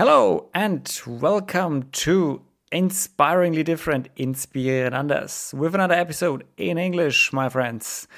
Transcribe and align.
Hello 0.00 0.48
and 0.54 1.02
welcome 1.06 1.90
to 1.92 2.40
Inspiringly 2.72 3.62
Different 3.62 4.08
Inspirieren 4.16 4.94
Anders 4.94 5.52
with 5.54 5.74
another 5.74 5.92
episode 5.94 6.44
in 6.56 6.78
English, 6.78 7.34
my 7.34 7.50
friends. 7.50 8.08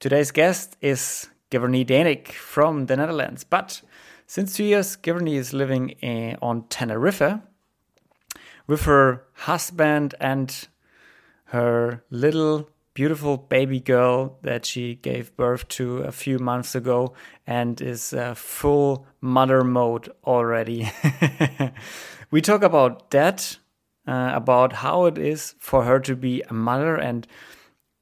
Today's 0.00 0.30
guest 0.30 0.78
is 0.80 1.28
Giverny 1.50 1.84
Danik 1.84 2.28
from 2.28 2.86
the 2.86 2.96
Netherlands, 2.96 3.44
but 3.44 3.82
since 4.26 4.56
two 4.56 4.64
years, 4.64 4.96
Giverny 4.96 5.34
is 5.34 5.52
living 5.52 5.90
in, 6.00 6.38
on 6.40 6.62
Tenerife 6.70 7.40
with 8.66 8.84
her 8.84 9.26
husband 9.34 10.14
and 10.20 10.66
her 11.48 12.02
little 12.08 12.70
beautiful 12.98 13.36
baby 13.36 13.78
girl 13.78 14.36
that 14.42 14.66
she 14.66 14.96
gave 14.96 15.36
birth 15.36 15.68
to 15.68 15.98
a 15.98 16.10
few 16.10 16.36
months 16.36 16.74
ago 16.74 17.14
and 17.46 17.80
is 17.80 18.12
uh, 18.12 18.34
full 18.34 19.06
mother 19.20 19.62
mode 19.62 20.10
already. 20.24 20.90
we 22.32 22.40
talk 22.40 22.64
about 22.64 23.12
that, 23.12 23.56
uh, 24.08 24.32
about 24.34 24.72
how 24.72 25.04
it 25.04 25.16
is 25.16 25.54
for 25.60 25.84
her 25.84 26.00
to 26.00 26.16
be 26.16 26.42
a 26.50 26.52
mother 26.52 26.96
and 26.96 27.24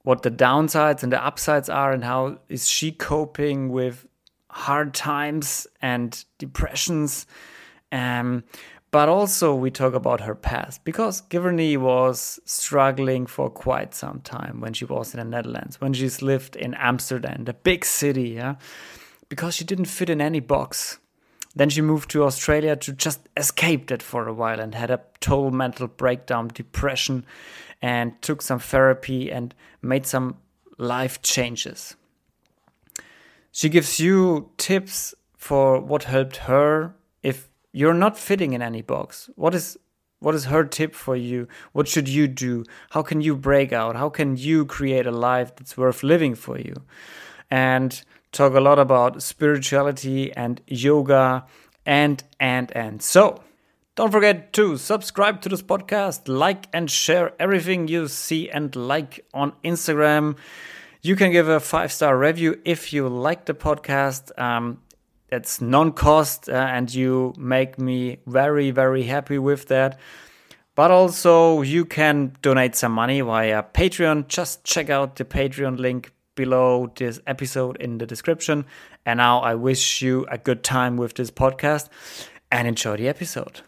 what 0.02 0.22
the 0.22 0.30
downsides 0.30 1.02
and 1.02 1.12
the 1.12 1.22
upsides 1.22 1.68
are, 1.68 1.92
and 1.92 2.02
how 2.02 2.38
is 2.48 2.66
she 2.66 2.90
coping 2.90 3.68
with 3.68 4.06
hard 4.48 4.94
times 4.94 5.66
and 5.82 6.24
depressions. 6.38 7.26
Um, 7.92 8.44
but 8.96 9.10
also, 9.10 9.54
we 9.54 9.70
talk 9.70 9.92
about 9.92 10.22
her 10.22 10.34
past 10.34 10.82
because 10.82 11.20
Giverny 11.28 11.76
was 11.76 12.40
struggling 12.46 13.26
for 13.26 13.50
quite 13.50 13.94
some 13.94 14.22
time 14.22 14.62
when 14.62 14.72
she 14.72 14.86
was 14.86 15.12
in 15.12 15.18
the 15.18 15.24
Netherlands, 15.24 15.78
when 15.82 15.92
she's 15.92 16.22
lived 16.22 16.56
in 16.56 16.72
Amsterdam, 16.72 17.44
the 17.44 17.52
big 17.52 17.84
city, 17.84 18.30
yeah, 18.30 18.54
because 19.28 19.54
she 19.54 19.64
didn't 19.64 19.84
fit 19.84 20.08
in 20.08 20.22
any 20.22 20.40
box. 20.40 20.98
Then 21.54 21.68
she 21.68 21.82
moved 21.82 22.08
to 22.12 22.24
Australia 22.24 22.74
to 22.74 22.92
just 22.94 23.20
escape 23.36 23.88
that 23.88 24.02
for 24.02 24.26
a 24.26 24.32
while 24.32 24.60
and 24.60 24.74
had 24.74 24.90
a 24.90 25.02
total 25.20 25.50
mental 25.50 25.88
breakdown, 25.88 26.48
depression, 26.48 27.26
and 27.82 28.14
took 28.22 28.40
some 28.40 28.60
therapy 28.60 29.30
and 29.30 29.54
made 29.82 30.06
some 30.06 30.38
life 30.78 31.20
changes. 31.20 31.96
She 33.52 33.68
gives 33.68 34.00
you 34.00 34.52
tips 34.56 35.14
for 35.36 35.82
what 35.82 36.04
helped 36.04 36.36
her 36.48 36.94
if 37.22 37.50
you're 37.76 37.92
not 37.92 38.16
fitting 38.16 38.54
in 38.54 38.62
any 38.62 38.80
box. 38.80 39.28
What 39.34 39.54
is 39.54 39.76
what 40.18 40.34
is 40.34 40.46
her 40.46 40.64
tip 40.64 40.94
for 40.94 41.14
you? 41.14 41.46
What 41.72 41.86
should 41.86 42.08
you 42.08 42.26
do? 42.26 42.64
How 42.88 43.02
can 43.02 43.20
you 43.20 43.36
break 43.36 43.70
out? 43.70 43.96
How 43.96 44.08
can 44.08 44.38
you 44.38 44.64
create 44.64 45.06
a 45.06 45.10
life 45.10 45.54
that's 45.54 45.76
worth 45.76 46.02
living 46.02 46.34
for 46.34 46.58
you? 46.58 46.74
And 47.50 48.02
talk 48.32 48.54
a 48.54 48.60
lot 48.60 48.78
about 48.78 49.22
spirituality 49.22 50.32
and 50.32 50.62
yoga 50.66 51.44
and 51.84 52.24
and 52.40 52.72
and. 52.74 53.02
So, 53.02 53.42
don't 53.94 54.10
forget 54.10 54.54
to 54.54 54.78
subscribe 54.78 55.42
to 55.42 55.50
this 55.50 55.62
podcast, 55.62 56.28
like 56.28 56.68
and 56.72 56.90
share 56.90 57.34
everything 57.38 57.88
you 57.88 58.08
see 58.08 58.48
and 58.48 58.74
like 58.74 59.26
on 59.34 59.52
Instagram. 59.62 60.38
You 61.02 61.14
can 61.14 61.30
give 61.30 61.50
a 61.50 61.60
five 61.60 61.92
star 61.92 62.16
review 62.16 62.58
if 62.64 62.94
you 62.94 63.06
like 63.06 63.44
the 63.44 63.54
podcast. 63.54 64.32
Um, 64.40 64.78
it's 65.30 65.60
non-cost 65.60 66.48
uh, 66.48 66.52
and 66.52 66.92
you 66.92 67.34
make 67.36 67.78
me 67.78 68.18
very 68.26 68.70
very 68.70 69.04
happy 69.04 69.38
with 69.38 69.66
that. 69.68 69.98
But 70.74 70.90
also 70.90 71.62
you 71.62 71.84
can 71.84 72.36
donate 72.42 72.76
some 72.76 72.92
money 72.92 73.20
via 73.20 73.62
patreon. 73.62 74.28
Just 74.28 74.64
check 74.64 74.90
out 74.90 75.16
the 75.16 75.24
patreon 75.24 75.78
link 75.78 76.12
below 76.34 76.92
this 76.96 77.18
episode 77.26 77.76
in 77.78 77.98
the 77.98 78.06
description. 78.06 78.66
And 79.04 79.18
now 79.18 79.40
i 79.40 79.54
wish 79.54 80.02
you 80.02 80.26
a 80.30 80.38
good 80.38 80.62
time 80.62 80.96
with 80.96 81.14
this 81.14 81.30
podcast 81.30 81.88
and 82.50 82.68
enjoy 82.68 82.96
the 82.96 83.08
episode. 83.08 83.62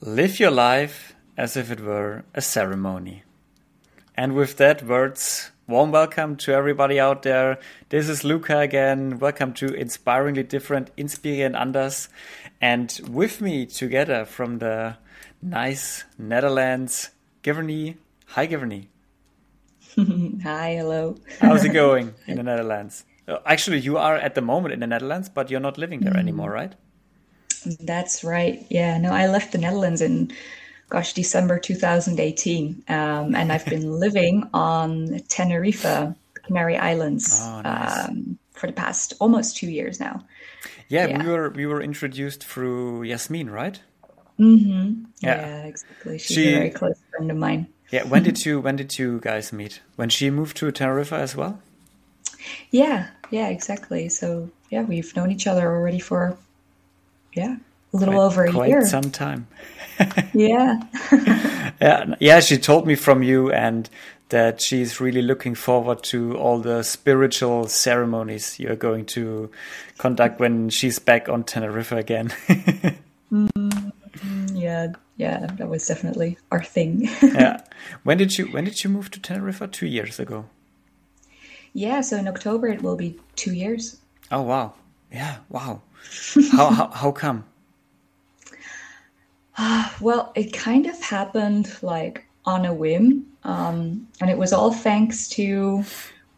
Live 0.00 0.40
your 0.40 0.50
life 0.50 1.14
as 1.36 1.56
if 1.56 1.70
it 1.70 1.80
were 1.80 2.24
a 2.34 2.40
ceremony. 2.40 3.22
And 4.16 4.34
with 4.34 4.56
that 4.56 4.82
words 4.82 5.52
Warm 5.68 5.92
welcome 5.92 6.36
to 6.36 6.52
everybody 6.52 6.98
out 6.98 7.24
there. 7.24 7.58
This 7.90 8.08
is 8.08 8.24
Luca 8.24 8.60
again. 8.60 9.18
Welcome 9.18 9.52
to 9.52 9.66
Inspiringly 9.66 10.44
Different, 10.44 10.90
Inspirieren 10.96 11.54
Anders. 11.54 12.08
And 12.58 12.98
with 13.06 13.42
me 13.42 13.66
together 13.66 14.24
from 14.24 14.60
the 14.60 14.96
nice 15.42 16.04
Netherlands, 16.16 17.10
Giverny. 17.42 17.96
Hi, 18.28 18.46
Giverny. 18.46 18.86
Hi, 20.42 20.76
hello. 20.76 21.16
How's 21.38 21.66
it 21.66 21.74
going 21.74 22.14
in 22.26 22.38
the 22.38 22.44
Netherlands? 22.44 23.04
Actually, 23.44 23.80
you 23.80 23.98
are 23.98 24.16
at 24.16 24.34
the 24.34 24.40
moment 24.40 24.72
in 24.72 24.80
the 24.80 24.86
Netherlands, 24.86 25.28
but 25.28 25.50
you're 25.50 25.60
not 25.60 25.76
living 25.76 26.00
there 26.00 26.14
mm. 26.14 26.18
anymore, 26.20 26.50
right? 26.50 26.74
That's 27.78 28.24
right. 28.24 28.64
Yeah, 28.70 28.96
no, 28.96 29.12
I 29.12 29.26
left 29.26 29.52
the 29.52 29.58
Netherlands 29.58 30.00
in 30.00 30.32
gosh, 30.88 31.12
December 31.12 31.58
2018. 31.58 32.84
Um, 32.88 33.34
and 33.34 33.52
I've 33.52 33.66
been 33.66 33.92
living 34.00 34.48
on 34.54 35.20
Tenerife, 35.28 35.86
Canary 36.34 36.76
Islands, 36.76 37.40
oh, 37.42 37.60
nice. 37.62 38.08
um, 38.08 38.38
for 38.52 38.66
the 38.66 38.72
past 38.72 39.14
almost 39.20 39.56
two 39.56 39.70
years 39.70 40.00
now. 40.00 40.24
Yeah, 40.88 41.06
yeah, 41.06 41.22
we 41.22 41.30
were 41.30 41.50
we 41.50 41.66
were 41.66 41.82
introduced 41.82 42.44
through 42.44 43.02
Yasmin, 43.02 43.50
right? 43.50 43.80
Mm-hmm. 44.38 45.04
Yeah. 45.20 45.40
yeah, 45.40 45.64
exactly. 45.64 46.18
She's 46.18 46.36
she, 46.36 46.48
a 46.48 46.54
very 46.54 46.70
close 46.70 46.98
friend 47.10 47.30
of 47.30 47.36
mine. 47.36 47.66
Yeah, 47.90 48.04
when 48.04 48.22
did 48.22 48.44
you 48.46 48.60
when 48.60 48.76
did 48.76 48.98
you 48.98 49.20
guys 49.20 49.52
meet? 49.52 49.80
When 49.96 50.08
she 50.08 50.30
moved 50.30 50.56
to 50.58 50.70
Tenerife 50.72 51.12
as 51.12 51.36
well? 51.36 51.60
Yeah, 52.70 53.08
yeah, 53.30 53.48
exactly. 53.48 54.08
So 54.08 54.50
yeah, 54.70 54.82
we've 54.82 55.14
known 55.14 55.30
each 55.30 55.46
other 55.46 55.70
already 55.70 55.98
for 55.98 56.36
yeah 57.34 57.56
a 57.92 57.96
little 57.96 58.14
quite, 58.14 58.24
over 58.24 58.44
a 58.44 58.52
quite 58.52 58.70
year. 58.70 58.86
Some 58.86 59.10
time. 59.10 59.46
Yeah. 60.34 60.80
yeah. 61.80 62.14
Yeah. 62.20 62.40
She 62.40 62.58
told 62.58 62.86
me 62.86 62.94
from 62.94 63.22
you 63.22 63.50
and 63.52 63.88
that 64.28 64.60
she's 64.60 65.00
really 65.00 65.22
looking 65.22 65.54
forward 65.54 66.02
to 66.02 66.36
all 66.36 66.58
the 66.60 66.82
spiritual 66.82 67.66
ceremonies 67.66 68.58
you're 68.60 68.76
going 68.76 69.06
to 69.06 69.50
conduct 69.96 70.38
when 70.38 70.68
she's 70.68 70.98
back 70.98 71.28
on 71.28 71.44
Tenerife 71.44 71.92
again. 71.92 72.28
mm, 73.32 73.92
yeah, 74.52 74.88
yeah, 75.16 75.46
that 75.46 75.68
was 75.68 75.86
definitely 75.86 76.36
our 76.50 76.62
thing. 76.62 77.08
yeah. 77.22 77.62
When 78.02 78.18
did 78.18 78.36
you 78.36 78.46
when 78.46 78.64
did 78.64 78.82
you 78.84 78.90
move 78.90 79.10
to 79.12 79.20
Tenerife? 79.20 79.62
Two 79.70 79.86
years 79.86 80.18
ago. 80.18 80.46
Yeah, 81.72 82.00
so 82.00 82.16
in 82.16 82.28
October 82.28 82.68
it 82.68 82.82
will 82.82 82.96
be 82.96 83.18
two 83.36 83.54
years. 83.54 83.98
Oh 84.30 84.42
wow! 84.42 84.74
Yeah, 85.12 85.36
wow. 85.48 85.80
how, 86.52 86.70
how 86.70 86.88
how 86.88 87.12
come? 87.12 87.44
Uh, 89.58 89.88
well, 90.00 90.32
it 90.34 90.52
kind 90.52 90.86
of 90.86 91.00
happened 91.02 91.76
like 91.82 92.24
on 92.46 92.64
a 92.64 92.72
whim. 92.72 93.26
Um, 93.44 94.08
and 94.20 94.30
it 94.30 94.38
was 94.38 94.52
all 94.52 94.72
thanks 94.72 95.28
to, 95.30 95.84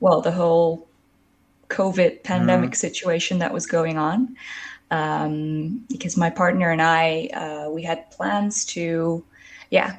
well, 0.01 0.21
the 0.21 0.33
whole 0.33 0.89
COVID 1.69 2.25
pandemic 2.25 2.71
mm. 2.71 2.77
situation 2.77 3.39
that 3.39 3.53
was 3.53 3.67
going 3.67 3.97
on. 3.97 4.37
Um, 4.91 5.85
because 5.89 6.17
my 6.17 6.31
partner 6.31 6.71
and 6.71 6.83
I, 6.83 7.29
uh, 7.33 7.71
we 7.71 7.85
had 7.85 8.11
plans 8.11 8.65
to, 8.67 9.25
yeah, 9.71 9.99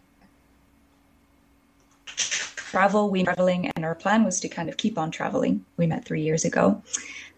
travel. 2.72 3.10
We 3.10 3.24
traveling, 3.24 3.72
and 3.76 3.86
our 3.86 3.96
plan 3.96 4.24
was 4.24 4.40
to 4.42 4.50
kind 4.50 4.70
of 4.70 4.78
keep 4.78 4.98
on 4.98 5.12
traveling. 5.12 5.64
We 5.78 5.88
met 5.88 6.06
three 6.06 6.22
years 6.22 6.46
ago, 6.46 6.82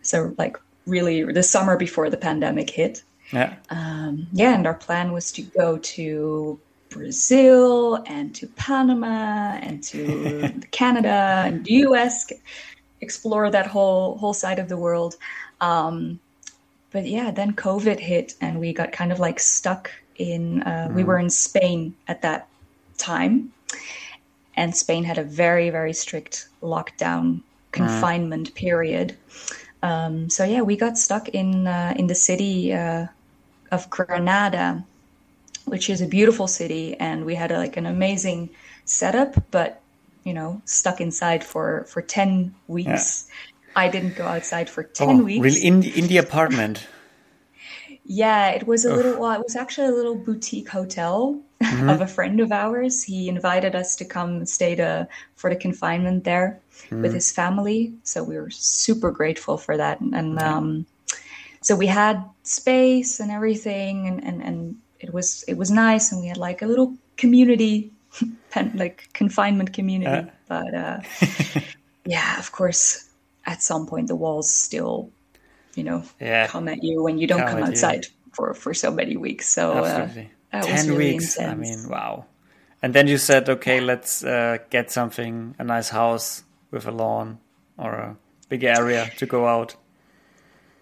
so 0.01 0.33
like 0.37 0.57
really 0.85 1.23
the 1.23 1.43
summer 1.43 1.77
before 1.77 2.09
the 2.09 2.17
pandemic 2.17 2.69
hit. 2.69 3.03
Yeah. 3.31 3.55
Um, 3.69 4.27
yeah, 4.31 4.53
and 4.55 4.67
our 4.67 4.73
plan 4.73 5.11
was 5.11 5.31
to 5.33 5.41
go 5.41 5.77
to 5.77 6.59
Brazil 6.89 8.03
and 8.05 8.33
to 8.35 8.47
Panama 8.47 9.57
and 9.61 9.83
to 9.85 10.53
Canada 10.71 11.43
and 11.45 11.65
the 11.65 11.73
US, 11.87 12.31
explore 13.01 13.49
that 13.49 13.67
whole 13.67 14.17
whole 14.17 14.33
side 14.33 14.59
of 14.59 14.69
the 14.69 14.77
world. 14.77 15.15
Um, 15.59 16.19
but 16.91 17.05
yeah, 17.07 17.31
then 17.31 17.53
COVID 17.53 17.99
hit 17.99 18.35
and 18.39 18.59
we 18.59 18.71
got 18.73 18.91
kind 18.91 19.11
of 19.11 19.19
like 19.19 19.39
stuck 19.39 19.91
in. 20.17 20.61
Uh, 20.63 20.87
mm. 20.89 20.95
We 20.95 21.03
were 21.03 21.17
in 21.17 21.29
Spain 21.29 21.95
at 22.07 22.21
that 22.21 22.47
time, 22.97 23.51
and 24.55 24.75
Spain 24.75 25.03
had 25.03 25.17
a 25.17 25.23
very 25.23 25.69
very 25.69 25.93
strict 25.93 26.47
lockdown 26.61 27.41
confinement 27.71 28.51
mm. 28.51 28.55
period. 28.55 29.17
Um, 29.83 30.29
so 30.29 30.45
yeah, 30.45 30.61
we 30.61 30.77
got 30.77 30.97
stuck 30.97 31.27
in 31.27 31.67
uh, 31.67 31.93
in 31.97 32.07
the 32.07 32.15
city 32.15 32.73
uh, 32.73 33.07
of 33.69 33.89
Granada, 33.89 34.83
which 35.65 35.89
is 35.89 36.01
a 36.01 36.07
beautiful 36.07 36.47
city, 36.47 36.95
and 36.95 37.25
we 37.25 37.35
had 37.35 37.51
a, 37.51 37.57
like 37.57 37.75
an 37.75 37.85
amazing 37.85 38.49
setup, 38.85 39.51
but 39.51 39.81
you 40.23 40.33
know, 40.33 40.61
stuck 40.63 41.01
inside 41.01 41.43
for 41.43 41.83
for 41.89 42.01
ten 42.01 42.55
weeks. 42.67 43.27
Yeah. 43.27 43.33
I 43.75 43.89
didn't 43.89 44.15
go 44.15 44.25
outside 44.25 44.69
for 44.69 44.83
ten 44.83 45.19
oh, 45.19 45.23
weeks. 45.23 45.43
Really, 45.43 45.65
in 45.67 45.81
the, 45.81 45.99
in 45.99 46.07
the 46.07 46.17
apartment. 46.17 46.87
yeah, 48.05 48.51
it 48.51 48.65
was 48.65 48.85
a 48.85 48.95
little. 48.95 49.19
Well, 49.19 49.33
it 49.33 49.43
was 49.43 49.57
actually 49.57 49.87
a 49.87 49.91
little 49.91 50.15
boutique 50.15 50.69
hotel 50.69 51.41
mm-hmm. 51.63 51.89
of 51.89 52.01
a 52.01 52.07
friend 52.07 52.39
of 52.39 52.51
ours. 52.51 53.03
He 53.03 53.29
invited 53.29 53.75
us 53.75 53.95
to 53.97 54.05
come 54.05 54.45
stay 54.45 54.75
to 54.75 55.07
for 55.35 55.49
the 55.49 55.55
confinement 55.55 56.23
there 56.23 56.59
mm-hmm. 56.85 57.01
with 57.01 57.13
his 57.13 57.31
family. 57.31 57.93
So 58.03 58.23
we 58.23 58.37
were 58.37 58.49
super 58.49 59.11
grateful 59.11 59.57
for 59.57 59.77
that, 59.77 59.99
and 60.01 60.39
um, 60.39 60.85
so 61.61 61.75
we 61.75 61.87
had 61.87 62.23
space 62.43 63.19
and 63.19 63.31
everything, 63.31 64.07
and, 64.07 64.23
and 64.23 64.41
and 64.41 64.75
it 64.99 65.13
was 65.13 65.43
it 65.47 65.57
was 65.57 65.71
nice, 65.71 66.11
and 66.11 66.21
we 66.21 66.27
had 66.27 66.37
like 66.37 66.61
a 66.61 66.67
little 66.67 66.95
community, 67.17 67.91
like 68.73 69.09
confinement 69.13 69.73
community. 69.73 70.29
Uh. 70.29 70.31
But 70.47 70.73
uh, 70.73 70.99
yeah, 72.05 72.37
of 72.37 72.51
course, 72.51 73.09
at 73.45 73.61
some 73.61 73.87
point 73.87 74.07
the 74.07 74.15
walls 74.15 74.51
still, 74.51 75.09
you 75.75 75.83
know, 75.83 76.03
yeah. 76.19 76.47
come 76.47 76.67
at 76.67 76.83
you 76.83 77.01
when 77.01 77.17
you 77.17 77.27
don't 77.27 77.39
come, 77.39 77.59
come 77.59 77.63
outside 77.63 78.05
you. 78.05 78.11
for 78.33 78.53
for 78.53 78.73
so 78.73 78.91
many 78.91 79.17
weeks. 79.17 79.49
So 79.49 79.71
uh, 79.71 80.09
ten 80.61 80.87
really 80.87 81.13
weeks. 81.13 81.37
Intense. 81.37 81.51
I 81.51 81.55
mean, 81.55 81.89
wow. 81.89 82.25
And 82.81 82.93
then 82.93 83.07
you 83.07 83.17
said, 83.17 83.49
okay, 83.49 83.79
let's 83.79 84.23
uh, 84.23 84.57
get 84.69 84.91
something, 84.91 85.55
a 85.57 85.63
nice 85.63 85.89
house 85.89 86.43
with 86.69 86.85
a 86.85 86.91
lawn 86.91 87.39
or 87.77 87.93
a 87.93 88.17
big 88.49 88.63
area 88.63 89.09
to 89.17 89.25
go 89.25 89.47
out. 89.47 89.75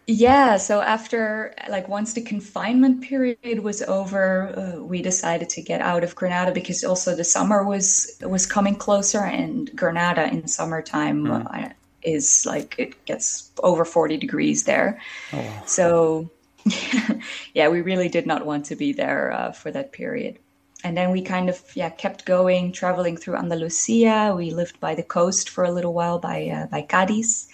Yeah, 0.07 0.57
so 0.57 0.81
after 0.81 1.53
like 1.69 1.87
once 1.87 2.13
the 2.13 2.21
confinement 2.21 3.03
period 3.03 3.59
was 3.59 3.83
over, 3.83 4.49
uh, 4.49 4.83
we 4.83 5.01
decided 5.01 5.47
to 5.49 5.61
get 5.61 5.79
out 5.79 6.03
of 6.03 6.15
Granada 6.15 6.51
because 6.51 6.83
also 6.83 7.15
the 7.15 7.23
summer 7.23 7.63
was 7.63 8.17
was 8.21 8.45
coming 8.47 8.75
closer, 8.75 9.19
and 9.19 9.69
Granada 9.75 10.27
in 10.27 10.47
summertime 10.47 11.25
mm. 11.25 11.45
uh, 11.45 11.69
is 12.01 12.45
like 12.47 12.75
it 12.79 13.05
gets 13.05 13.51
over 13.61 13.85
forty 13.85 14.17
degrees 14.17 14.63
there. 14.63 14.99
Oh. 15.33 15.63
So 15.65 16.29
yeah, 17.53 17.67
we 17.69 17.81
really 17.81 18.09
did 18.09 18.25
not 18.25 18.45
want 18.45 18.65
to 18.65 18.75
be 18.75 18.93
there 18.93 19.31
uh, 19.31 19.51
for 19.51 19.71
that 19.71 19.91
period. 19.91 20.39
And 20.83 20.97
then 20.97 21.11
we 21.11 21.21
kind 21.21 21.49
of 21.49 21.61
yeah 21.75 21.89
kept 21.89 22.25
going, 22.25 22.71
traveling 22.71 23.17
through 23.17 23.35
Andalusia. 23.35 24.33
We 24.35 24.51
lived 24.51 24.79
by 24.79 24.95
the 24.95 25.03
coast 25.03 25.49
for 25.49 25.63
a 25.63 25.71
little 25.71 25.93
while 25.93 26.19
by 26.19 26.47
uh, 26.47 26.65
by 26.67 26.81
Cadiz 26.81 27.47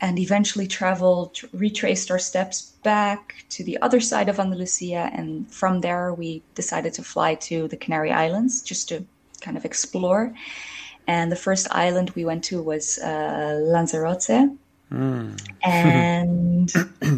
and 0.00 0.18
eventually 0.18 0.66
traveled, 0.66 1.38
retraced 1.52 2.10
our 2.10 2.18
steps 2.18 2.72
back 2.82 3.44
to 3.50 3.62
the 3.62 3.78
other 3.82 4.00
side 4.00 4.28
of 4.28 4.40
Andalusia. 4.40 5.10
And 5.12 5.52
from 5.52 5.82
there, 5.82 6.14
we 6.14 6.42
decided 6.54 6.94
to 6.94 7.02
fly 7.02 7.34
to 7.34 7.68
the 7.68 7.76
Canary 7.76 8.10
Islands 8.10 8.62
just 8.62 8.88
to 8.88 9.04
kind 9.42 9.56
of 9.56 9.64
explore. 9.64 10.34
And 11.06 11.30
the 11.30 11.36
first 11.36 11.66
island 11.70 12.10
we 12.10 12.24
went 12.24 12.44
to 12.44 12.62
was 12.62 12.98
uh, 12.98 13.58
Lanzarote. 13.60 14.56
Mm. 14.92 15.40
and 15.62 16.72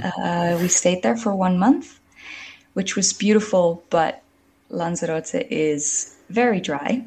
uh, 0.04 0.58
we 0.60 0.68
stayed 0.68 1.02
there 1.02 1.16
for 1.16 1.34
one 1.34 1.58
month, 1.58 1.98
which 2.74 2.96
was 2.96 3.12
beautiful, 3.12 3.82
but 3.88 4.22
Lanzarote 4.68 5.46
is 5.50 6.16
very 6.28 6.60
dry. 6.60 7.04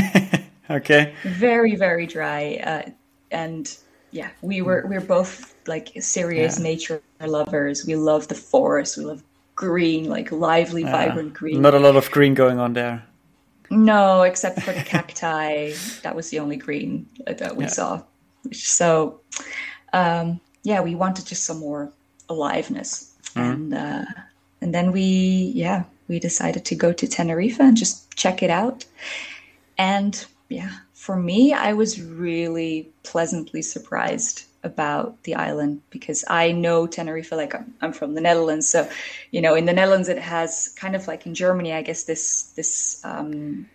okay. 0.70 1.14
Very, 1.24 1.76
very 1.76 2.06
dry. 2.06 2.60
Uh, 2.62 2.90
and 3.30 3.76
yeah, 4.10 4.30
we 4.40 4.62
were 4.62 4.86
we 4.88 4.96
are 4.96 5.00
both 5.00 5.54
like 5.66 5.92
serious 6.00 6.58
yeah. 6.58 6.64
nature 6.64 7.02
lovers. 7.20 7.86
We 7.86 7.96
love 7.96 8.28
the 8.28 8.34
forest. 8.34 8.96
We 8.96 9.04
love 9.04 9.22
green, 9.54 10.08
like 10.08 10.30
lively, 10.32 10.82
yeah. 10.82 10.92
vibrant 10.92 11.34
green. 11.34 11.60
Not 11.60 11.74
a 11.74 11.78
lot 11.78 11.96
of 11.96 12.10
green 12.10 12.34
going 12.34 12.58
on 12.58 12.74
there. 12.74 13.04
No, 13.70 14.22
except 14.22 14.62
for 14.62 14.72
the 14.72 14.82
cacti. 14.82 15.72
that 16.02 16.14
was 16.14 16.30
the 16.30 16.38
only 16.38 16.56
green 16.56 17.08
that 17.26 17.56
we 17.56 17.64
yeah. 17.64 17.70
saw. 17.70 18.02
So, 18.52 19.20
um, 19.92 20.40
yeah, 20.62 20.80
we 20.80 20.94
wanted 20.94 21.26
just 21.26 21.44
some 21.44 21.58
more 21.58 21.92
aliveness, 22.28 23.14
mm-hmm. 23.34 23.40
and 23.40 23.74
uh, 23.74 24.04
and 24.60 24.74
then 24.74 24.92
we 24.92 25.52
yeah 25.54 25.84
we 26.08 26.18
decided 26.18 26.64
to 26.66 26.74
go 26.74 26.92
to 26.92 27.06
Tenerife 27.06 27.60
and 27.60 27.76
just 27.76 28.14
check 28.16 28.42
it 28.42 28.50
out, 28.50 28.84
and 29.78 30.26
yeah, 30.48 30.70
for 30.92 31.16
me, 31.16 31.52
I 31.52 31.72
was 31.72 32.00
really 32.00 32.88
pleasantly 33.02 33.62
surprised 33.62 34.44
about 34.62 35.22
the 35.22 35.34
island 35.34 35.80
because 35.90 36.24
I 36.28 36.52
know 36.52 36.86
Tenerife, 36.86 37.32
like 37.32 37.54
I'm, 37.54 37.74
I'm, 37.80 37.92
from 37.92 38.14
the 38.14 38.20
Netherlands. 38.20 38.68
So, 38.68 38.88
you 39.30 39.40
know, 39.40 39.54
in 39.54 39.64
the 39.64 39.72
Netherlands, 39.72 40.08
it 40.08 40.18
has 40.18 40.68
kind 40.76 40.96
of 40.96 41.06
like 41.06 41.26
in 41.26 41.34
Germany, 41.34 41.72
I 41.72 41.82
guess 41.82 42.04
this, 42.04 42.52
this, 42.56 43.00
um, 43.04 43.68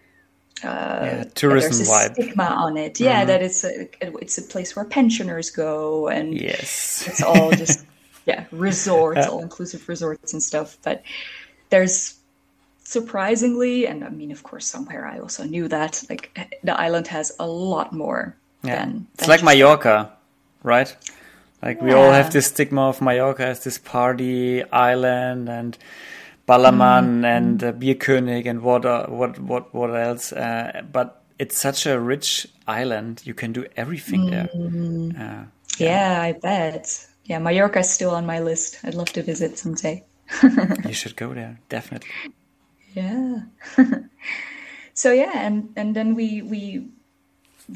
yeah, 0.64 1.24
tourism 1.36 1.72
there's 1.72 1.90
a 1.90 1.92
vibe. 1.92 2.14
stigma 2.14 2.44
on 2.44 2.78
it. 2.78 3.00
Yeah, 3.00 3.20
mm-hmm. 3.20 3.28
that 3.28 3.42
it's 3.42 3.64
a, 3.64 3.90
it's 4.02 4.38
a 4.38 4.42
place 4.44 4.76
where 4.76 4.86
pensioners 4.86 5.50
go 5.50 6.08
and 6.08 6.40
yes, 6.40 7.06
it's 7.08 7.22
all 7.22 7.52
just, 7.52 7.86
yeah, 8.26 8.46
resorts, 8.52 9.28
all 9.28 9.42
inclusive 9.42 9.88
resorts 9.88 10.34
and 10.34 10.42
stuff. 10.42 10.78
But 10.84 11.04
there's 11.70 12.16
surprisingly, 12.84 13.88
and 13.88 14.04
I 14.04 14.10
mean, 14.10 14.32
of 14.32 14.44
course, 14.44 14.68
somewhere 14.68 15.08
I 15.08 15.20
also 15.20 15.44
knew 15.44 15.68
that 15.70 16.04
like 16.10 16.60
the 16.64 16.80
island 16.80 17.08
has 17.08 17.32
a 17.40 17.48
lot 17.48 17.94
more 17.94 18.36
yeah. 18.64 18.86
than. 18.86 19.08
It's 19.16 19.28
like 19.28 19.44
Mallorca, 19.44 20.12
right? 20.64 20.96
Like 21.62 21.78
yeah. 21.78 21.84
we 21.84 21.94
all 21.94 22.12
have 22.12 22.34
this 22.34 22.48
stigma 22.48 22.90
of 22.90 23.02
Mallorca 23.02 23.46
as 23.46 23.64
this 23.64 23.78
party 23.78 24.64
island 24.72 25.48
and 25.50 25.78
Ballermann 26.52 27.22
mm. 27.22 27.38
and 27.38 27.64
uh, 27.64 27.72
Bierkönig 27.72 28.46
and 28.46 28.62
what 28.62 28.86
uh, 28.86 29.06
what 29.08 29.40
what 29.40 29.74
what 29.74 29.96
else? 29.96 30.34
Uh, 30.34 30.82
but 30.92 31.24
it's 31.40 31.58
such 31.58 31.86
a 31.86 31.98
rich 31.98 32.46
island. 32.68 33.22
You 33.24 33.34
can 33.34 33.54
do 33.54 33.66
everything 33.78 34.26
mm. 34.26 34.32
there. 34.32 34.50
Uh, 34.54 35.46
yeah. 35.78 35.88
yeah, 35.88 36.22
I 36.22 36.34
bet. 36.34 37.08
Yeah, 37.24 37.40
Mallorca 37.40 37.80
is 37.80 37.90
still 37.90 38.12
on 38.12 38.26
my 38.26 38.40
list. 38.40 38.80
I'd 38.84 38.96
love 38.96 39.14
to 39.14 39.24
visit 39.24 39.58
someday. 39.58 40.04
you 40.86 40.94
should 40.94 41.16
go 41.16 41.34
there, 41.34 41.60
definitely. 41.70 42.10
Yeah. 42.94 43.44
so 44.94 45.14
yeah, 45.14 45.32
and 45.36 45.72
and 45.78 45.96
then 45.96 46.16
we 46.16 46.42
we 46.42 46.88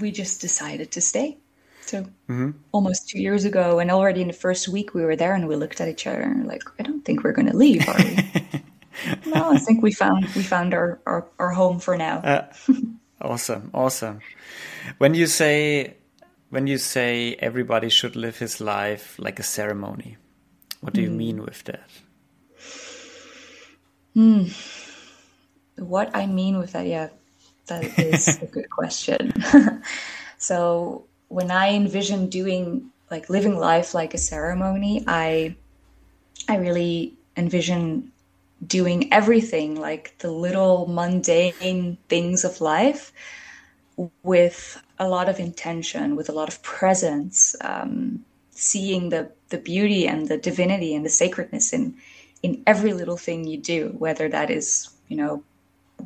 we 0.01 0.12
just 0.12 0.42
decided 0.42 0.92
to 0.92 1.01
stay. 1.01 1.38
So 1.81 2.01
mm-hmm. 2.27 2.51
almost 2.72 3.07
two 3.07 3.22
years 3.22 3.45
ago, 3.45 3.80
and 3.80 3.89
already 3.92 4.22
in 4.22 4.27
the 4.27 4.33
first 4.33 4.68
week 4.68 4.94
we 4.94 5.04
were 5.04 5.16
there, 5.16 5.33
and 5.33 5.48
we 5.48 5.56
looked 5.56 5.80
at 5.80 5.88
each 5.88 6.07
other 6.07 6.22
and 6.22 6.48
like, 6.48 6.63
I 6.80 6.83
don't 6.83 6.95
think 7.06 7.24
we're 7.24 7.34
going 7.34 7.50
to 7.50 7.56
leave, 7.56 7.88
are 7.88 7.98
we? 7.98 8.18
no, 9.31 9.52
I 9.52 9.57
think 9.57 9.81
we 9.81 9.92
found 9.92 10.25
we 10.36 10.44
found 10.44 10.74
our 10.74 11.00
our, 11.06 11.28
our 11.40 11.52
home 11.52 11.80
for 11.80 11.96
now. 11.98 12.18
uh, 12.19 12.52
awesome, 13.22 13.69
awesome. 13.74 14.19
When 14.98 15.13
you 15.13 15.28
say 15.28 15.96
when 16.50 16.68
you 16.68 16.78
say 16.78 17.36
everybody 17.40 17.90
should 17.90 18.16
live 18.16 18.38
his 18.40 18.60
life 18.60 19.16
like 19.19 19.40
a 19.40 19.44
ceremony, 19.44 20.18
what 20.81 20.94
do 20.94 21.02
mm. 21.02 21.06
you 21.06 21.12
mean 21.12 21.44
with 21.44 21.63
that? 21.66 21.90
Hmm 24.13 24.48
what 25.78 26.16
I 26.16 26.25
mean 26.25 26.58
with 26.58 26.74
that, 26.74 26.88
yeah, 26.88 27.10
that 27.68 27.98
is 28.00 28.42
a 28.42 28.46
good 28.56 28.69
question. 28.69 29.34
so 30.38 31.06
when 31.28 31.51
I 31.51 31.69
envision 31.74 32.30
doing 32.30 32.92
like 33.12 33.30
living 33.30 33.58
life 33.58 33.94
like 33.94 34.13
a 34.13 34.18
ceremony, 34.18 35.04
I 35.08 35.56
I 36.48 36.58
really 36.58 37.18
envision 37.38 38.12
doing 38.66 39.12
everything 39.14 39.76
like 39.80 40.18
the 40.20 40.32
little 40.32 40.88
mundane 40.88 41.98
things 42.08 42.44
of 42.44 42.62
life 42.62 43.12
with 44.24 44.82
a 45.00 45.08
lot 45.08 45.30
of 45.30 45.40
intention, 45.40 46.16
with 46.16 46.30
a 46.30 46.32
lot 46.32 46.50
of 46.50 46.62
presence, 46.64 47.56
um, 47.62 48.24
seeing 48.52 49.10
the 49.10 49.32
the 49.50 49.58
beauty 49.58 50.08
and 50.08 50.28
the 50.28 50.38
divinity 50.38 50.96
and 50.96 51.06
the 51.06 51.10
sacredness 51.10 51.74
in 51.74 51.96
in 52.42 52.64
every 52.68 52.94
little 52.94 53.18
thing 53.18 53.46
you 53.46 53.58
do, 53.58 53.94
whether 53.98 54.30
that 54.30 54.50
is 54.50 54.90
you 55.08 55.18
know 55.18 55.44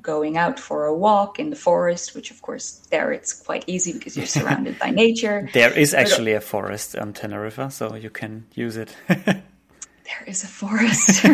going 0.02 0.38
out 0.38 0.60
for 0.60 0.86
a 0.86 0.96
walk 0.96 1.40
in 1.40 1.50
the 1.50 1.56
forest, 1.56 2.16
which 2.16 2.32
of 2.32 2.42
course 2.42 2.88
there 2.92 3.12
it's 3.12 3.34
quite 3.34 3.64
easy 3.68 3.94
because 3.94 4.16
you're 4.16 4.26
surrounded 4.26 4.78
by 4.80 4.90
nature. 5.06 5.50
There 5.54 5.78
is 5.78 5.94
actually 5.94 6.34
a 6.34 6.42
forest 6.42 6.96
on 6.96 7.14
Tenerife, 7.14 7.72
so 7.72 7.96
you 7.96 8.10
can 8.10 8.46
use 8.54 8.78
it. 8.78 8.96
there 10.10 10.28
is 10.28 10.44
a 10.44 10.48
forest. 10.48 11.26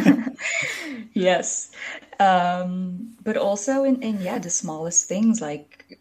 yes, 1.14 1.72
um, 2.20 3.16
but 3.24 3.38
also 3.38 3.84
in, 3.84 4.02
in 4.02 4.22
yeah 4.22 4.40
the 4.40 4.50
smallest 4.50 5.08
things 5.08 5.42
like 5.42 6.00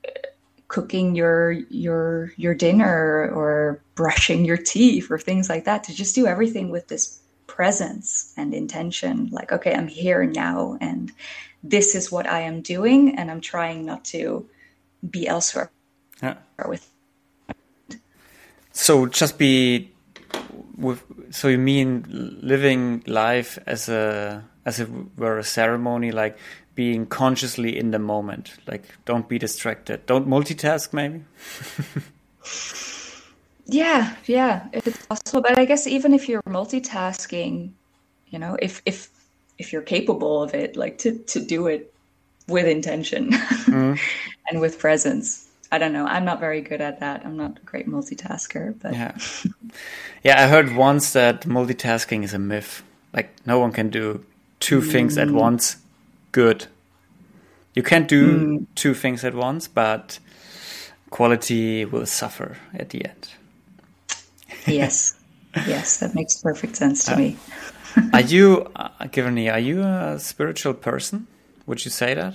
cooking 0.68 1.14
your 1.14 1.52
your 1.52 2.32
your 2.36 2.54
dinner 2.54 3.30
or 3.32 3.80
brushing 3.94 4.44
your 4.44 4.56
teeth 4.56 5.10
or 5.10 5.18
things 5.18 5.48
like 5.48 5.64
that. 5.64 5.84
To 5.84 5.94
just 5.94 6.14
do 6.14 6.26
everything 6.26 6.70
with 6.70 6.88
this 6.88 7.20
presence 7.46 8.32
and 8.36 8.52
intention, 8.52 9.28
like 9.30 9.52
okay, 9.52 9.74
I'm 9.74 9.88
here 9.88 10.24
now 10.24 10.76
and 10.80 11.12
this 11.62 11.94
is 11.94 12.12
what 12.12 12.26
I 12.26 12.40
am 12.40 12.60
doing, 12.60 13.16
and 13.16 13.30
I'm 13.30 13.40
trying 13.40 13.86
not 13.86 14.04
to 14.06 14.46
be 15.08 15.26
elsewhere 15.26 15.70
yeah. 16.22 16.36
with. 16.66 16.90
So 18.72 19.06
just 19.06 19.38
be 19.38 19.90
with. 20.76 21.04
So 21.30 21.48
you 21.48 21.58
mean 21.58 22.04
living 22.42 23.02
life 23.06 23.58
as 23.66 23.88
a 23.88 24.44
as 24.64 24.80
it 24.80 24.88
were 25.16 25.38
a 25.38 25.44
ceremony, 25.44 26.10
like 26.10 26.38
being 26.74 27.06
consciously 27.06 27.78
in 27.78 27.90
the 27.90 27.98
moment. 27.98 28.54
Like 28.66 28.84
don't 29.04 29.28
be 29.28 29.38
distracted. 29.38 30.06
Don't 30.06 30.28
multitask, 30.28 30.92
maybe. 30.92 31.24
yeah, 33.66 34.16
yeah, 34.26 34.66
if 34.72 34.86
it's 34.86 35.06
possible. 35.06 35.42
But 35.42 35.58
I 35.58 35.64
guess 35.64 35.86
even 35.86 36.14
if 36.14 36.28
you're 36.28 36.42
multitasking, 36.42 37.70
you 38.28 38.38
know, 38.38 38.56
if 38.60 38.82
if 38.86 39.10
if 39.58 39.72
you're 39.72 39.82
capable 39.82 40.42
of 40.42 40.54
it, 40.54 40.76
like 40.76 40.98
to 40.98 41.18
to 41.18 41.40
do 41.40 41.66
it 41.66 41.92
with 42.48 42.66
intention 42.66 43.30
mm. 43.30 43.98
and 44.48 44.60
with 44.60 44.78
presence. 44.78 45.48
I 45.74 45.78
don't 45.78 45.92
know. 45.92 46.06
I'm 46.06 46.24
not 46.24 46.38
very 46.38 46.60
good 46.60 46.80
at 46.80 47.00
that. 47.00 47.26
I'm 47.26 47.36
not 47.36 47.58
a 47.58 47.64
great 47.66 47.88
multitasker, 47.88 48.74
but 48.80 48.92
Yeah. 48.94 49.16
Yeah, 50.22 50.42
I 50.42 50.46
heard 50.46 50.74
once 50.74 51.12
that 51.12 51.42
multitasking 51.42 52.22
is 52.22 52.32
a 52.32 52.38
myth. 52.38 52.82
Like 53.12 53.34
no 53.44 53.58
one 53.58 53.72
can 53.72 53.90
do 53.90 54.24
two 54.60 54.80
things 54.80 55.18
at 55.18 55.28
mm. 55.28 55.34
once 55.34 55.76
good. 56.30 56.66
You 57.74 57.82
can't 57.82 58.08
do 58.08 58.22
mm. 58.24 58.66
two 58.76 58.94
things 58.94 59.24
at 59.24 59.34
once, 59.34 59.66
but 59.68 60.20
quality 61.10 61.84
will 61.84 62.06
suffer 62.06 62.56
at 62.72 62.90
the 62.90 63.04
end. 63.04 63.28
yes, 64.66 65.16
yes, 65.66 65.98
that 65.98 66.14
makes 66.14 66.40
perfect 66.40 66.76
sense 66.76 67.04
to 67.06 67.14
uh, 67.14 67.18
me. 67.18 67.36
Are 68.12 68.20
you, 68.20 68.70
uh, 68.76 68.88
Giverny, 69.14 69.52
are 69.52 69.60
you 69.70 69.82
a 69.82 70.18
spiritual 70.18 70.74
person? 70.74 71.26
Would 71.66 71.84
you 71.84 71.90
say 71.90 72.14
that? 72.14 72.34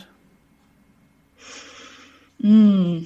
Hmm. 2.41 3.03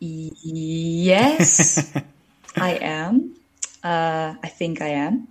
Yes, 0.00 1.92
I 2.56 2.70
am. 2.80 3.36
Uh, 3.82 4.34
I 4.42 4.48
think 4.48 4.82
I 4.82 4.88
am. 4.88 5.28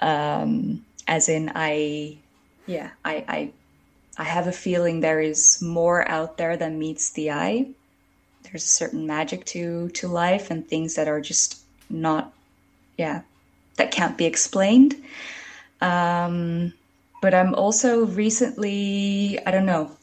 Um, 0.00 0.84
as 1.06 1.28
in, 1.28 1.52
I, 1.54 2.18
yeah, 2.66 2.90
I, 3.04 3.24
I, 3.28 3.52
I 4.18 4.24
have 4.24 4.46
a 4.46 4.52
feeling 4.52 5.00
there 5.00 5.20
is 5.20 5.60
more 5.60 6.08
out 6.08 6.36
there 6.38 6.56
than 6.56 6.78
meets 6.78 7.10
the 7.12 7.30
eye. 7.32 7.66
There's 8.44 8.64
a 8.64 8.68
certain 8.68 9.06
magic 9.06 9.44
to 9.46 9.88
to 9.90 10.08
life 10.08 10.50
and 10.50 10.66
things 10.66 10.94
that 10.94 11.08
are 11.08 11.20
just 11.20 11.60
not, 11.90 12.32
yeah, 12.96 13.22
that 13.76 13.90
can't 13.90 14.16
be 14.16 14.26
explained. 14.26 14.94
Um, 15.80 16.72
but 17.20 17.34
I'm 17.34 17.54
also 17.54 18.06
recently, 18.06 19.38
I 19.46 19.50
don't 19.50 19.66
know, 19.66 19.96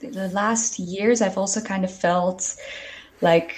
the 0.00 0.28
last 0.28 0.78
years, 0.78 1.20
I've 1.22 1.38
also 1.38 1.60
kind 1.60 1.84
of 1.84 1.92
felt 1.92 2.56
like 3.20 3.54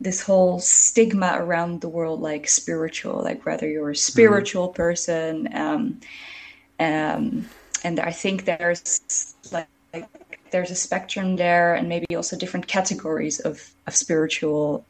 this 0.00 0.22
whole 0.22 0.58
stigma 0.60 1.36
around 1.36 1.80
the 1.80 1.88
world, 1.88 2.20
like 2.20 2.48
spiritual, 2.48 3.22
like 3.22 3.46
whether 3.46 3.68
you're 3.68 3.90
a 3.90 3.96
spiritual 3.96 4.68
person. 4.68 5.48
Um, 5.54 6.00
um, 6.78 7.48
and 7.82 8.00
I 8.00 8.12
think 8.12 8.44
there's 8.44 9.34
like, 9.52 9.68
like 9.94 10.40
there's 10.50 10.70
a 10.70 10.74
spectrum 10.74 11.36
there, 11.36 11.74
and 11.74 11.88
maybe 11.88 12.14
also 12.14 12.36
different 12.36 12.66
categories 12.66 13.40
of 13.40 13.70
of 13.86 13.94
spiritual, 13.94 14.84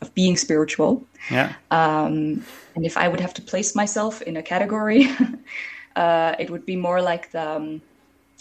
of 0.00 0.12
being 0.14 0.36
spiritual. 0.36 1.04
Yeah. 1.30 1.54
Um, 1.70 2.44
and 2.74 2.84
if 2.84 2.96
I 2.96 3.08
would 3.08 3.20
have 3.20 3.34
to 3.34 3.42
place 3.42 3.74
myself 3.74 4.22
in 4.22 4.36
a 4.36 4.42
category, 4.42 5.08
uh, 5.96 6.34
it 6.38 6.50
would 6.50 6.66
be 6.66 6.76
more 6.76 7.00
like 7.00 7.30
the. 7.30 7.50
Um, 7.50 7.82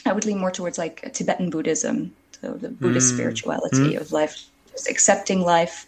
I 0.07 0.13
would 0.13 0.25
lean 0.25 0.39
more 0.39 0.51
towards 0.51 0.77
like 0.77 1.13
Tibetan 1.13 1.49
Buddhism, 1.49 2.15
so 2.41 2.53
the 2.53 2.69
Buddhist 2.69 3.11
hmm. 3.11 3.17
spirituality 3.17 3.93
hmm. 3.93 4.01
of 4.01 4.11
life, 4.11 4.43
just 4.71 4.89
accepting 4.89 5.41
life 5.41 5.85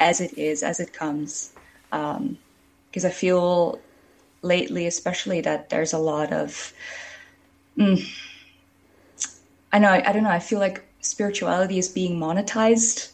as 0.00 0.20
it 0.20 0.36
is, 0.38 0.62
as 0.62 0.80
it 0.80 0.92
comes. 0.92 1.52
Um, 1.92 2.38
because 2.90 3.04
I 3.04 3.10
feel 3.10 3.78
lately, 4.42 4.86
especially, 4.86 5.40
that 5.42 5.70
there's 5.70 5.92
a 5.92 5.98
lot 5.98 6.32
of. 6.32 6.72
Mm, 7.76 8.02
I 9.72 9.78
know. 9.78 9.90
I, 9.90 10.08
I 10.08 10.12
don't 10.12 10.24
know. 10.24 10.30
I 10.30 10.38
feel 10.38 10.58
like 10.58 10.82
spirituality 11.00 11.78
is 11.78 11.88
being 11.88 12.18
monetized 12.18 13.12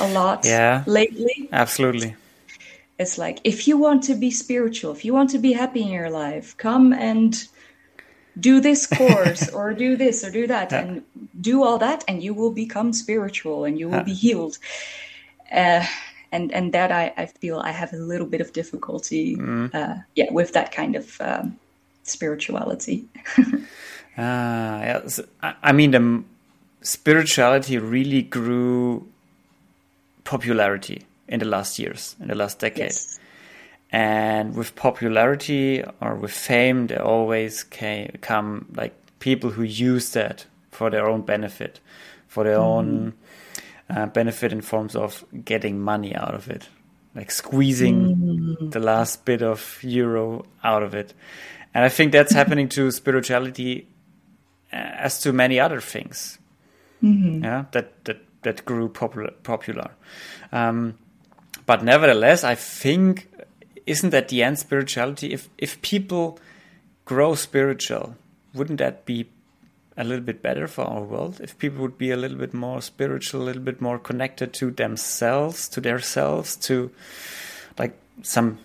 a 0.00 0.08
lot 0.08 0.44
Yeah. 0.44 0.82
lately 0.86 1.48
Absolutely. 1.52 2.16
it's 2.98 3.18
like 3.18 3.40
if 3.44 3.68
you 3.68 3.76
want 3.76 4.02
to 4.04 4.14
be 4.14 4.30
spiritual 4.30 4.92
if 4.92 5.04
you 5.04 5.12
want 5.12 5.30
to 5.30 5.38
be 5.38 5.52
happy 5.52 5.82
in 5.82 5.88
your 5.88 6.10
life 6.10 6.56
come 6.56 6.92
and 6.92 7.46
do 8.40 8.60
this 8.60 8.86
course 9.00 9.48
or 9.50 9.72
do 9.74 9.96
this 9.96 10.24
or 10.24 10.30
do 10.30 10.46
that 10.46 10.72
and 10.72 11.02
do 11.40 11.62
all 11.62 11.78
that 11.78 12.04
and 12.08 12.22
you 12.22 12.34
will 12.34 12.52
become 12.52 12.92
spiritual 12.92 13.64
and 13.64 13.78
you 13.78 13.88
will 13.88 14.04
be 14.04 14.14
healed. 14.14 14.58
Uh, 15.50 15.84
and 16.30 16.52
and 16.52 16.74
that 16.74 16.92
I, 16.92 17.12
I 17.16 17.24
feel 17.24 17.58
i 17.60 17.70
have 17.70 17.94
a 17.94 17.96
little 17.96 18.26
bit 18.26 18.42
of 18.42 18.52
difficulty 18.52 19.38
uh, 19.72 19.94
yeah 20.14 20.30
with 20.30 20.52
that 20.52 20.72
kind 20.72 20.94
of 20.94 21.18
um, 21.20 21.58
spirituality. 22.02 23.06
Ah, 24.20 24.82
yeah. 24.82 25.06
so, 25.06 25.22
I 25.40 25.54
I 25.62 25.72
mean, 25.72 25.92
the 25.92 26.24
spirituality 26.82 27.78
really 27.78 28.22
grew 28.22 29.06
popularity 30.24 31.06
in 31.28 31.38
the 31.38 31.46
last 31.46 31.78
years, 31.78 32.16
in 32.20 32.26
the 32.26 32.34
last 32.34 32.58
decade. 32.58 32.90
yes 32.90 33.20
And 33.90 34.54
with 34.54 34.76
popularity 34.76 35.82
or 36.00 36.14
with 36.14 36.32
fame, 36.32 36.88
there 36.88 37.02
always 37.02 37.62
came, 37.62 38.10
come 38.20 38.66
like 38.74 38.94
people 39.18 39.50
who 39.50 39.62
use 39.62 40.10
that 40.10 40.44
for 40.70 40.90
their 40.90 41.08
own 41.08 41.22
benefit, 41.22 41.80
for 42.26 42.44
their 42.44 42.58
own 42.58 43.14
uh, 43.88 44.06
benefit 44.06 44.52
in 44.52 44.60
forms 44.60 44.94
of 44.94 45.24
getting 45.44 45.80
money 45.80 46.14
out 46.14 46.34
of 46.34 46.50
it, 46.50 46.68
like 47.14 47.30
squeezing 47.30 48.58
the 48.70 48.78
last 48.78 49.24
bit 49.24 49.42
of 49.42 49.78
euro 49.82 50.44
out 50.62 50.82
of 50.82 50.94
it. 50.94 51.14
And 51.72 51.84
I 51.84 51.88
think 51.88 52.12
that's 52.12 52.32
happening 52.40 52.68
to 52.70 52.90
spirituality 52.90 53.88
uh, 54.72 54.76
as 54.76 55.20
to 55.20 55.32
many 55.32 55.58
other 55.58 55.80
things. 55.80 56.38
Yeah, 57.42 57.64
that 57.72 58.04
that 58.04 58.18
that 58.42 58.64
grew 58.64 58.88
popular. 58.88 59.30
Popular. 59.42 59.92
Um, 60.52 60.98
but 61.64 61.84
nevertheless, 61.84 62.44
I 62.44 62.54
think 62.54 63.28
isn't 63.88 64.10
that 64.10 64.28
the 64.28 64.42
end 64.42 64.58
spirituality? 64.58 65.32
If 65.32 65.48
if 65.56 65.80
people 65.82 66.38
grow 67.04 67.34
spiritual, 67.34 68.16
wouldn't 68.54 68.78
that 68.78 69.06
be 69.06 69.26
a 69.96 70.04
little 70.04 70.24
bit 70.24 70.42
better 70.42 70.68
for 70.68 70.84
our 70.84 71.02
world? 71.02 71.40
If 71.40 71.58
people 71.58 71.80
would 71.82 71.98
be 71.98 72.10
a 72.10 72.16
little 72.16 72.36
bit 72.38 72.54
more 72.54 72.82
spiritual, 72.82 73.42
a 73.42 73.44
little 73.44 73.62
bit 73.62 73.80
more 73.80 73.98
connected 73.98 74.52
to 74.54 74.70
themselves, 74.70 75.68
to 75.70 75.80
their 75.80 75.98
selves, 75.98 76.54
to 76.68 76.90
like 77.78 77.96
some 78.22 78.58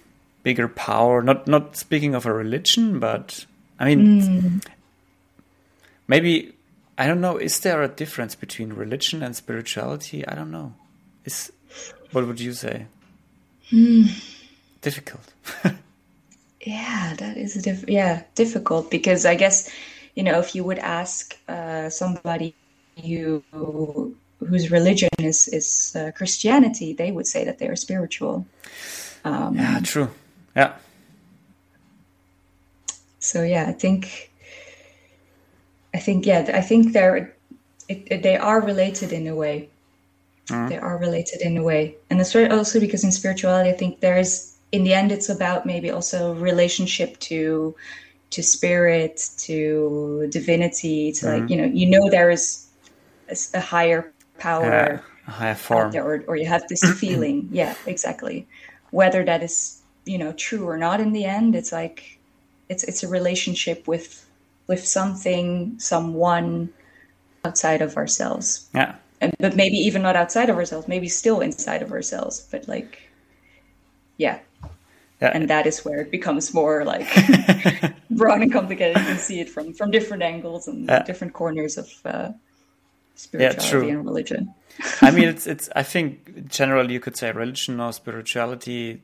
bigger 0.43 0.67
power. 0.67 1.21
Not 1.21 1.47
not 1.47 1.77
speaking 1.77 2.15
of 2.15 2.25
a 2.25 2.33
religion, 2.33 2.99
but 2.99 3.45
I 3.79 3.85
mean, 3.85 4.61
maybe 6.07 6.53
I 6.97 7.07
don't 7.07 7.21
know. 7.21 7.37
Is 7.37 7.59
there 7.61 7.81
a 7.81 7.87
difference 7.87 8.35
between 8.35 8.73
religion 8.73 9.23
and 9.23 9.35
spirituality? 9.35 10.27
I 10.27 10.35
don't 10.35 10.51
know. 10.51 10.73
Is 11.25 11.51
what 12.11 12.27
would 12.27 12.39
you 12.39 12.53
say? 12.53 12.87
Hmm. 13.69 14.03
Difficult. 14.83 15.21
Yeah, 16.65 17.13
that 17.17 17.35
is 17.37 17.55
a 17.57 17.61
diff- 17.61 17.89
yeah 17.89 18.23
difficult 18.35 18.89
because 18.91 19.25
I 19.25 19.35
guess 19.35 19.69
you 20.15 20.23
know 20.23 20.39
if 20.39 20.55
you 20.55 20.63
would 20.63 20.79
ask 20.79 21.37
uh, 21.49 21.89
somebody 21.89 22.55
who 23.01 23.43
whose 24.39 24.71
religion 24.71 25.09
is 25.19 25.47
is 25.47 25.93
uh, 25.95 26.11
Christianity, 26.15 26.93
they 26.93 27.11
would 27.11 27.27
say 27.27 27.43
that 27.45 27.59
they 27.59 27.67
are 27.67 27.75
spiritual. 27.75 28.45
Um, 29.25 29.55
yeah, 29.55 29.79
true. 29.83 30.09
Yeah. 30.55 30.73
So 33.19 33.43
yeah, 33.43 33.65
I 33.67 33.73
think 33.73 34.31
I 35.93 35.99
think 35.99 36.25
yeah, 36.25 36.49
I 36.53 36.61
think 36.61 36.93
they're 36.93 37.35
it, 37.89 38.07
it- 38.07 38.23
they 38.23 38.37
are 38.37 38.61
related 38.61 39.11
in 39.11 39.27
a 39.27 39.35
way. 39.35 39.69
They 40.49 40.77
are 40.77 40.97
related 40.97 41.41
in 41.41 41.57
a 41.57 41.63
way, 41.63 41.95
and 42.09 42.19
it's 42.19 42.35
also 42.35 42.79
because 42.79 43.03
in 43.03 43.11
spirituality, 43.13 43.69
I 43.69 43.73
think 43.73 44.01
there 44.01 44.19
is 44.19 44.52
in 44.73 44.83
the 44.83 44.93
end, 44.93 45.11
it's 45.11 45.29
about 45.29 45.65
maybe 45.67 45.91
also 45.91 46.33
relationship 46.33 47.19
to 47.19 47.75
to 48.31 48.41
spirit, 48.41 49.29
to 49.37 50.27
divinity, 50.31 51.11
to 51.13 51.27
like 51.27 51.43
mm-hmm. 51.43 51.47
you 51.51 51.57
know, 51.57 51.65
you 51.65 51.87
know, 51.87 52.09
there 52.09 52.31
is 52.31 52.65
a, 53.53 53.59
higher 53.59 54.11
power 54.39 54.65
Yeah, 54.65 54.99
a 55.27 55.31
higher 55.31 55.55
form. 55.55 55.91
there, 55.91 56.03
or, 56.03 56.23
or 56.27 56.35
you 56.35 56.47
have 56.47 56.67
this 56.67 56.83
feeling. 56.99 57.47
Yeah, 57.51 57.75
exactly. 57.85 58.47
Whether 58.89 59.23
that 59.23 59.43
is 59.43 59.79
you 60.05 60.17
know 60.17 60.33
true 60.33 60.67
or 60.67 60.77
not, 60.77 60.99
in 60.99 61.13
the 61.13 61.25
end, 61.25 61.55
it's 61.55 61.71
like 61.71 62.17
it's 62.67 62.83
it's 62.83 63.03
a 63.03 63.07
relationship 63.07 63.87
with 63.87 64.27
with 64.65 64.83
something, 64.83 65.77
someone 65.77 66.73
outside 67.45 67.83
of 67.83 67.95
ourselves, 67.97 68.67
Yeah. 68.73 68.95
and 69.21 69.35
but 69.39 69.55
maybe 69.55 69.77
even 69.77 70.01
not 70.01 70.15
outside 70.15 70.49
of 70.49 70.57
ourselves, 70.57 70.87
maybe 70.87 71.09
still 71.09 71.41
inside 71.41 71.83
of 71.83 71.91
ourselves, 71.91 72.47
but 72.49 72.67
like, 72.67 73.11
yeah. 74.17 74.39
Yeah. 75.23 75.31
And 75.33 75.49
that 75.49 75.65
is 75.65 75.85
where 75.85 76.01
it 76.01 76.11
becomes 76.11 76.53
more 76.53 76.83
like 76.83 77.07
broad 78.11 78.41
and 78.41 78.51
complicated. 78.51 78.97
You 78.97 79.03
can 79.05 79.17
see 79.17 79.39
it 79.39 79.49
from 79.49 79.73
from 79.73 79.89
different 79.91 80.23
angles 80.23 80.67
and 80.67 80.87
Yeah. 80.89 81.03
different 81.03 81.33
corners 81.33 81.77
of 81.77 81.87
uh, 82.05 82.31
spirituality 83.15 83.69
true. 83.69 83.87
and 83.89 84.05
religion. 84.05 84.53
I 85.01 85.11
mean, 85.11 85.27
it's 85.33 85.47
it's. 85.47 85.69
I 85.75 85.83
think 85.83 86.47
generally 86.49 86.93
you 86.93 86.99
could 86.99 87.15
say 87.15 87.31
religion 87.31 87.79
or 87.79 87.93
spirituality, 87.93 89.01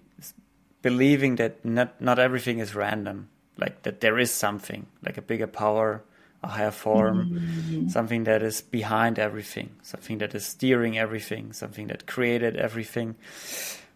believing 0.81 1.38
that 1.38 1.63
not 1.63 2.01
not 2.01 2.19
everything 2.19 2.59
is 2.59 2.75
random. 2.75 3.29
Like 3.57 3.83
that 3.83 3.99
there 4.01 4.17
is 4.19 4.31
something, 4.31 4.88
like 5.05 5.17
a 5.17 5.21
bigger 5.21 5.47
power, 5.47 6.01
a 6.43 6.47
higher 6.47 6.71
form, 6.71 7.88
something 7.89 8.23
that 8.25 8.41
is 8.41 8.61
behind 8.61 9.19
everything, 9.19 9.69
something 9.83 10.19
that 10.19 10.33
is 10.33 10.45
steering 10.45 10.97
everything, 10.97 11.51
something 11.53 11.88
that 11.88 12.05
created 12.07 12.55
everything, 12.55 13.15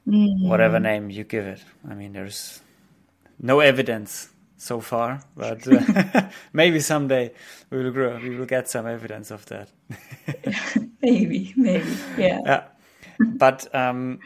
whatever 0.06 0.80
name 0.80 1.10
you 1.10 1.24
give 1.24 1.46
it. 1.46 1.64
I 1.90 1.94
mean, 1.94 2.14
there's 2.14 2.62
no 3.40 3.60
evidence 3.60 4.30
so 4.58 4.80
far, 4.80 5.22
but 5.36 5.68
uh, 5.68 6.30
maybe 6.54 6.80
someday 6.80 7.34
we 7.70 7.84
will 7.84 7.92
grow. 7.92 8.18
We 8.20 8.36
will 8.38 8.46
get 8.46 8.70
some 8.70 8.88
evidence 8.88 9.32
of 9.32 9.46
that. 9.48 9.70
maybe, 11.02 11.54
maybe, 11.56 11.92
yeah. 12.18 12.40
yeah. 12.46 12.64
But 13.20 13.74
um, 13.76 14.20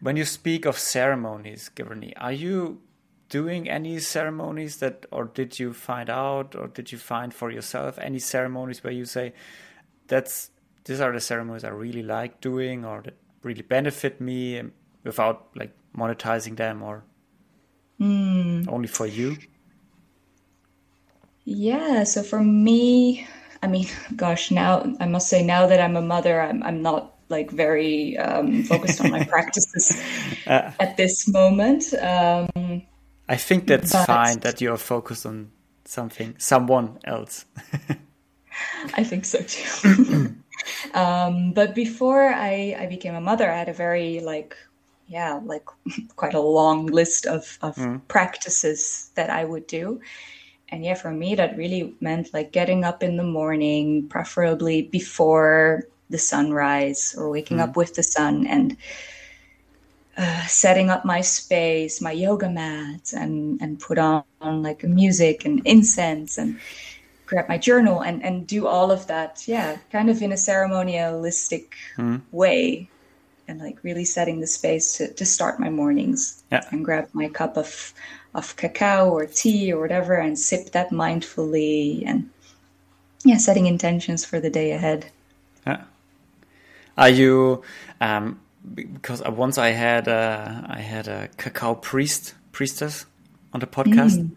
when 0.00 0.16
you 0.16 0.24
speak 0.24 0.66
of 0.66 0.78
ceremonies, 0.78 1.70
Giverny, 1.74 2.12
are 2.16 2.32
you 2.32 2.82
doing 3.28 3.68
any 3.68 4.00
ceremonies 4.00 4.78
that, 4.78 5.06
or 5.12 5.24
did 5.24 5.58
you 5.58 5.72
find 5.72 6.10
out, 6.10 6.56
or 6.56 6.66
did 6.66 6.90
you 6.92 6.98
find 6.98 7.32
for 7.32 7.50
yourself 7.50 7.98
any 7.98 8.18
ceremonies 8.18 8.82
where 8.82 8.92
you 8.92 9.04
say, 9.04 9.32
"That's 10.08 10.50
these 10.84 11.00
are 11.00 11.12
the 11.12 11.20
ceremonies 11.20 11.64
I 11.64 11.68
really 11.68 12.02
like 12.02 12.40
doing, 12.40 12.84
or 12.84 13.02
that 13.02 13.16
really 13.42 13.62
benefit 13.62 14.20
me," 14.20 14.62
without 15.04 15.48
like 15.54 15.72
monetizing 15.96 16.56
them, 16.56 16.82
or 16.82 17.04
mm. 18.00 18.66
only 18.68 18.88
for 18.88 19.06
you? 19.06 19.36
Yeah. 21.44 22.04
So 22.04 22.22
for 22.22 22.42
me, 22.42 23.26
I 23.62 23.66
mean, 23.66 23.86
gosh, 24.16 24.50
now 24.50 24.94
I 25.00 25.06
must 25.06 25.28
say, 25.28 25.42
now 25.42 25.66
that 25.66 25.80
I'm 25.80 25.96
a 25.96 26.02
mother, 26.02 26.40
I'm 26.40 26.62
I'm 26.62 26.82
not 26.82 27.16
like 27.28 27.50
very 27.50 28.18
um, 28.18 28.64
focused 28.64 29.00
on 29.00 29.10
my 29.10 29.24
practices 29.34 30.02
uh, 30.46 30.72
at 30.80 30.96
this 30.96 31.28
moment. 31.28 31.94
Um, 31.94 32.82
I 33.28 33.36
think 33.36 33.68
that's 33.68 33.92
but, 33.92 34.06
fine 34.06 34.40
that 34.40 34.60
you're 34.60 34.76
focused 34.76 35.24
on 35.24 35.52
something, 35.84 36.34
someone 36.38 36.98
else. 37.04 37.44
I 38.94 39.04
think 39.04 39.24
so 39.24 39.40
too. 39.42 40.34
um, 40.94 41.52
but 41.52 41.74
before 41.74 42.28
I, 42.28 42.76
I 42.78 42.86
became 42.86 43.14
a 43.14 43.20
mother, 43.20 43.50
I 43.50 43.56
had 43.56 43.68
a 43.68 43.72
very 43.72 44.20
like, 44.20 44.56
yeah, 45.10 45.40
like 45.44 45.66
quite 46.16 46.34
a 46.34 46.40
long 46.40 46.86
list 46.86 47.26
of, 47.26 47.58
of 47.60 47.74
mm. 47.74 48.00
practices 48.08 49.10
that 49.16 49.28
I 49.28 49.44
would 49.44 49.66
do. 49.66 50.00
And 50.68 50.84
yeah, 50.84 50.94
for 50.94 51.10
me, 51.10 51.34
that 51.34 51.56
really 51.56 51.94
meant 52.00 52.32
like 52.32 52.52
getting 52.52 52.84
up 52.84 53.02
in 53.02 53.16
the 53.16 53.24
morning, 53.24 54.06
preferably 54.06 54.82
before 54.82 55.82
the 56.10 56.18
sunrise 56.18 57.14
or 57.18 57.28
waking 57.28 57.58
mm. 57.58 57.62
up 57.62 57.76
with 57.76 57.96
the 57.96 58.04
sun 58.04 58.46
and 58.46 58.76
uh, 60.16 60.46
setting 60.46 60.90
up 60.90 61.04
my 61.04 61.22
space, 61.22 62.00
my 62.00 62.12
yoga 62.12 62.48
mat, 62.48 63.12
and 63.12 63.60
and 63.60 63.80
put 63.80 63.98
on, 63.98 64.22
on 64.40 64.62
like 64.62 64.84
music 64.84 65.44
and 65.44 65.60
incense 65.64 66.38
and 66.38 66.60
grab 67.26 67.48
my 67.48 67.58
journal 67.58 68.00
and 68.00 68.22
and 68.22 68.46
do 68.46 68.68
all 68.68 68.92
of 68.92 69.08
that. 69.08 69.42
Yeah, 69.48 69.78
kind 69.90 70.08
of 70.08 70.22
in 70.22 70.30
a 70.30 70.36
ceremonialistic 70.36 71.72
mm. 71.96 72.20
way, 72.30 72.88
and 73.50 73.60
like 73.60 73.82
really 73.82 74.04
setting 74.04 74.40
the 74.40 74.46
space 74.46 74.96
to 74.96 75.12
to 75.14 75.26
start 75.26 75.60
my 75.60 75.68
mornings. 75.68 76.42
Yeah. 76.50 76.64
and 76.70 76.84
grab 76.84 77.08
my 77.12 77.28
cup 77.28 77.56
of 77.56 77.92
of 78.34 78.56
cacao 78.56 79.10
or 79.10 79.26
tea 79.26 79.72
or 79.72 79.80
whatever 79.80 80.14
and 80.14 80.38
sip 80.38 80.70
that 80.70 80.90
mindfully 80.90 82.04
and 82.06 82.30
yeah, 83.24 83.36
setting 83.36 83.66
intentions 83.66 84.24
for 84.24 84.40
the 84.40 84.50
day 84.50 84.72
ahead. 84.72 85.10
Yeah. 85.66 85.82
Are 86.96 87.10
you 87.10 87.62
um, 88.00 88.40
because 88.74 89.22
once 89.22 89.58
I 89.58 89.70
had 89.70 90.08
a, 90.08 90.66
I 90.68 90.80
had 90.80 91.08
a 91.08 91.28
cacao 91.36 91.74
priest 91.74 92.34
priestess 92.52 93.06
on 93.52 93.60
the 93.60 93.66
podcast. 93.66 94.18
Mm. 94.18 94.30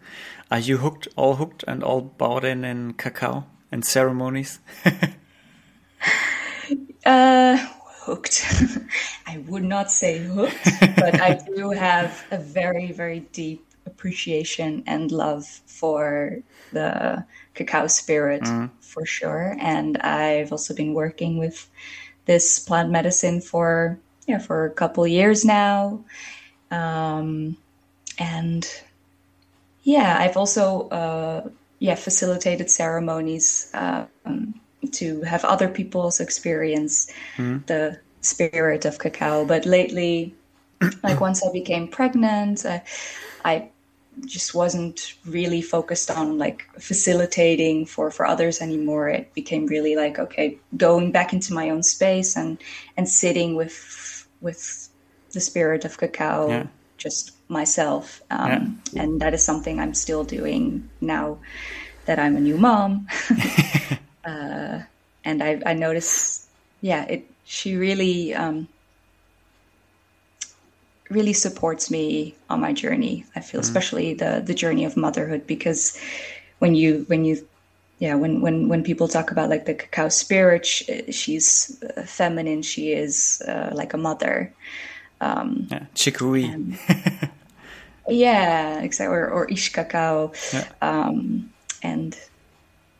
Are 0.50 0.58
you 0.58 0.78
hooked, 0.78 1.08
all 1.16 1.36
hooked, 1.36 1.64
and 1.66 1.82
all 1.82 2.00
bought 2.00 2.44
in 2.44 2.64
in 2.64 2.94
cacao 2.94 3.46
and 3.72 3.84
ceremonies? 3.84 4.60
uh, 7.06 7.66
hooked. 8.04 8.44
I 9.26 9.38
would 9.48 9.64
not 9.64 9.90
say 9.90 10.18
hooked, 10.18 10.68
but 10.96 11.20
I 11.20 11.40
do 11.54 11.70
have 11.70 12.24
a 12.30 12.38
very, 12.38 12.92
very 12.92 13.20
deep 13.32 13.66
appreciation 13.86 14.82
and 14.86 15.10
love 15.12 15.46
for 15.66 16.38
the 16.72 17.24
cacao 17.54 17.86
spirit 17.86 18.42
mm. 18.42 18.70
for 18.80 19.04
sure. 19.04 19.56
And 19.60 19.98
I've 19.98 20.52
also 20.52 20.74
been 20.74 20.94
working 20.94 21.38
with 21.38 21.68
this 22.26 22.58
plant 22.58 22.90
medicine 22.90 23.40
for 23.40 23.98
yeah 24.26 24.38
for 24.38 24.64
a 24.64 24.70
couple 24.70 25.06
years 25.06 25.44
now 25.44 26.02
um, 26.70 27.56
and 28.18 28.66
yeah 29.82 30.16
i've 30.20 30.36
also 30.36 30.88
uh, 30.88 31.48
yeah 31.78 31.94
facilitated 31.94 32.70
ceremonies 32.70 33.70
um, 33.74 34.54
to 34.88 35.22
have 35.22 35.44
other 35.44 35.68
people's 35.68 36.20
experience 36.20 37.10
mm. 37.36 37.64
the 37.66 37.98
spirit 38.20 38.84
of 38.84 38.98
cacao 38.98 39.44
but 39.44 39.66
lately 39.66 40.34
like 41.02 41.20
once 41.20 41.44
i 41.46 41.52
became 41.52 41.86
pregnant 41.88 42.64
uh, 42.64 42.80
i 43.44 43.68
just 44.26 44.54
wasn't 44.54 45.14
really 45.26 45.60
focused 45.60 46.10
on 46.10 46.38
like 46.38 46.68
facilitating 46.78 47.84
for 47.84 48.10
for 48.10 48.26
others 48.26 48.60
anymore 48.60 49.08
it 49.08 49.32
became 49.34 49.66
really 49.66 49.96
like 49.96 50.18
okay 50.18 50.58
going 50.76 51.10
back 51.10 51.32
into 51.32 51.52
my 51.52 51.70
own 51.70 51.82
space 51.82 52.36
and 52.36 52.58
and 52.96 53.08
sitting 53.08 53.56
with 53.56 54.26
with 54.40 54.88
the 55.32 55.40
spirit 55.40 55.84
of 55.84 55.98
cacao 55.98 56.48
yeah. 56.48 56.66
just 56.96 57.32
myself 57.48 58.22
um, 58.30 58.80
yeah. 58.92 59.02
and 59.02 59.20
that 59.20 59.34
is 59.34 59.44
something 59.44 59.80
i'm 59.80 59.94
still 59.94 60.24
doing 60.24 60.88
now 61.00 61.36
that 62.06 62.18
i'm 62.18 62.36
a 62.36 62.40
new 62.40 62.56
mom 62.56 63.06
uh, 64.26 64.80
and 65.24 65.42
i 65.42 65.60
i 65.66 65.72
notice 65.72 66.46
yeah 66.80 67.04
it 67.04 67.24
she 67.44 67.76
really 67.76 68.34
um, 68.34 68.66
really 71.10 71.32
supports 71.32 71.90
me 71.90 72.34
on 72.50 72.60
my 72.60 72.72
journey. 72.72 73.24
I 73.36 73.40
feel, 73.40 73.60
mm-hmm. 73.60 73.68
especially 73.68 74.14
the 74.14 74.42
the 74.44 74.54
journey 74.54 74.84
of 74.84 74.96
motherhood, 74.96 75.46
because 75.46 75.98
when 76.58 76.74
you 76.74 77.04
when 77.08 77.24
you 77.24 77.46
yeah 77.98 78.14
when 78.14 78.40
when 78.40 78.68
when 78.68 78.82
people 78.82 79.08
talk 79.08 79.30
about 79.30 79.48
like 79.48 79.66
the 79.66 79.74
cacao 79.74 80.08
spirit, 80.08 80.66
she, 80.66 81.12
she's 81.12 81.82
uh, 81.96 82.02
feminine. 82.02 82.62
She 82.62 82.92
is 82.92 83.42
uh, 83.46 83.70
like 83.72 83.94
a 83.94 83.98
mother. 83.98 84.52
Um, 85.20 85.68
yeah, 85.70 85.86
chicory. 85.94 86.52
yeah, 88.08 88.80
exactly. 88.80 89.14
Or, 89.14 89.28
or 89.28 89.46
Ixcacao. 89.46 90.34
Yeah. 90.52 90.68
Um, 90.82 91.50
and 91.82 92.18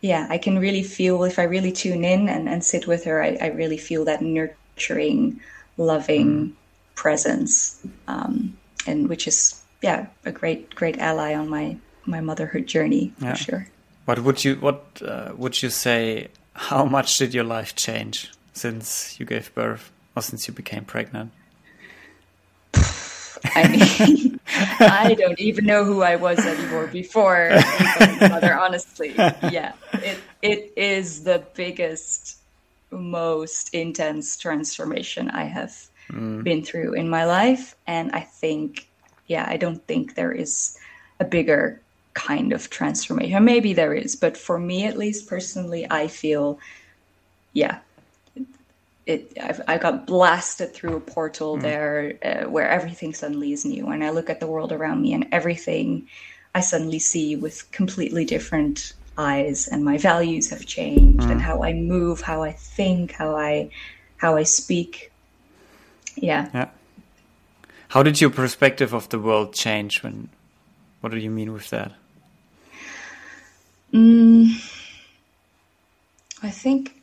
yeah, 0.04 0.26
I 0.28 0.38
can 0.38 0.58
really 0.58 0.82
feel 0.82 1.24
if 1.24 1.38
I 1.38 1.44
really 1.44 1.72
tune 1.72 2.04
in 2.04 2.28
and, 2.28 2.48
and 2.48 2.62
sit 2.62 2.86
with 2.86 3.04
her, 3.04 3.22
I, 3.22 3.38
I 3.40 3.46
really 3.48 3.78
feel 3.78 4.04
that 4.04 4.20
nurturing, 4.22 5.40
loving. 5.76 6.28
Mm 6.28 6.52
presence, 6.94 7.84
um, 8.06 8.56
and 8.86 9.08
which 9.08 9.26
is 9.26 9.62
yeah 9.82 10.06
a 10.24 10.32
great 10.32 10.74
great 10.74 10.98
ally 10.98 11.34
on 11.34 11.48
my 11.48 11.76
my 12.06 12.20
motherhood 12.20 12.66
journey 12.66 13.12
for 13.18 13.26
yeah. 13.26 13.34
sure. 13.34 13.68
What 14.04 14.18
would 14.20 14.44
you 14.44 14.56
what 14.56 15.02
uh, 15.04 15.32
would 15.36 15.62
you 15.62 15.70
say? 15.70 16.28
How 16.54 16.84
much 16.84 17.18
did 17.18 17.34
your 17.34 17.44
life 17.44 17.74
change 17.74 18.30
since 18.52 19.18
you 19.18 19.26
gave 19.26 19.52
birth 19.54 19.90
or 20.14 20.22
since 20.22 20.46
you 20.46 20.54
became 20.54 20.84
pregnant? 20.84 21.32
I 23.54 23.68
mean, 23.68 24.40
I 24.80 25.14
don't 25.14 25.38
even 25.38 25.66
know 25.66 25.84
who 25.84 26.02
I 26.02 26.16
was 26.16 26.38
anymore 26.38 26.86
before 26.86 27.50
mother. 28.20 28.54
Honestly, 28.54 29.14
yeah, 29.16 29.72
it 29.92 30.18
it 30.42 30.72
is 30.76 31.24
the 31.24 31.44
biggest, 31.54 32.38
most 32.90 33.72
intense 33.74 34.36
transformation 34.36 35.30
I 35.30 35.44
have 35.44 35.74
mm. 36.10 36.42
been 36.44 36.62
through 36.62 36.94
in 36.94 37.08
my 37.08 37.24
life. 37.24 37.74
And 37.86 38.12
I 38.12 38.20
think, 38.20 38.86
yeah, 39.26 39.46
I 39.48 39.56
don't 39.56 39.84
think 39.86 40.14
there 40.14 40.32
is 40.32 40.78
a 41.20 41.24
bigger 41.24 41.80
kind 42.14 42.52
of 42.52 42.70
transformation. 42.70 43.44
Maybe 43.44 43.72
there 43.72 43.94
is, 43.94 44.16
but 44.16 44.36
for 44.36 44.58
me, 44.58 44.86
at 44.86 44.96
least 44.96 45.28
personally, 45.28 45.86
I 45.90 46.08
feel, 46.08 46.58
yeah, 47.52 47.78
it. 49.06 49.36
I've, 49.40 49.60
I 49.68 49.78
got 49.78 50.06
blasted 50.06 50.74
through 50.74 50.96
a 50.96 51.00
portal 51.00 51.56
mm. 51.56 51.62
there 51.62 52.18
uh, 52.24 52.48
where 52.48 52.68
everything 52.68 53.14
suddenly 53.14 53.52
is 53.52 53.64
new, 53.64 53.88
and 53.88 54.04
I 54.04 54.10
look 54.10 54.30
at 54.30 54.40
the 54.40 54.46
world 54.46 54.72
around 54.72 55.02
me, 55.02 55.12
and 55.12 55.26
everything 55.32 56.08
I 56.54 56.60
suddenly 56.60 56.98
see 56.98 57.36
with 57.36 57.70
completely 57.72 58.24
different 58.24 58.94
eyes, 59.16 59.68
and 59.68 59.84
my 59.84 59.98
values 59.98 60.50
have 60.50 60.66
changed, 60.66 61.26
mm. 61.26 61.30
and 61.30 61.40
how 61.40 61.62
I 61.62 61.72
move, 61.72 62.20
how 62.20 62.42
I 62.42 62.52
think, 62.52 63.12
how 63.12 63.36
I 63.36 63.70
how 64.16 64.36
I 64.36 64.44
speak 64.44 65.12
yeah. 66.16 66.48
Yeah. 66.54 66.68
How 67.88 68.02
did 68.02 68.20
your 68.20 68.30
perspective 68.30 68.92
of 68.92 69.08
the 69.08 69.18
world 69.18 69.54
change 69.54 70.02
when? 70.02 70.28
What 71.00 71.12
do 71.12 71.18
you 71.18 71.30
mean 71.30 71.52
with 71.52 71.70
that? 71.70 71.92
Mm, 73.92 74.48
I 76.42 76.50
think 76.50 77.00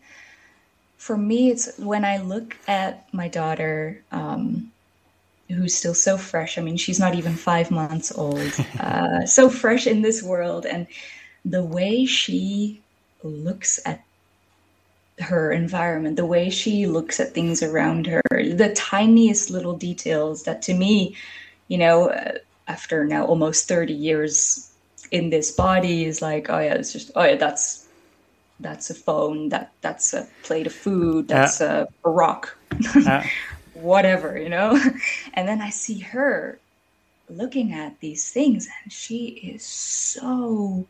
for 1.01 1.17
me, 1.17 1.49
it's 1.49 1.79
when 1.79 2.05
I 2.05 2.17
look 2.17 2.55
at 2.67 3.11
my 3.11 3.27
daughter, 3.27 4.03
um, 4.11 4.71
who's 5.49 5.73
still 5.73 5.95
so 5.95 6.15
fresh. 6.15 6.59
I 6.59 6.61
mean, 6.61 6.77
she's 6.77 6.99
not 6.99 7.15
even 7.15 7.33
five 7.33 7.71
months 7.71 8.15
old, 8.15 8.53
uh, 8.79 9.25
so 9.25 9.49
fresh 9.49 9.87
in 9.87 10.03
this 10.03 10.21
world, 10.21 10.67
and 10.67 10.85
the 11.43 11.63
way 11.63 12.05
she 12.05 12.83
looks 13.23 13.79
at 13.83 14.03
her 15.17 15.51
environment, 15.51 16.17
the 16.17 16.25
way 16.25 16.51
she 16.51 16.85
looks 16.85 17.19
at 17.19 17.33
things 17.33 17.63
around 17.63 18.05
her, 18.05 18.21
the 18.31 18.71
tiniest 18.75 19.49
little 19.49 19.75
details 19.75 20.43
that 20.43 20.61
to 20.61 20.73
me, 20.75 21.15
you 21.67 21.79
know, 21.79 22.09
uh, 22.09 22.33
after 22.67 23.05
now 23.05 23.25
almost 23.25 23.67
30 23.67 23.91
years 23.91 24.69
in 25.09 25.31
this 25.31 25.49
body 25.49 26.05
is 26.05 26.21
like, 26.21 26.47
oh 26.51 26.59
yeah, 26.59 26.75
it's 26.75 26.93
just 26.93 27.09
oh 27.15 27.23
yeah, 27.23 27.37
that's 27.37 27.87
that's 28.61 28.89
a 28.89 28.93
phone, 28.93 29.49
that 29.49 29.71
that's 29.81 30.13
a 30.13 30.27
plate 30.43 30.67
of 30.67 30.73
food, 30.73 31.27
that's 31.27 31.59
yeah. 31.59 31.85
a, 32.03 32.07
a, 32.07 32.11
rock, 32.11 32.57
yeah. 32.95 33.27
whatever, 33.73 34.37
you 34.37 34.49
know. 34.49 34.79
And 35.33 35.47
then 35.47 35.61
I 35.61 35.69
see 35.69 35.99
her 35.99 36.59
looking 37.29 37.73
at 37.73 37.99
these 37.99 38.29
things, 38.31 38.67
and 38.83 38.91
she 38.91 39.27
is 39.55 39.63
so 39.63 40.85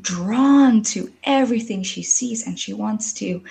drawn 0.00 0.82
to 0.82 1.12
everything 1.24 1.82
she 1.82 2.02
sees, 2.02 2.46
and 2.46 2.58
she 2.58 2.72
wants 2.72 3.12
to 3.14 3.42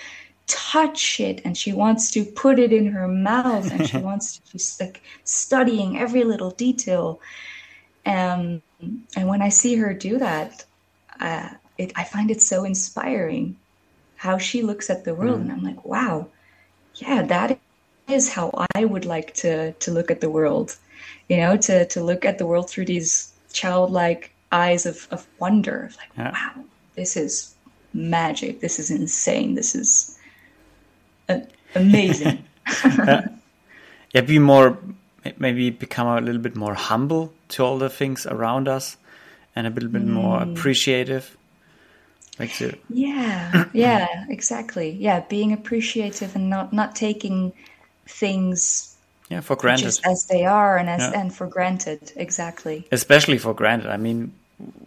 touch 0.50 1.20
it 1.20 1.42
and 1.46 1.56
she 1.56 1.72
wants 1.72 2.10
to 2.10 2.26
put 2.26 2.58
it 2.58 2.74
in 2.74 2.88
her 2.88 3.08
mouth 3.08 3.72
and 3.72 3.88
she 3.88 3.98
wants 4.10 4.38
to 4.38 4.42
she's 4.52 4.80
like 4.82 5.02
studying 5.24 6.00
every 6.00 6.24
little 6.24 6.50
detail 6.50 7.22
and 8.04 8.60
and 9.16 9.28
when 9.28 9.44
i 9.44 9.50
see 9.50 9.76
her 9.76 9.94
do 9.94 10.18
that 10.18 10.66
uh, 11.20 11.50
it, 11.80 11.92
i 11.96 12.04
find 12.04 12.30
it 12.30 12.42
so 12.42 12.64
inspiring 12.64 13.56
how 14.18 14.38
she 14.38 14.62
looks 14.62 14.90
at 14.90 15.04
the 15.06 15.16
world 15.16 15.40
mm. 15.40 15.44
and 15.44 15.52
i'm 15.52 15.64
like 15.64 15.84
wow 15.86 16.28
yeah 16.96 17.22
that 17.22 17.60
is 18.08 18.30
how 18.30 18.52
i 18.76 18.86
would 18.86 19.06
like 19.06 19.34
to 19.34 19.72
to 19.74 19.92
look 19.92 20.12
at 20.12 20.22
the 20.22 20.30
world 20.30 20.78
you 21.30 21.38
know 21.38 21.58
to 21.58 21.86
to 21.88 22.04
look 22.04 22.26
at 22.26 22.38
the 22.38 22.46
world 22.46 22.70
through 22.70 22.86
these 22.86 23.34
childlike 23.54 24.32
eyes 24.52 24.86
of, 24.86 25.08
of 25.12 25.28
wonder 25.40 25.90
like 25.98 26.10
yeah. 26.18 26.32
wow 26.32 26.64
this 26.96 27.16
is 27.16 27.56
magic 27.94 28.62
this 28.62 28.80
is 28.80 28.92
insane 28.92 29.56
this 29.56 29.74
is 29.76 30.20
amazing. 31.76 32.44
yeah, 32.86 34.22
be 34.26 34.40
more, 34.40 34.78
maybe 35.38 35.70
become 35.70 36.08
a 36.08 36.22
little 36.22 36.42
bit 36.42 36.56
more 36.56 36.74
humble 36.74 37.34
to 37.50 37.64
all 37.64 37.78
the 37.78 37.90
things 37.90 38.26
around 38.26 38.68
us, 38.68 38.98
and 39.56 39.68
a 39.68 39.70
little 39.70 39.90
bit 39.90 40.06
mm. 40.06 40.10
more 40.10 40.42
appreciative. 40.42 41.38
Like 42.40 42.54
to... 42.54 42.78
Yeah, 42.90 43.66
yeah, 43.74 44.26
exactly. 44.30 44.92
Yeah, 44.92 45.22
being 45.22 45.54
appreciative 45.54 46.36
and 46.36 46.50
not 46.50 46.74
not 46.74 46.96
taking 46.96 47.54
things 48.08 48.96
yeah 49.30 49.42
for 49.42 49.56
granted 49.56 49.84
just 49.84 50.04
as 50.08 50.26
they 50.26 50.44
are 50.46 50.78
and 50.78 50.90
as 50.90 51.02
yeah. 51.02 51.20
and 51.20 51.32
for 51.32 51.46
granted 51.46 52.12
exactly 52.16 52.88
especially 52.92 53.38
for 53.38 53.54
granted 53.54 53.88
i 53.92 53.98
mean 53.98 54.34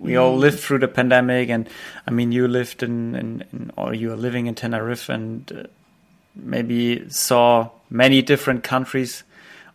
we 0.00 0.16
all 0.16 0.36
lived 0.36 0.58
through 0.58 0.80
the 0.80 0.88
pandemic 0.88 1.48
and 1.48 1.68
i 2.08 2.10
mean 2.10 2.32
you 2.32 2.48
lived 2.48 2.82
in, 2.82 3.14
in, 3.14 3.44
in 3.52 3.70
or 3.76 3.94
you 3.94 4.12
are 4.12 4.16
living 4.16 4.48
in 4.48 4.54
tenerife 4.56 5.08
and 5.08 5.52
uh, 5.52 5.62
maybe 6.34 7.08
saw 7.08 7.70
many 7.90 8.22
different 8.22 8.64
countries 8.64 9.22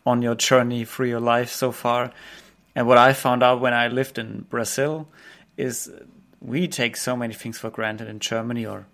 on 0.06 0.22
your 0.22 0.36
journey 0.36 0.86
through 0.86 1.08
your 1.08 1.20
life 1.20 1.52
so 1.52 1.72
far. 1.72 2.12
And 2.76 2.88
what 2.88 2.98
I 2.98 3.13
found 3.13 3.44
out 3.44 3.60
when 3.60 3.74
I 3.74 3.88
lived 3.88 4.18
in 4.18 4.46
Brazil 4.50 5.08
is 5.58 5.92
we 6.41 6.67
take 6.67 6.95
so 6.97 7.15
many 7.15 7.34
things 7.34 7.58
for 7.58 7.69
granted 7.69 8.08
in 8.08 8.19
Germany 8.19 8.65
or 8.65 8.88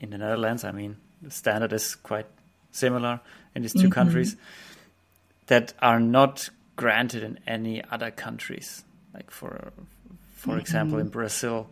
in 0.00 0.10
the 0.10 0.18
Netherlands. 0.18 0.64
I 0.64 0.72
mean, 0.72 0.96
the 1.22 1.30
standard 1.30 1.72
is 1.72 1.94
quite 1.94 2.26
similar 2.70 3.20
in 3.54 3.62
these 3.62 3.72
2 3.72 3.78
mm-hmm. 3.78 3.90
countries 3.90 4.36
that 5.46 5.74
are 5.80 6.00
not 6.00 6.50
granted 6.76 7.22
in 7.22 7.38
any 7.46 7.82
other 7.90 8.10
countries. 8.10 8.84
Like 9.12 9.30
for 9.30 9.72
for 10.34 10.50
mm-hmm. 10.50 10.60
example, 10.60 10.98
in 10.98 11.08
Brazil, 11.08 11.68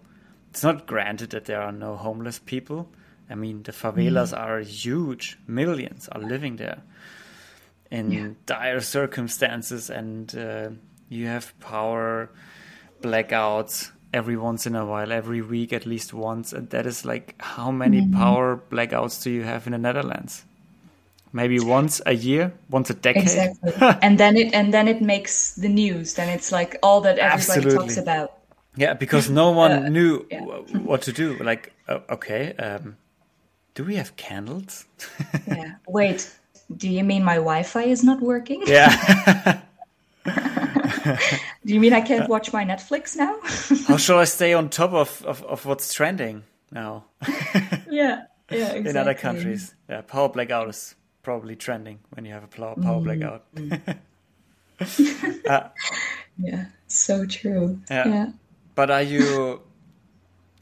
it's 0.50 0.62
not 0.62 0.86
granted 0.86 1.30
that 1.30 1.44
there 1.44 1.62
are 1.62 1.72
no 1.72 1.96
homeless 1.96 2.38
people. 2.38 2.88
I 3.30 3.34
mean, 3.34 3.62
the 3.62 3.72
favelas 3.72 4.32
mm. 4.32 4.38
are 4.38 4.60
huge. 4.60 5.38
Millions 5.46 6.08
are 6.08 6.20
living 6.20 6.56
there 6.56 6.82
in 7.90 8.10
yeah. 8.10 8.28
dire 8.46 8.80
circumstances, 8.80 9.90
and 9.90 10.36
uh, 10.36 10.70
you 11.08 11.26
have 11.26 11.58
power 11.60 12.30
blackouts 13.02 13.90
every 14.12 14.36
once 14.36 14.66
in 14.66 14.74
a 14.74 14.84
while, 14.84 15.12
every 15.12 15.42
week 15.42 15.72
at 15.72 15.86
least 15.86 16.14
once. 16.14 16.52
And 16.52 16.70
that 16.70 16.86
is 16.86 17.04
like, 17.04 17.34
how 17.38 17.70
many 17.70 18.00
mm-hmm. 18.00 18.14
power 18.14 18.60
blackouts 18.70 19.22
do 19.22 19.30
you 19.30 19.42
have 19.42 19.66
in 19.66 19.72
the 19.72 19.78
Netherlands? 19.78 20.44
Maybe 21.32 21.60
once 21.60 22.00
a 22.06 22.14
year, 22.14 22.54
once 22.70 22.88
a 22.90 22.94
decade. 22.94 23.24
Exactly. 23.24 23.72
and 24.02 24.18
then 24.18 24.36
it 24.36 24.54
and 24.54 24.72
then 24.72 24.88
it 24.88 25.02
makes 25.02 25.54
the 25.54 25.68
news. 25.68 26.14
Then 26.14 26.28
it's 26.30 26.50
like 26.50 26.78
all 26.82 27.02
that 27.02 27.18
everybody 27.18 27.42
Absolutely. 27.42 27.76
talks 27.76 27.96
about. 27.98 28.32
Yeah, 28.76 28.94
because 28.94 29.28
no 29.28 29.50
one 29.50 29.72
uh, 29.72 29.88
knew 29.88 30.26
yeah. 30.30 30.40
what 30.40 31.02
to 31.02 31.12
do. 31.12 31.36
Like, 31.38 31.72
uh, 31.88 32.00
okay, 32.10 32.52
um, 32.54 32.96
do 33.74 33.84
we 33.84 33.96
have 33.96 34.16
candles? 34.16 34.84
yeah. 35.46 35.74
Wait, 35.88 36.30
do 36.74 36.88
you 36.88 37.04
mean 37.04 37.24
my 37.24 37.36
Wi-Fi 37.36 37.84
is 37.84 38.04
not 38.04 38.20
working? 38.20 38.62
Yeah. 38.66 39.60
do 41.64 41.74
you 41.74 41.80
mean 41.80 41.92
I 41.92 42.00
can't 42.00 42.28
watch 42.28 42.52
my 42.52 42.64
Netflix 42.64 43.16
now? 43.16 43.38
How 43.86 43.96
shall 44.04 44.18
I 44.18 44.24
stay 44.24 44.54
on 44.54 44.68
top 44.68 44.92
of, 44.92 45.22
of, 45.24 45.42
of 45.44 45.66
what's 45.66 45.92
trending 45.92 46.44
now? 46.70 47.04
yeah. 47.90 48.24
Yeah, 48.48 48.72
exactly. 48.72 48.90
In 48.90 48.96
other 48.96 49.14
countries. 49.14 49.74
Yeah, 49.88 50.02
power 50.02 50.28
blackout 50.28 50.68
is 50.68 50.94
probably 51.22 51.56
trending 51.56 51.98
when 52.10 52.24
you 52.24 52.32
have 52.32 52.44
a 52.44 52.46
power, 52.46 52.76
power 52.76 53.00
mm. 53.00 53.04
blackout. 53.04 53.44
uh, 55.48 55.68
yeah, 56.38 56.66
so 56.86 57.26
true. 57.26 57.80
Yeah. 57.90 58.08
yeah. 58.08 58.30
But 58.76 58.90
are 58.90 59.02
you 59.02 59.62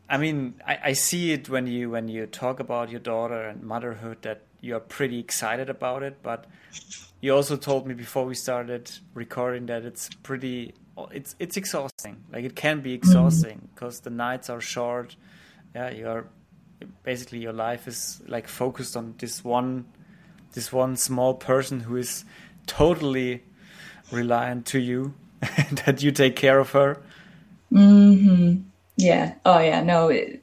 I 0.09 0.19
mean, 0.19 0.55
I, 0.67 0.79
I 0.85 0.93
see 0.93 1.33
it 1.33 1.49
when 1.49 1.67
you 1.67 1.91
when 1.91 2.09
you 2.09 2.27
talk 2.27 2.61
about 2.61 2.91
your 2.91 3.01
daughter 3.01 3.49
and 3.49 3.63
motherhood 3.63 4.19
that 4.23 4.43
you 4.65 4.75
are 4.77 4.81
pretty 4.81 5.19
excited 5.19 5.69
about 5.69 6.03
it. 6.03 6.23
But 6.23 6.47
you 7.21 7.35
also 7.35 7.57
told 7.57 7.87
me 7.87 7.95
before 7.95 8.25
we 8.25 8.35
started 8.35 8.91
recording 9.13 9.67
that 9.67 9.85
it's 9.85 10.09
pretty 10.23 10.75
it's 11.11 11.37
it's 11.39 11.57
exhausting. 11.57 12.25
Like 12.33 12.45
it 12.45 12.57
can 12.57 12.81
be 12.81 12.91
mm-hmm. 12.91 12.97
exhausting 12.97 13.69
because 13.75 14.01
the 14.01 14.11
nights 14.11 14.49
are 14.51 14.61
short. 14.61 15.17
Yeah, 15.75 15.91
you 15.91 16.09
are 16.09 16.27
basically 17.03 17.39
your 17.39 17.53
life 17.53 17.87
is 17.87 18.23
like 18.27 18.49
focused 18.49 18.97
on 18.97 19.15
this 19.19 19.45
one 19.45 19.85
this 20.53 20.73
one 20.73 20.97
small 20.97 21.35
person 21.35 21.81
who 21.81 21.97
is 21.97 22.25
totally 22.67 23.43
reliant 24.13 24.67
to 24.67 24.79
you 24.79 25.15
that 25.85 26.03
you 26.03 26.13
take 26.13 26.37
care 26.37 26.59
of 26.59 26.71
her. 26.71 27.03
Mm-hmm. 27.73 28.63
Yeah. 28.97 29.35
Oh, 29.45 29.59
yeah. 29.59 29.83
No, 29.83 30.09
it 30.09 30.43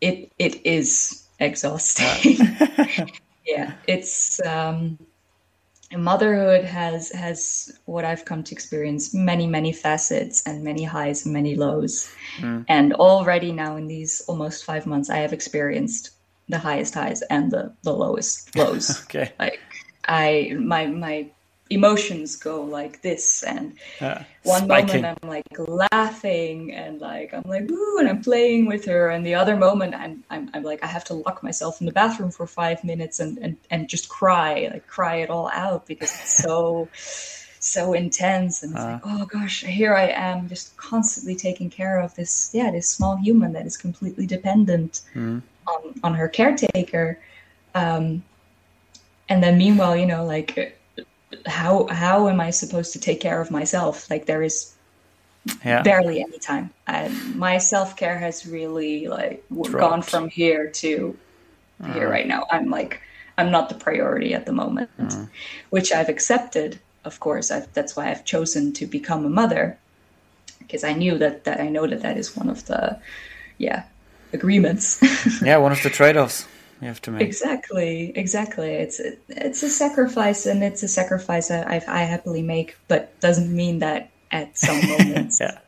it, 0.00 0.32
it 0.38 0.66
is 0.66 1.24
exhausting. 1.38 2.38
yeah, 3.46 3.74
it's 3.86 4.44
um, 4.46 4.98
motherhood 5.92 6.64
has 6.64 7.10
has 7.10 7.78
what 7.86 8.04
I've 8.04 8.24
come 8.24 8.44
to 8.44 8.54
experience 8.54 9.12
many 9.12 9.46
many 9.46 9.72
facets 9.72 10.42
and 10.46 10.62
many 10.62 10.84
highs 10.84 11.24
and 11.24 11.32
many 11.32 11.54
lows, 11.56 12.12
mm. 12.38 12.64
and 12.68 12.94
already 12.94 13.52
now 13.52 13.76
in 13.76 13.86
these 13.86 14.20
almost 14.28 14.64
five 14.64 14.86
months, 14.86 15.10
I 15.10 15.18
have 15.18 15.32
experienced 15.32 16.10
the 16.48 16.58
highest 16.58 16.94
highs 16.94 17.22
and 17.22 17.50
the 17.50 17.74
the 17.82 17.92
lowest 17.92 18.54
lows. 18.56 19.02
okay. 19.04 19.32
Like 19.38 19.60
I 20.06 20.54
my 20.58 20.86
my 20.86 21.30
emotions 21.70 22.34
go 22.34 22.62
like 22.62 23.00
this 23.00 23.44
and 23.44 23.74
uh, 24.00 24.20
one 24.42 24.64
spiking. 24.64 25.02
moment 25.02 25.18
i'm 25.22 25.28
like 25.28 25.44
laughing 25.92 26.72
and 26.74 27.00
like 27.00 27.32
i'm 27.32 27.44
like 27.46 27.70
ooh 27.70 27.98
and 27.98 28.08
i'm 28.08 28.20
playing 28.20 28.66
with 28.66 28.84
her 28.84 29.08
and 29.08 29.24
the 29.24 29.34
other 29.34 29.56
moment 29.56 29.94
i'm 29.94 30.24
i'm, 30.30 30.50
I'm 30.52 30.64
like 30.64 30.82
i 30.82 30.88
have 30.88 31.04
to 31.04 31.14
lock 31.14 31.44
myself 31.44 31.80
in 31.80 31.86
the 31.86 31.92
bathroom 31.92 32.32
for 32.32 32.46
five 32.48 32.82
minutes 32.82 33.20
and 33.20 33.38
and, 33.38 33.56
and 33.70 33.88
just 33.88 34.08
cry 34.08 34.68
like 34.72 34.86
cry 34.88 35.16
it 35.16 35.30
all 35.30 35.48
out 35.50 35.86
because 35.86 36.10
it's 36.10 36.42
so 36.42 36.88
so 37.62 37.92
intense 37.92 38.62
and 38.64 38.72
it's 38.72 38.80
uh, 38.80 38.92
like 38.92 39.02
oh 39.04 39.26
gosh 39.26 39.62
here 39.62 39.94
i 39.94 40.08
am 40.08 40.48
just 40.48 40.76
constantly 40.76 41.36
taking 41.36 41.70
care 41.70 42.00
of 42.00 42.12
this 42.16 42.50
yeah 42.52 42.70
this 42.70 42.90
small 42.90 43.16
human 43.16 43.52
that 43.52 43.66
is 43.66 43.76
completely 43.76 44.26
dependent 44.26 45.02
mm. 45.14 45.40
on 45.68 46.00
on 46.02 46.14
her 46.14 46.26
caretaker 46.26 47.20
um 47.76 48.24
and 49.28 49.42
then 49.42 49.58
meanwhile 49.58 49.94
you 49.94 50.06
know 50.06 50.24
like 50.24 50.79
how 51.46 51.86
how 51.88 52.28
am 52.28 52.40
I 52.40 52.50
supposed 52.50 52.92
to 52.94 53.00
take 53.00 53.20
care 53.20 53.40
of 53.40 53.50
myself? 53.50 54.10
Like 54.10 54.26
there 54.26 54.42
is 54.42 54.74
yeah. 55.64 55.82
barely 55.82 56.20
any 56.20 56.38
time. 56.38 56.70
My 57.34 57.58
self 57.58 57.96
care 57.96 58.18
has 58.18 58.46
really 58.46 59.08
like 59.08 59.44
Dropped. 59.50 59.72
gone 59.72 60.02
from 60.02 60.28
here 60.28 60.68
to 60.68 61.16
uh. 61.82 61.92
here 61.92 62.08
right 62.08 62.26
now. 62.26 62.46
I'm 62.50 62.70
like 62.70 63.00
I'm 63.38 63.50
not 63.50 63.68
the 63.68 63.74
priority 63.74 64.34
at 64.34 64.46
the 64.46 64.52
moment, 64.52 64.90
uh. 64.98 65.26
which 65.70 65.92
I've 65.92 66.08
accepted. 66.08 66.78
Of 67.02 67.18
course, 67.18 67.50
I've, 67.50 67.72
that's 67.72 67.96
why 67.96 68.10
I've 68.10 68.26
chosen 68.26 68.74
to 68.74 68.86
become 68.86 69.24
a 69.24 69.30
mother 69.30 69.78
because 70.58 70.84
I 70.84 70.92
knew 70.92 71.16
that 71.18 71.44
that 71.44 71.60
I 71.60 71.68
know 71.68 71.86
that 71.86 72.02
that 72.02 72.18
is 72.18 72.36
one 72.36 72.50
of 72.50 72.66
the 72.66 72.98
yeah 73.58 73.84
agreements. 74.32 75.00
yeah, 75.42 75.56
one 75.56 75.72
of 75.72 75.82
the 75.82 75.90
trade 75.90 76.16
offs 76.16 76.46
you 76.80 76.88
have 76.88 77.02
to 77.02 77.10
make. 77.10 77.22
Exactly, 77.22 78.12
exactly. 78.16 78.70
It's 78.70 79.00
it's 79.28 79.62
a 79.62 79.68
sacrifice, 79.68 80.46
and 80.46 80.62
it's 80.62 80.82
a 80.82 80.88
sacrifice 80.88 81.48
that 81.48 81.66
I, 81.68 81.82
I 81.86 82.02
happily 82.02 82.42
make, 82.42 82.76
but 82.88 83.18
doesn't 83.20 83.54
mean 83.54 83.80
that 83.80 84.10
at 84.30 84.56
some 84.56 84.80
moments 84.88 85.40
yeah. 85.40 85.58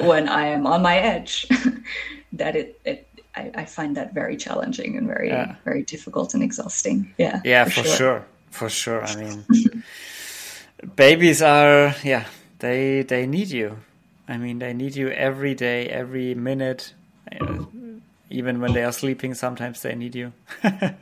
when 0.00 0.28
I 0.28 0.46
am 0.48 0.66
on 0.66 0.82
my 0.82 0.96
edge, 0.96 1.46
that 2.32 2.56
it, 2.56 2.80
it 2.84 3.08
I, 3.34 3.50
I, 3.54 3.64
find 3.64 3.96
that 3.96 4.14
very 4.14 4.36
challenging 4.36 4.96
and 4.96 5.06
very 5.06 5.28
yeah. 5.28 5.56
very 5.64 5.82
difficult 5.82 6.34
and 6.34 6.42
exhausting. 6.42 7.14
Yeah, 7.18 7.40
yeah, 7.44 7.64
for, 7.64 7.70
for 7.70 7.82
sure. 7.84 7.96
sure, 7.96 8.26
for 8.50 8.68
sure. 8.68 9.04
I 9.04 9.16
mean, 9.16 9.44
babies 10.96 11.42
are 11.42 11.94
yeah 12.02 12.24
they 12.58 13.02
they 13.02 13.26
need 13.26 13.48
you 13.48 13.78
I 14.28 14.38
mean, 14.38 14.58
they 14.58 14.72
need 14.72 14.96
you 14.96 15.08
every 15.08 15.54
day, 15.54 15.86
every 15.86 16.34
minute. 16.34 16.94
Uh, 17.30 17.64
Even 18.30 18.60
when 18.60 18.72
they 18.72 18.82
are 18.82 18.92
sleeping, 18.92 19.34
sometimes 19.34 19.82
they 19.82 19.94
need 19.94 20.14
you. 20.14 20.32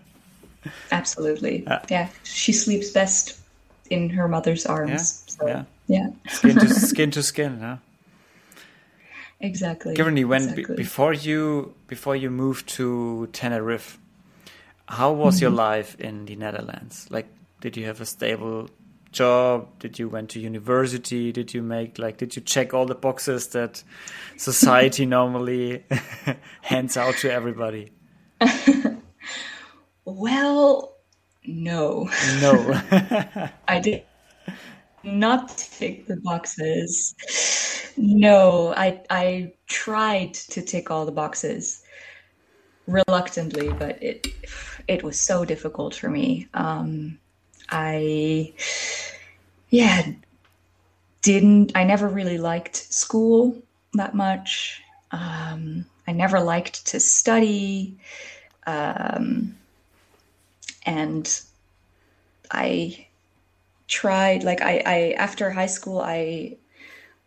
Absolutely. 0.93 1.67
Uh, 1.67 1.79
yeah, 1.89 2.09
she 2.23 2.53
sleeps 2.53 2.91
best 2.91 3.39
in 3.91 4.11
her 4.11 4.29
mother's 4.29 4.67
arms. 4.67 5.25
Yeah. 5.27 5.33
So, 5.33 5.47
yeah. 5.47 5.65
yeah. 5.87 6.09
skin 6.29 6.59
to 6.59 6.69
skin 6.91 7.11
to 7.13 7.23
skin. 7.23 7.61
Huh? 7.61 7.77
Exactly. 9.41 9.95
Giverny, 9.95 10.25
when 10.25 10.43
exactly. 10.43 10.77
before 10.77 11.13
you 11.13 11.75
before 11.87 12.17
you 12.17 12.31
moved 12.31 12.69
to 12.71 13.29
Tenerife, 13.33 13.99
how 14.89 15.13
was 15.13 15.37
mm-hmm. 15.37 15.43
your 15.43 15.51
life 15.51 15.99
in 16.01 16.25
the 16.27 16.37
Netherlands? 16.37 17.07
Like, 17.11 17.27
did 17.61 17.77
you 17.77 17.87
have 17.87 18.01
a 18.01 18.07
stable 18.07 18.69
job? 19.15 19.79
Did 19.79 19.99
you 19.99 20.09
went 20.09 20.31
to 20.31 20.41
university? 20.41 21.33
Did 21.33 21.55
you 21.55 21.63
make 21.63 21.99
like 21.99 22.19
did 22.19 22.37
you 22.37 22.43
check 22.43 22.75
all 22.75 22.87
the 22.87 22.95
boxes 22.95 23.49
that 23.49 23.83
society 24.37 25.07
normally 25.19 25.85
hands 26.63 26.97
out 26.97 27.15
to 27.17 27.33
everybody? 27.33 27.93
well, 30.05 30.97
no. 31.47 32.11
No. 32.41 32.81
I 33.69 33.81
did 33.81 34.03
not 35.03 35.57
tick 35.57 36.07
the 36.07 36.17
boxes. 36.17 37.15
No, 37.97 38.75
I 38.77 39.03
I 39.11 39.53
tried 39.67 40.35
to 40.35 40.63
tick 40.63 40.91
all 40.91 41.07
the 41.07 41.13
boxes 41.13 41.83
reluctantly, 42.87 43.73
but 43.73 44.03
it 44.03 44.27
it 44.89 45.03
was 45.03 45.19
so 45.19 45.45
difficult 45.45 45.95
for 45.95 46.11
me. 46.11 46.49
Um, 46.55 47.19
I 47.69 48.53
yeah 49.71 50.13
didn't 51.23 51.73
I 51.75 51.85
never 51.85 52.09
really 52.09 52.39
liked 52.39 52.77
school 52.77 53.57
that 53.95 54.15
much. 54.15 54.83
Um, 55.11 55.87
I 56.07 56.13
never 56.13 56.41
liked 56.41 56.87
to 56.89 57.01
study. 57.01 57.97
Um, 58.67 59.57
and 60.85 61.41
I 62.51 63.07
tried 63.89 64.45
like 64.45 64.61
I, 64.61 64.83
I 64.85 65.15
after 65.17 65.51
high 65.51 65.67
school 65.67 66.01
I 66.01 66.57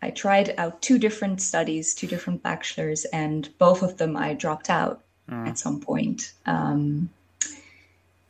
I 0.02 0.12
tried 0.12 0.54
out 0.60 0.82
two 0.82 1.00
different 1.00 1.42
studies, 1.42 1.96
two 1.96 2.08
different 2.08 2.44
bachelors, 2.44 3.06
and 3.06 3.50
both 3.58 3.82
of 3.82 3.98
them 3.98 4.16
I 4.16 4.36
dropped 4.36 4.70
out 4.70 5.02
mm. 5.30 5.48
at 5.48 5.58
some 5.58 5.80
point 5.80 6.34
um, 6.46 7.10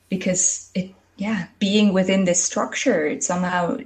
because 0.08 0.72
it, 0.76 0.92
yeah, 1.18 1.48
being 1.60 1.94
within 1.94 2.26
this 2.26 2.44
structure, 2.44 3.06
it 3.06 3.24
somehow 3.24 3.78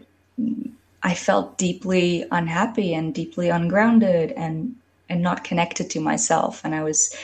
I 1.03 1.13
felt 1.15 1.57
deeply 1.57 2.25
unhappy 2.31 2.93
and 2.93 3.13
deeply 3.13 3.49
ungrounded 3.49 4.31
and 4.31 4.75
and 5.09 5.21
not 5.21 5.43
connected 5.43 5.89
to 5.91 5.99
myself, 5.99 6.61
and 6.63 6.73
I 6.73 6.83
was 6.83 7.15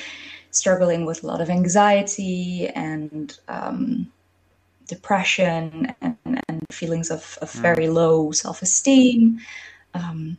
struggling 0.52 1.06
with 1.06 1.24
a 1.24 1.28
lot 1.28 1.42
of 1.42 1.50
anxiety 1.50 2.68
and 2.68 3.38
um, 3.48 4.12
depression 4.88 5.94
and, 6.02 6.18
and, 6.26 6.42
feelings 6.72 7.10
of, 7.12 7.38
of 7.42 7.50
mm. 7.52 7.62
very 7.62 7.88
low 7.88 8.32
self 8.32 8.62
esteem. 8.62 9.40
Um, 9.94 10.38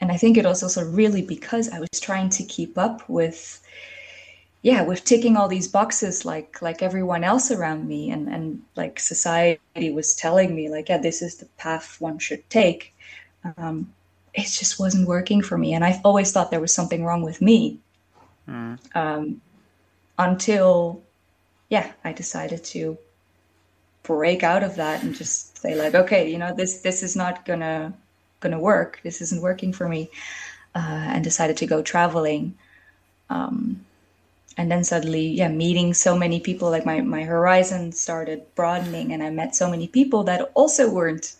and 0.00 0.12
I 0.12 0.16
think 0.16 0.36
it 0.36 0.44
was 0.44 0.62
also 0.62 0.84
really 0.84 1.22
because 1.22 1.70
I 1.70 1.80
was 1.80 1.88
trying 2.00 2.28
to 2.30 2.44
keep 2.44 2.76
up 2.76 3.08
with, 3.08 3.62
yeah, 4.66 4.82
with 4.82 5.04
ticking 5.04 5.36
all 5.36 5.46
these 5.46 5.68
boxes 5.68 6.24
like 6.24 6.60
like 6.60 6.82
everyone 6.82 7.22
else 7.22 7.52
around 7.52 7.86
me, 7.86 8.10
and 8.10 8.28
and 8.28 8.62
like 8.74 8.98
society 8.98 9.92
was 9.92 10.16
telling 10.16 10.56
me 10.56 10.68
like, 10.68 10.88
yeah, 10.88 10.98
this 10.98 11.22
is 11.22 11.36
the 11.36 11.46
path 11.56 12.00
one 12.00 12.18
should 12.18 12.42
take. 12.50 12.92
Um, 13.56 13.94
it 14.34 14.42
just 14.42 14.80
wasn't 14.80 15.06
working 15.06 15.40
for 15.40 15.56
me, 15.56 15.72
and 15.72 15.84
I've 15.84 16.00
always 16.04 16.32
thought 16.32 16.50
there 16.50 16.58
was 16.60 16.74
something 16.74 17.04
wrong 17.04 17.22
with 17.22 17.40
me. 17.40 17.78
Mm. 18.48 18.78
Um, 18.96 19.40
until, 20.18 21.00
yeah, 21.68 21.92
I 22.02 22.12
decided 22.12 22.64
to 22.64 22.98
break 24.02 24.42
out 24.42 24.64
of 24.64 24.74
that 24.74 25.04
and 25.04 25.14
just 25.14 25.58
say 25.58 25.76
like, 25.76 25.94
okay, 25.94 26.28
you 26.28 26.38
know, 26.38 26.52
this 26.56 26.78
this 26.78 27.04
is 27.04 27.14
not 27.14 27.44
gonna 27.44 27.94
going 28.40 28.52
to 28.52 28.58
work. 28.58 28.98
This 29.04 29.20
isn't 29.20 29.42
working 29.42 29.72
for 29.72 29.88
me. 29.88 30.10
Uh, 30.74 31.06
and 31.14 31.22
decided 31.22 31.56
to 31.58 31.66
go 31.66 31.82
traveling. 31.82 32.54
Um, 33.30 33.85
and 34.56 34.70
then 34.70 34.84
suddenly, 34.84 35.26
yeah, 35.26 35.48
meeting 35.48 35.92
so 35.92 36.16
many 36.16 36.40
people, 36.40 36.70
like 36.70 36.86
my, 36.86 37.00
my 37.00 37.24
horizon 37.24 37.92
started 37.92 38.42
broadening, 38.54 39.12
and 39.12 39.22
I 39.22 39.30
met 39.30 39.54
so 39.54 39.70
many 39.70 39.86
people 39.86 40.24
that 40.24 40.50
also 40.54 40.90
weren't 40.90 41.34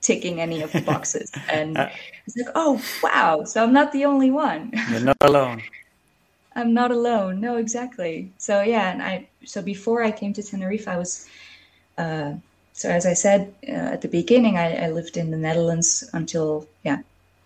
ticking 0.00 0.40
any 0.40 0.62
of 0.62 0.70
the 0.72 0.80
boxes. 0.92 1.32
And 1.48 1.76
uh, 1.76 1.88
it's 2.26 2.36
like, 2.36 2.54
oh, 2.54 2.80
wow, 3.02 3.44
so 3.44 3.62
I'm 3.62 3.72
not 3.72 3.92
the 3.92 4.04
only 4.04 4.30
one. 4.30 4.72
You're 4.90 5.00
not 5.00 5.16
alone. 5.20 5.62
I'm 6.56 6.72
not 6.72 6.90
alone. 6.90 7.40
No, 7.40 7.56
exactly. 7.56 8.32
So, 8.38 8.62
yeah, 8.62 8.90
and 8.90 9.02
I, 9.02 9.28
so 9.44 9.60
before 9.60 10.02
I 10.02 10.10
came 10.10 10.32
to 10.34 10.42
Tenerife, 10.42 10.88
I 10.88 10.96
was, 10.96 11.28
uh, 11.98 12.34
so 12.72 12.88
as 12.88 13.06
I 13.06 13.12
said 13.12 13.52
uh, 13.68 13.72
at 13.94 14.02
the 14.02 14.08
beginning, 14.08 14.56
I, 14.56 14.86
I, 14.86 14.90
lived 14.90 15.16
in 15.16 15.30
the 15.30 15.36
Netherlands 15.36 16.08
until 16.12 16.66
yeah, 16.82 16.98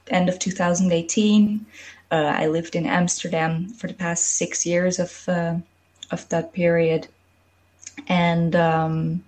end 0.08 0.28
of 0.28 0.38
2018. 0.38 1.66
Uh, 2.10 2.34
I 2.36 2.46
lived 2.48 2.74
in 2.74 2.86
Amsterdam 2.86 3.68
for 3.68 3.86
the 3.86 3.94
past 3.94 4.36
six 4.36 4.66
years 4.66 4.98
of 4.98 5.28
uh, 5.28 5.56
of 6.10 6.28
that 6.30 6.52
period, 6.52 7.06
and 8.08 8.56
um, 8.56 9.24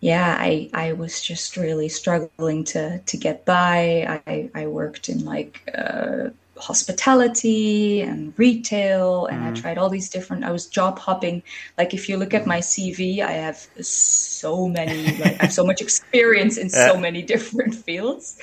yeah, 0.00 0.36
I 0.38 0.70
I 0.74 0.92
was 0.92 1.20
just 1.20 1.56
really 1.56 1.88
struggling 1.88 2.64
to 2.64 2.98
to 2.98 3.16
get 3.16 3.44
by. 3.44 4.20
I 4.26 4.50
I 4.54 4.66
worked 4.66 5.08
in 5.08 5.24
like 5.24 5.62
uh, 5.76 6.30
hospitality 6.58 8.02
and 8.02 8.34
retail 8.36 9.26
and 9.26 9.40
mm. 9.42 9.46
i 9.46 9.60
tried 9.60 9.78
all 9.78 9.88
these 9.88 10.10
different 10.10 10.44
i 10.44 10.50
was 10.50 10.66
job 10.66 10.98
hopping 10.98 11.42
like 11.76 11.94
if 11.94 12.08
you 12.08 12.16
look 12.16 12.34
at 12.34 12.46
my 12.46 12.58
cv 12.58 13.20
i 13.20 13.30
have 13.30 13.66
so 13.80 14.68
many 14.68 15.04
like 15.18 15.40
i 15.40 15.44
have 15.44 15.52
so 15.52 15.64
much 15.64 15.80
experience 15.80 16.56
in 16.56 16.68
so 16.86 16.96
many 16.96 17.22
different 17.34 17.74
fields 17.74 18.38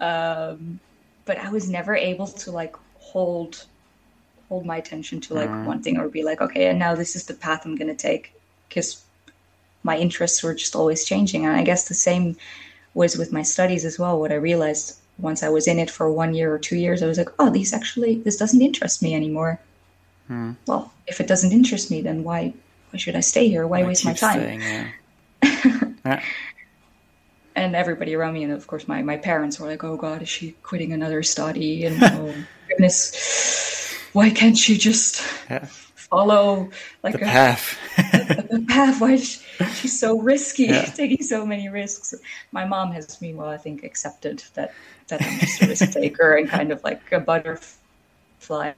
um, 0.00 0.78
but 1.24 1.38
i 1.38 1.50
was 1.50 1.68
never 1.68 1.96
able 1.96 2.26
to 2.26 2.50
like 2.50 2.76
hold 3.14 3.64
hold 4.50 4.66
my 4.66 4.76
attention 4.76 5.22
to 5.22 5.32
like 5.32 5.48
mm. 5.48 5.64
one 5.64 5.82
thing 5.82 5.96
or 5.98 6.08
be 6.08 6.22
like 6.22 6.42
okay 6.42 6.66
and 6.66 6.78
now 6.78 6.94
this 6.94 7.16
is 7.16 7.24
the 7.24 7.34
path 7.34 7.64
i'm 7.64 7.76
going 7.76 7.88
to 7.88 8.02
take 8.08 8.34
because 8.68 9.02
my 9.82 9.96
interests 9.96 10.42
were 10.42 10.54
just 10.54 10.76
always 10.76 11.04
changing 11.04 11.46
and 11.46 11.56
i 11.56 11.62
guess 11.64 11.88
the 11.88 11.94
same 11.94 12.36
was 12.92 13.16
with 13.16 13.32
my 13.32 13.42
studies 13.42 13.86
as 13.86 13.98
well 13.98 14.20
what 14.20 14.30
i 14.30 14.34
realized 14.34 14.98
once 15.18 15.42
I 15.42 15.48
was 15.48 15.66
in 15.66 15.78
it 15.78 15.90
for 15.90 16.10
one 16.10 16.34
year 16.34 16.52
or 16.52 16.58
two 16.58 16.76
years, 16.76 17.02
I 17.02 17.06
was 17.06 17.18
like, 17.18 17.30
oh, 17.38 17.50
these 17.50 17.72
actually, 17.72 18.16
this 18.16 18.36
doesn't 18.36 18.60
interest 18.60 19.02
me 19.02 19.14
anymore. 19.14 19.60
Hmm. 20.26 20.52
Well, 20.66 20.92
if 21.06 21.20
it 21.20 21.26
doesn't 21.26 21.52
interest 21.52 21.90
me, 21.90 22.00
then 22.00 22.24
why, 22.24 22.54
why 22.90 22.98
should 22.98 23.16
I 23.16 23.20
stay 23.20 23.48
here? 23.48 23.66
Why, 23.66 23.82
why 23.82 23.88
waste 23.88 24.04
my 24.04 24.14
time? 24.14 24.60
Yeah. 26.06 26.22
And 27.56 27.76
everybody 27.76 28.14
around 28.14 28.34
me, 28.34 28.42
and 28.42 28.52
of 28.52 28.66
course, 28.66 28.88
my, 28.88 29.02
my 29.02 29.16
parents 29.16 29.60
were 29.60 29.68
like, 29.68 29.84
oh 29.84 29.96
God, 29.96 30.22
is 30.22 30.28
she 30.28 30.52
quitting 30.62 30.92
another 30.92 31.22
study? 31.22 31.84
And 31.84 31.96
oh, 32.02 32.34
goodness, 32.68 33.94
why 34.12 34.30
can't 34.30 34.58
she 34.58 34.76
just 34.76 35.22
yeah. 35.48 35.66
follow 35.66 36.70
like 37.02 37.14
the 37.14 37.22
a 37.22 37.24
path? 37.24 37.78
the 38.50 38.64
path. 38.68 39.00
Why 39.00 39.12
is 39.12 39.28
she, 39.58 39.64
she's 39.74 39.98
so 39.98 40.18
risky, 40.18 40.64
yeah. 40.64 40.84
taking 40.86 41.22
so 41.22 41.46
many 41.46 41.68
risks? 41.68 42.14
My 42.50 42.64
mom 42.64 42.90
has, 42.92 43.20
meanwhile, 43.20 43.50
I 43.50 43.58
think, 43.58 43.84
accepted 43.84 44.42
that 44.54 44.74
that 45.08 45.22
I'm 45.22 45.38
just 45.38 45.62
a 45.62 45.66
risk 45.66 45.92
taker 45.92 46.34
and 46.34 46.48
kind 46.48 46.72
of 46.72 46.82
like 46.82 47.12
a 47.12 47.20
butterfly 47.20 48.72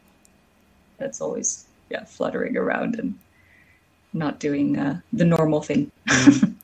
that's 0.99 1.21
always 1.21 1.67
yeah 1.89 2.05
fluttering 2.05 2.57
around 2.57 2.99
and 2.99 3.17
not 4.13 4.41
doing 4.41 4.79
uh, 4.79 5.01
the 5.13 5.25
normal 5.25 5.61
thing. 5.61 5.93
Mm. 6.09 6.56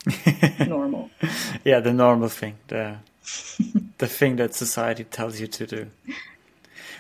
Normal. 0.69 1.11
Yeah, 1.65 1.81
the 1.81 1.93
normal 1.93 2.29
thing. 2.29 2.57
The 2.69 2.97
the 3.99 4.09
thing 4.09 4.37
that 4.37 4.55
society 4.55 5.05
tells 5.05 5.41
you 5.41 5.47
to 5.47 5.67
do. 5.67 5.87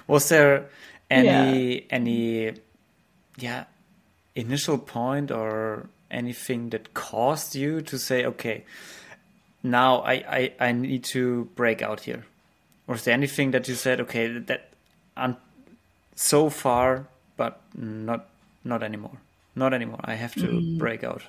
Was 0.06 0.28
there 0.28 0.68
any 1.10 1.74
yeah. 1.74 1.80
any 1.90 2.52
yeah 3.38 3.64
initial 4.34 4.78
point 4.78 5.30
or 5.30 5.88
anything 6.10 6.70
that 6.70 6.94
caused 6.94 7.54
you 7.54 7.80
to 7.80 7.98
say, 7.98 8.24
okay, 8.24 8.64
now 9.62 10.00
I, 10.00 10.12
I, 10.12 10.52
I 10.60 10.72
need 10.72 11.04
to 11.04 11.48
break 11.56 11.82
out 11.82 12.00
here? 12.00 12.26
Or 12.86 12.96
is 12.96 13.04
there 13.04 13.14
anything 13.14 13.52
that 13.52 13.68
you 13.68 13.74
said, 13.74 14.00
okay, 14.00 14.38
that 14.38 14.70
I'm 15.16 15.36
so 16.14 16.50
far, 16.50 17.06
but 17.36 17.60
not 17.74 18.28
not 18.64 18.82
anymore, 18.82 19.18
not 19.56 19.72
anymore. 19.72 20.00
I 20.04 20.14
have 20.14 20.34
to 20.34 20.46
mm. 20.46 20.78
break 20.78 21.02
out. 21.02 21.22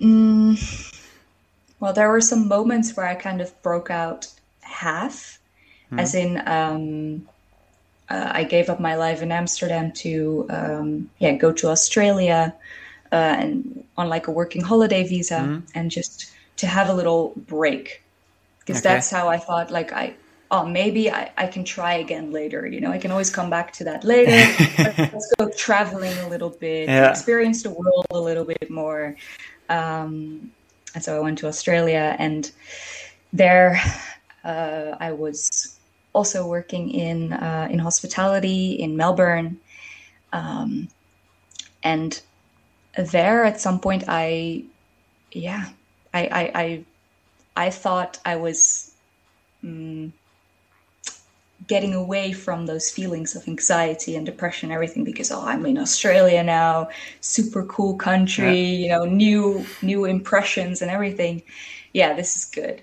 Mm. 0.00 0.94
Well, 1.80 1.92
there 1.92 2.10
were 2.10 2.20
some 2.20 2.48
moments 2.48 2.96
where 2.96 3.06
I 3.06 3.14
kind 3.14 3.40
of 3.40 3.60
broke 3.62 3.90
out 3.90 4.28
half, 4.62 5.38
mm. 5.92 6.00
as 6.00 6.14
in 6.14 6.42
um, 6.46 7.28
uh, 8.08 8.30
I 8.34 8.44
gave 8.44 8.68
up 8.68 8.80
my 8.80 8.96
life 8.96 9.22
in 9.22 9.30
Amsterdam 9.32 9.92
to 9.92 10.46
um, 10.50 11.10
yeah 11.18 11.32
go 11.32 11.52
to 11.52 11.68
Australia 11.68 12.54
uh, 13.12 13.14
and 13.38 13.84
on 13.96 14.08
like 14.08 14.26
a 14.28 14.30
working 14.30 14.62
holiday 14.62 15.02
visa 15.06 15.38
mm. 15.40 15.62
and 15.74 15.90
just 15.90 16.32
to 16.56 16.66
have 16.66 16.88
a 16.88 16.94
little 16.94 17.32
break 17.36 18.02
because 18.60 18.80
Okay. 18.84 18.94
that's 18.94 19.10
how 19.10 19.28
I 19.28 19.38
thought. 19.38 19.70
Like 19.70 19.92
I, 19.92 20.14
oh, 20.50 20.64
maybe 20.66 21.10
I, 21.10 21.30
I 21.36 21.46
can 21.46 21.64
try 21.64 21.94
again 21.94 22.32
later. 22.32 22.66
You 22.66 22.80
know, 22.80 22.90
I 22.90 22.98
can 22.98 23.10
always 23.10 23.30
come 23.30 23.50
back 23.50 23.72
to 23.74 23.84
that 23.84 24.04
later. 24.04 24.32
Let's 25.12 25.34
go 25.38 25.50
traveling 25.56 26.16
a 26.18 26.28
little 26.28 26.50
bit, 26.50 26.88
Yeah. 26.88 27.10
experience 27.10 27.62
the 27.62 27.70
world 27.70 28.06
a 28.10 28.18
little 28.20 28.44
bit 28.44 28.68
more. 28.70 29.16
Um, 29.68 30.52
and 30.94 31.04
so 31.04 31.16
I 31.16 31.20
went 31.20 31.38
to 31.38 31.48
Australia, 31.48 32.16
and 32.18 32.50
there 33.32 33.80
uh, 34.44 34.96
I 35.00 35.12
was 35.12 35.78
also 36.14 36.46
working 36.48 36.90
in 36.90 37.32
uh, 37.32 37.68
in 37.70 37.78
hospitality 37.78 38.72
in 38.72 38.96
Melbourne, 38.96 39.60
um, 40.32 40.88
and 41.82 42.20
there 42.96 43.44
at 43.44 43.60
some 43.60 43.80
point 43.80 44.04
I, 44.08 44.64
yeah, 45.32 45.66
I 46.14 46.20
I 46.26 46.52
I, 46.62 46.86
I 47.66 47.70
thought 47.70 48.18
I 48.24 48.36
was. 48.36 48.92
mm, 49.64 50.12
getting 51.68 51.94
away 51.94 52.32
from 52.32 52.66
those 52.66 52.90
feelings 52.90 53.36
of 53.36 53.46
anxiety 53.46 54.16
and 54.16 54.24
depression 54.26 54.70
and 54.70 54.74
everything 54.74 55.04
because 55.04 55.30
oh 55.30 55.44
i'm 55.44 55.64
in 55.66 55.78
australia 55.78 56.42
now 56.42 56.88
super 57.20 57.64
cool 57.66 57.94
country 57.94 58.60
you 58.60 58.88
know 58.88 59.04
new 59.04 59.64
new 59.82 60.04
impressions 60.04 60.82
and 60.82 60.90
everything. 60.90 61.42
Yeah 61.92 62.14
this 62.14 62.36
is 62.36 62.44
good. 62.46 62.82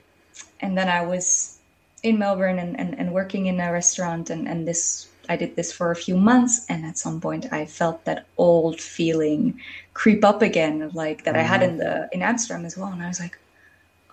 And 0.62 0.78
then 0.78 0.88
i 0.88 1.02
was 1.04 1.58
in 2.04 2.20
melbourne 2.20 2.60
and, 2.60 2.80
and, 2.80 2.98
and 2.98 3.12
working 3.12 3.48
in 3.48 3.60
a 3.60 3.72
restaurant 3.72 4.30
and, 4.30 4.48
and 4.48 4.68
this 4.68 5.08
i 5.28 5.36
did 5.36 5.56
this 5.56 5.74
for 5.74 5.90
a 5.92 5.96
few 5.96 6.16
months. 6.16 6.66
And 6.70 6.86
at 6.86 6.98
some 6.98 7.20
point 7.20 7.52
i 7.52 7.66
felt 7.66 8.06
that 8.06 8.28
old 8.38 8.80
feeling 8.80 9.60
creep 9.96 10.24
up 10.24 10.42
again 10.44 10.92
like 10.94 11.24
that 11.24 11.36
i 11.36 11.42
had 11.42 11.62
mm-hmm. 11.62 11.72
in 11.72 11.78
the 11.78 12.10
in 12.14 12.22
amsterdam 12.22 12.66
as 12.66 12.78
well. 12.78 12.92
And 12.92 13.02
i 13.02 13.08
was 13.08 13.20
like 13.20 13.38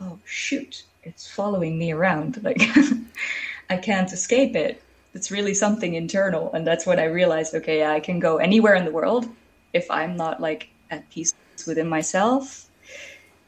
oh 0.00 0.18
shoot 0.24 0.84
it's 1.04 1.30
following 1.30 1.78
me 1.78 1.92
around 1.92 2.42
like 2.42 2.62
i 3.72 3.76
can't 3.76 4.12
escape 4.12 4.54
it 4.66 4.74
it's 5.14 5.30
really 5.36 5.54
something 5.64 5.92
internal 5.94 6.44
and 6.54 6.66
that's 6.68 6.84
when 6.86 6.98
i 6.98 7.04
realized 7.20 7.54
okay 7.54 7.78
i 7.96 8.00
can 8.00 8.18
go 8.28 8.32
anywhere 8.48 8.74
in 8.80 8.84
the 8.84 8.90
world 9.00 9.24
if 9.72 9.86
i'm 9.90 10.14
not 10.16 10.40
like 10.40 10.68
at 10.90 11.02
peace 11.10 11.32
within 11.66 11.88
myself 11.88 12.66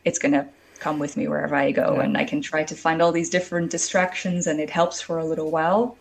it's 0.04 0.18
gonna 0.18 0.44
come 0.84 0.98
with 0.98 1.16
me 1.16 1.24
wherever 1.28 1.54
i 1.54 1.70
go 1.70 1.88
and 2.04 2.16
i 2.22 2.24
can 2.24 2.40
try 2.50 2.62
to 2.64 2.74
find 2.74 3.00
all 3.02 3.12
these 3.12 3.30
different 3.30 3.70
distractions 3.70 4.46
and 4.46 4.60
it 4.60 4.70
helps 4.70 5.00
for 5.00 5.18
a 5.18 5.24
little 5.24 5.50
while 5.50 5.96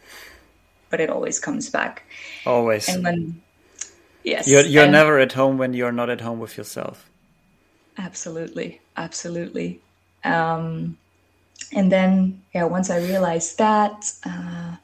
but 0.89 0.99
it 0.99 1.09
always 1.09 1.39
comes 1.39 1.69
back 1.69 2.03
Always. 2.45 2.87
and 2.89 3.05
then 3.05 3.41
yes 4.23 4.47
You're, 4.47 4.65
you're 4.73 4.83
and- 4.83 4.91
never 4.91 5.19
at 5.19 5.31
home 5.33 5.57
when 5.57 5.73
you're 5.73 5.91
not 6.01 6.09
at 6.09 6.21
home 6.21 6.39
with 6.39 6.57
yourself. 6.57 7.09
Absolutely, 7.97 8.81
absolutely. 8.97 9.79
Um, 10.23 10.97
and 11.71 11.91
then, 11.91 12.41
yeah, 12.53 12.65
once 12.65 12.89
I 12.89 12.97
realized 12.97 13.57
that, 13.57 14.11
uh, 14.25 14.75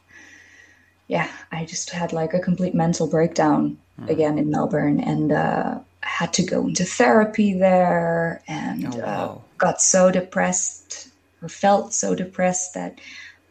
yeah, 1.07 1.29
I 1.51 1.65
just 1.65 1.89
had 1.89 2.13
like 2.13 2.33
a 2.33 2.39
complete 2.39 2.75
mental 2.75 3.07
breakdown 3.07 3.77
again 4.07 4.37
in 4.37 4.49
Melbourne, 4.49 4.99
and 5.01 5.31
uh, 5.31 5.79
I 6.03 6.07
had 6.07 6.33
to 6.33 6.43
go 6.43 6.67
into 6.67 6.85
therapy 6.85 7.53
there, 7.53 8.41
and 8.47 8.95
Oh, 8.95 9.01
uh, 9.01 9.35
got 9.57 9.81
so 9.81 10.11
depressed 10.11 11.09
or 11.41 11.49
felt 11.49 11.93
so 11.93 12.15
depressed 12.15 12.73
that 12.75 12.99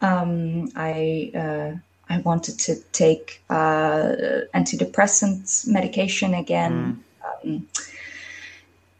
um, 0.01 0.69
I 0.75 1.31
uh, 1.35 1.75
I 2.09 2.17
wanted 2.19 2.57
to 2.59 2.75
take 2.93 3.43
uh, 3.49 4.15
antidepressant 4.55 5.67
medication 5.67 6.33
again. 6.33 7.03
Um, 7.43 7.67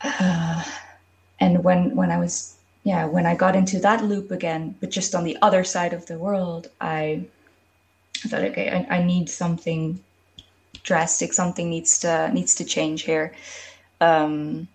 uh, 0.01 0.63
and 1.39 1.63
when 1.63 1.95
when 1.95 2.11
I 2.11 2.19
was 2.19 2.58
yeah 2.83 3.05
when 3.05 3.25
I 3.25 3.35
got 3.35 3.55
into 3.55 3.79
that 3.79 4.03
loop 4.03 4.31
again, 4.31 4.75
but 4.79 4.91
just 4.91 5.15
on 5.15 5.23
the 5.23 5.37
other 5.41 5.63
side 5.63 5.93
of 5.93 6.05
the 6.05 6.17
world, 6.17 6.69
I 6.79 7.25
thought 8.27 8.43
okay, 8.43 8.69
I, 8.89 8.97
I 8.97 9.03
need 9.03 9.29
something 9.29 9.99
drastic. 10.83 11.33
Something 11.33 11.69
needs 11.69 11.99
to 11.99 12.31
needs 12.33 12.55
to 12.55 12.65
change 12.65 13.03
here. 13.03 13.33
Um, 14.01 14.67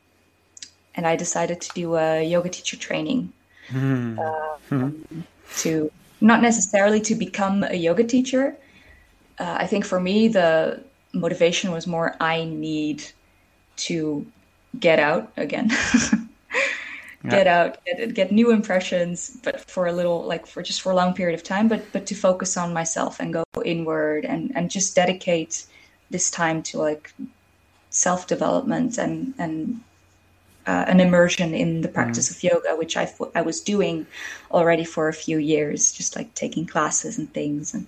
and 0.95 1.07
I 1.07 1.17
decided 1.17 1.61
to 1.61 1.71
do 1.75 1.97
a 1.97 2.23
yoga 2.23 2.49
teacher 2.49 2.77
training 2.77 3.33
uh, 4.19 4.57
to 5.57 5.91
not 6.21 6.41
necessarily 6.43 7.01
to 7.01 7.15
become 7.15 7.65
a 7.65 7.75
yoga 7.75 8.05
teacher. 8.05 8.57
Uh, 9.39 9.57
I 9.59 9.67
think 9.67 9.85
for 9.85 9.99
me, 9.99 10.29
the 10.29 10.83
motivation 11.13 11.73
was 11.73 11.87
more 11.87 12.15
I 12.21 12.45
need 12.45 13.05
to 13.77 14.27
get 14.79 14.99
out 14.99 15.33
again. 15.37 15.71
Get 17.31 17.47
out, 17.47 17.79
get, 17.87 18.13
get 18.13 18.33
new 18.33 18.51
impressions, 18.51 19.39
but 19.43 19.71
for 19.71 19.87
a 19.87 19.93
little, 19.93 20.25
like 20.25 20.47
for 20.47 20.63
just 20.63 20.83
for 20.83 20.93
a 20.93 20.95
long 20.95 21.15
period 21.15 21.35
of 21.35 21.43
time, 21.43 21.69
but 21.69 21.91
but 21.93 22.05
to 22.07 22.15
focus 22.15 22.57
on 22.59 22.75
myself 22.75 23.19
and 23.19 23.33
go 23.33 23.45
inward 23.65 24.27
and 24.27 24.53
and 24.55 24.71
just 24.71 24.95
dedicate 24.95 25.65
this 26.11 26.31
time 26.31 26.63
to 26.65 26.79
like 26.79 27.15
self 27.89 28.27
development 28.27 28.99
and 28.99 29.33
and 29.39 29.81
uh, 30.67 30.85
an 30.87 31.01
immersion 31.01 31.55
in 31.55 31.81
the 31.81 31.89
practice 31.89 32.31
of 32.31 32.43
yoga, 32.43 32.77
which 32.77 32.97
I 32.97 33.13
I 33.35 33.43
was 33.43 33.61
doing 33.61 34.07
already 34.51 34.85
for 34.85 35.09
a 35.09 35.13
few 35.13 35.39
years, 35.39 35.93
just 35.93 36.17
like 36.17 36.35
taking 36.35 36.67
classes 36.67 37.19
and 37.19 37.33
things, 37.33 37.75
and 37.75 37.87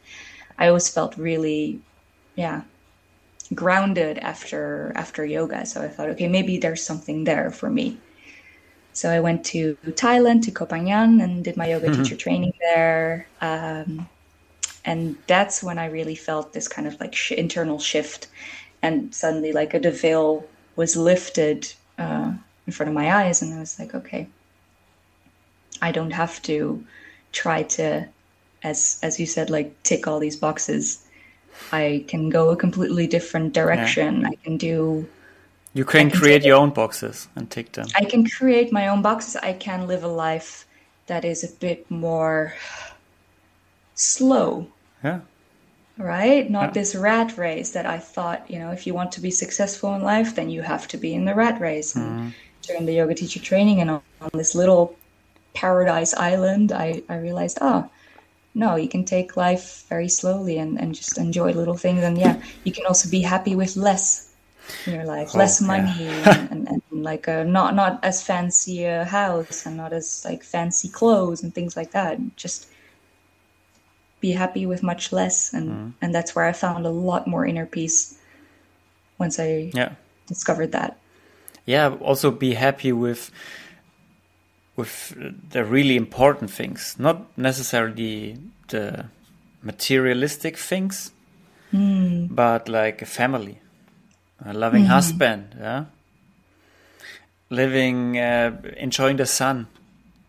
I 0.59 0.69
always 0.69 0.89
felt 0.89 1.17
really, 1.17 1.81
yeah, 2.37 2.63
grounded 3.55 4.19
after 4.19 4.93
after 4.95 5.25
yoga. 5.25 5.67
So 5.67 5.83
I 5.83 5.89
thought, 5.89 6.09
okay, 6.11 6.29
maybe 6.29 6.59
there's 6.59 6.83
something 6.83 7.25
there 7.25 7.51
for 7.51 7.71
me. 7.71 7.99
So 8.97 9.11
I 9.11 9.21
went 9.21 9.45
to 9.53 9.77
Thailand 9.89 10.43
to 10.47 10.51
Koh 10.51 10.65
Phangan 10.65 11.23
and 11.23 11.45
did 11.45 11.59
my 11.59 11.69
yoga 11.69 11.95
teacher 11.95 12.17
training 12.17 12.55
there. 12.61 13.29
Um, 13.43 14.09
and 14.87 15.17
that's 15.27 15.63
when 15.63 15.79
I 15.79 15.87
really 15.87 16.15
felt 16.15 16.55
this 16.55 16.67
kind 16.67 16.89
of 16.89 16.99
like 16.99 17.15
sh- 17.15 17.33
internal 17.33 17.79
shift, 17.79 18.29
and 18.81 19.15
suddenly 19.15 19.53
like 19.53 19.75
a 19.75 19.91
veil 19.91 20.47
was 20.77 20.97
lifted 20.97 21.71
uh, 21.99 22.33
in 22.67 22.73
front 22.73 22.89
of 22.89 22.95
my 22.95 23.15
eyes, 23.15 23.43
and 23.43 23.53
I 23.53 23.59
was 23.59 23.79
like, 23.79 23.95
okay, 23.95 24.29
I 25.83 25.93
don't 25.93 26.13
have 26.13 26.41
to 26.43 26.83
try 27.33 27.65
to, 27.65 28.09
as 28.63 28.99
as 29.03 29.21
you 29.21 29.27
said, 29.27 29.51
like 29.51 29.83
tick 29.83 30.07
all 30.07 30.21
these 30.21 30.37
boxes. 30.37 31.05
I 31.71 32.07
can 32.09 32.31
go 32.31 32.49
a 32.49 32.57
completely 32.57 33.07
different 33.07 33.53
direction. 33.53 34.25
I 34.25 34.37
can 34.37 34.57
do 34.57 35.07
You 35.77 35.85
can 35.85 36.09
can 36.09 36.19
create 36.19 36.43
your 36.43 36.57
own 36.57 36.71
boxes 36.71 37.29
and 37.37 37.51
tick 37.51 37.73
them. 37.73 37.87
I 37.95 38.07
can 38.07 38.25
create 38.27 38.73
my 38.73 38.89
own 38.89 39.03
boxes. 39.03 39.37
I 39.37 39.53
can 39.53 39.87
live 39.87 40.05
a 40.05 40.09
life 40.09 40.67
that 41.07 41.23
is 41.23 41.45
a 41.45 41.53
bit 41.61 41.91
more 41.91 42.55
slow, 43.95 44.69
Yeah. 45.05 45.21
right? 45.99 46.51
Not 46.51 46.73
this 46.73 46.95
rat 46.95 47.37
race 47.37 47.73
that 47.73 47.85
I 47.85 47.99
thought, 47.99 48.51
you 48.51 48.59
know, 48.59 48.71
if 48.71 48.87
you 48.87 48.95
want 48.95 49.13
to 49.13 49.21
be 49.21 49.31
successful 49.31 49.95
in 49.95 50.03
life, 50.03 50.35
then 50.35 50.49
you 50.49 50.63
have 50.63 50.89
to 50.89 50.97
be 50.97 51.13
in 51.13 51.27
the 51.27 51.35
rat 51.35 51.61
race. 51.61 51.95
And 51.95 52.09
mm-hmm. 52.09 52.29
during 52.63 52.87
the 52.87 52.95
yoga 52.95 53.15
teacher 53.15 53.41
training 53.41 53.83
and 53.83 53.91
on, 53.91 54.03
on 54.23 54.31
this 54.33 54.55
little 54.55 54.97
paradise 55.53 56.15
island, 56.15 56.73
I, 56.73 57.03
I 57.11 57.19
realized, 57.19 57.59
oh, 57.61 57.91
no, 58.55 58.77
you 58.77 58.89
can 58.89 59.05
take 59.05 59.37
life 59.37 59.85
very 59.91 60.09
slowly 60.09 60.57
and, 60.57 60.81
and 60.81 60.95
just 60.95 61.19
enjoy 61.19 61.53
little 61.53 61.77
things. 61.77 62.03
And 62.03 62.17
yeah, 62.17 62.41
you 62.65 62.73
can 62.73 62.87
also 62.87 63.11
be 63.11 63.21
happy 63.21 63.55
with 63.55 63.77
less 63.77 64.26
in 64.87 64.95
your 64.95 65.05
life, 65.05 65.31
oh, 65.35 65.39
less 65.39 65.61
yeah. 65.61 65.67
money 65.67 66.07
and, 66.51 66.69
and, 66.69 66.83
and 66.91 67.03
like 67.05 67.29
a 67.29 67.45
not 67.45 67.75
not 67.75 67.99
as 68.05 68.23
fancy 68.23 68.85
a 68.85 69.05
house 69.05 69.67
and 69.67 69.77
not 69.77 69.93
as 69.93 70.25
like 70.25 70.43
fancy 70.43 70.89
clothes 70.89 71.43
and 71.43 71.55
things 71.55 71.77
like 71.77 71.93
that. 71.93 72.19
Just 72.37 72.69
be 74.21 74.33
happy 74.33 74.67
with 74.67 74.83
much 74.83 75.13
less, 75.13 75.53
and 75.53 75.69
mm-hmm. 75.71 75.91
and 76.01 76.15
that's 76.15 76.35
where 76.35 76.47
I 76.47 76.53
found 76.53 76.87
a 76.87 76.91
lot 76.91 77.27
more 77.27 77.45
inner 77.47 77.67
peace 77.67 78.19
once 79.19 79.39
I 79.39 79.71
Yeah. 79.75 79.93
discovered 80.27 80.73
that. 80.73 80.99
yeah 81.67 81.89
also 82.01 82.31
be 82.31 82.55
happy 82.55 82.93
with 82.93 83.31
with 84.77 84.93
the 85.51 85.65
really 85.65 85.97
important 85.97 86.51
things 86.51 86.95
not 86.99 87.17
necessarily 87.37 88.39
the 88.69 89.07
materialistic 89.63 90.57
things 90.57 91.11
hmm. 91.71 92.27
but 92.31 92.69
like 92.69 93.03
a 93.03 93.07
family 93.07 93.59
a 94.45 94.53
loving 94.53 94.85
husband 94.85 95.55
yeah? 95.59 95.85
Living 97.49 98.19
uh, 98.19 98.61
enjoying 98.77 99.17
the 99.17 99.27
sun 99.27 99.69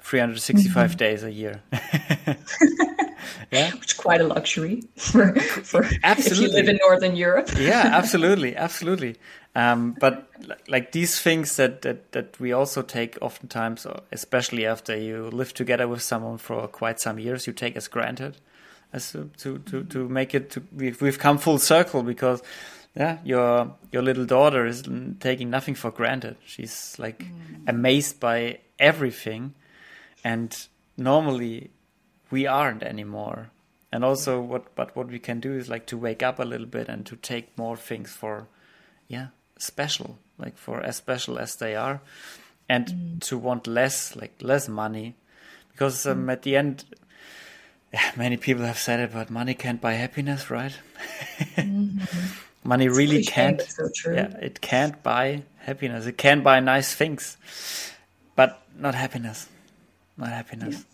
365 0.02 0.98
days 0.98 1.24
a 1.24 1.32
year. 1.32 1.62
Yeah? 3.52 3.74
Which 3.74 3.92
is 3.92 3.94
quite 3.94 4.20
a 4.20 4.26
luxury 4.26 4.84
for, 4.98 5.34
for 5.40 5.84
if 5.84 5.92
you 5.94 6.00
Absolutely. 6.04 6.48
live 6.50 6.70
in 6.70 6.80
Northern 6.86 7.16
Europe. 7.16 7.50
yeah 7.58 7.84
absolutely 7.94 8.56
absolutely. 8.56 9.16
Um, 9.56 9.96
but 10.00 10.30
like 10.68 10.92
these 10.92 11.20
things 11.20 11.56
that, 11.56 11.82
that 11.82 12.12
that 12.12 12.40
we 12.40 12.52
also 12.52 12.82
take 12.82 13.18
oftentimes 13.22 13.86
or 13.86 14.02
especially 14.12 14.66
after 14.66 14.96
you 14.96 15.30
live 15.30 15.54
together 15.54 15.88
with 15.88 16.02
someone 16.02 16.38
for 16.38 16.68
quite 16.68 17.00
some 17.00 17.20
years 17.20 17.48
you 17.48 17.54
take 17.54 17.76
as 17.76 17.88
granted 17.88 18.38
as 18.94 19.12
to 19.14 19.32
to, 19.38 19.60
to, 19.60 19.84
to 19.86 20.10
make 20.10 20.36
it 20.36 20.52
to 20.52 20.64
we've, 20.76 21.02
we've 21.02 21.18
come 21.18 21.38
full 21.38 21.58
circle 21.58 22.04
because 22.04 22.44
yeah 22.98 23.20
your 23.24 23.76
your 23.92 24.02
little 24.02 24.26
daughter 24.26 24.66
is 24.66 24.84
taking 25.20 25.50
nothing 25.50 25.76
for 25.76 25.92
granted 25.92 26.36
she's 26.46 26.96
like 26.98 27.26
amazed 27.68 28.20
by 28.20 28.60
everything 28.80 29.54
and 30.24 30.68
normally 30.98 31.70
we 32.30 32.46
aren't 32.46 32.84
anymore. 32.84 33.52
And 33.92 34.04
also, 34.04 34.42
what 34.42 34.76
but 34.76 34.96
what 34.96 35.08
we 35.08 35.20
can 35.20 35.40
do 35.40 35.54
is 35.54 35.70
like 35.70 35.86
to 35.88 35.98
wake 35.98 36.22
up 36.22 36.40
a 36.40 36.44
little 36.44 36.66
bit 36.66 36.90
and 36.90 37.06
to 37.06 37.16
take 37.16 37.58
more 37.58 37.78
things 37.78 38.12
for, 38.12 38.48
yeah, 39.08 39.28
special, 39.58 40.18
like 40.38 40.58
for 40.58 40.82
as 40.82 40.98
special 40.98 41.40
as 41.40 41.56
they 41.56 41.76
are, 41.76 42.02
and 42.68 42.88
mm. 42.88 43.22
to 43.22 43.38
want 43.38 43.66
less, 43.66 44.16
like 44.16 44.34
less 44.42 44.68
money, 44.68 45.16
because 45.72 46.06
um, 46.06 46.26
mm. 46.26 46.34
at 46.34 46.42
the 46.42 46.58
end, 46.58 46.84
many 48.18 48.36
people 48.36 48.66
have 48.66 48.78
said 48.78 49.00
it, 49.00 49.14
but 49.14 49.30
money 49.30 49.54
can't 49.54 49.80
buy 49.80 49.94
happiness, 49.94 50.50
right? 50.50 50.74
Mm-hmm. 51.58 52.47
Money 52.68 52.86
it's 52.86 52.98
really 52.98 53.24
can't. 53.24 53.62
So 53.62 54.12
yeah, 54.12 54.36
it 54.42 54.62
can't 54.62 55.02
buy 55.02 55.44
happiness. 55.60 56.06
It 56.06 56.18
can 56.18 56.44
buy 56.44 56.60
nice 56.60 56.94
things, 56.94 57.38
but 58.36 58.62
not 58.78 58.94
happiness. 58.94 59.48
Not 60.18 60.30
happiness. 60.30 60.86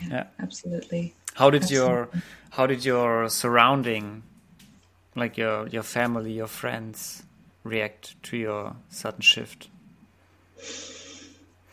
Yeah, 0.00 0.08
yeah. 0.08 0.14
yeah. 0.14 0.26
absolutely. 0.40 1.14
How 1.34 1.50
did 1.50 1.62
absolutely. 1.62 1.88
your 1.88 2.08
how 2.50 2.66
did 2.66 2.84
your 2.84 3.28
surrounding, 3.28 4.22
like 5.14 5.36
your 5.36 5.68
your 5.68 5.82
family, 5.82 6.32
your 6.32 6.48
friends, 6.48 7.22
react 7.62 8.20
to 8.24 8.36
your 8.36 8.76
sudden 8.88 9.20
shift? 9.20 9.68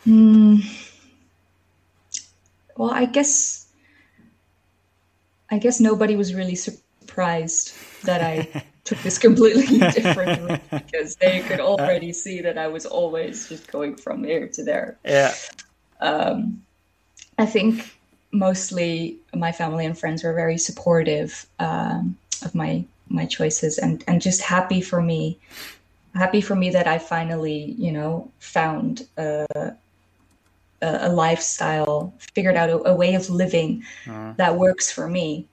Hmm. 0.04 0.58
Well, 2.76 2.92
I 2.92 3.06
guess 3.06 3.68
I 5.50 5.58
guess 5.58 5.80
nobody 5.80 6.16
was 6.16 6.34
really 6.34 6.56
surprised 6.56 7.74
that 8.04 8.22
I 8.22 8.64
took 8.88 9.00
this 9.00 9.18
completely 9.18 9.78
different 9.92 10.42
route 10.42 10.62
because 10.72 11.18
they 11.18 11.42
could 11.42 11.60
already 11.60 12.14
see 12.14 12.40
that 12.42 12.58
I 12.58 12.68
was 12.68 12.86
always 12.86 13.50
just 13.50 13.70
going 13.70 13.98
from 13.98 14.24
here 14.24 14.48
to 14.48 14.64
there. 14.64 14.98
Yeah. 15.04 15.34
Um, 16.00 16.64
I 17.38 17.46
think 17.46 17.94
mostly 18.32 19.18
my 19.36 19.52
family 19.52 19.86
and 19.86 19.98
friends 19.98 20.24
were 20.24 20.34
very 20.34 20.58
supportive 20.58 21.46
um, 21.60 22.18
of 22.44 22.56
my 22.56 22.86
my 23.10 23.26
choices 23.26 23.78
and 23.78 24.04
and 24.08 24.22
just 24.22 24.42
happy 24.42 24.82
for 24.82 25.02
me, 25.02 25.38
happy 26.16 26.40
for 26.40 26.56
me 26.56 26.70
that 26.70 26.88
I 26.88 26.98
finally 26.98 27.76
you 27.78 27.92
know 27.92 28.32
found 28.40 29.06
a, 29.18 29.74
a 30.82 31.10
lifestyle, 31.10 32.14
figured 32.34 32.56
out 32.56 32.70
a, 32.70 32.90
a 32.90 32.96
way 32.96 33.16
of 33.16 33.30
living 33.30 33.84
uh-huh. 34.08 34.34
that 34.38 34.58
works 34.58 34.90
for 34.92 35.10
me. 35.10 35.46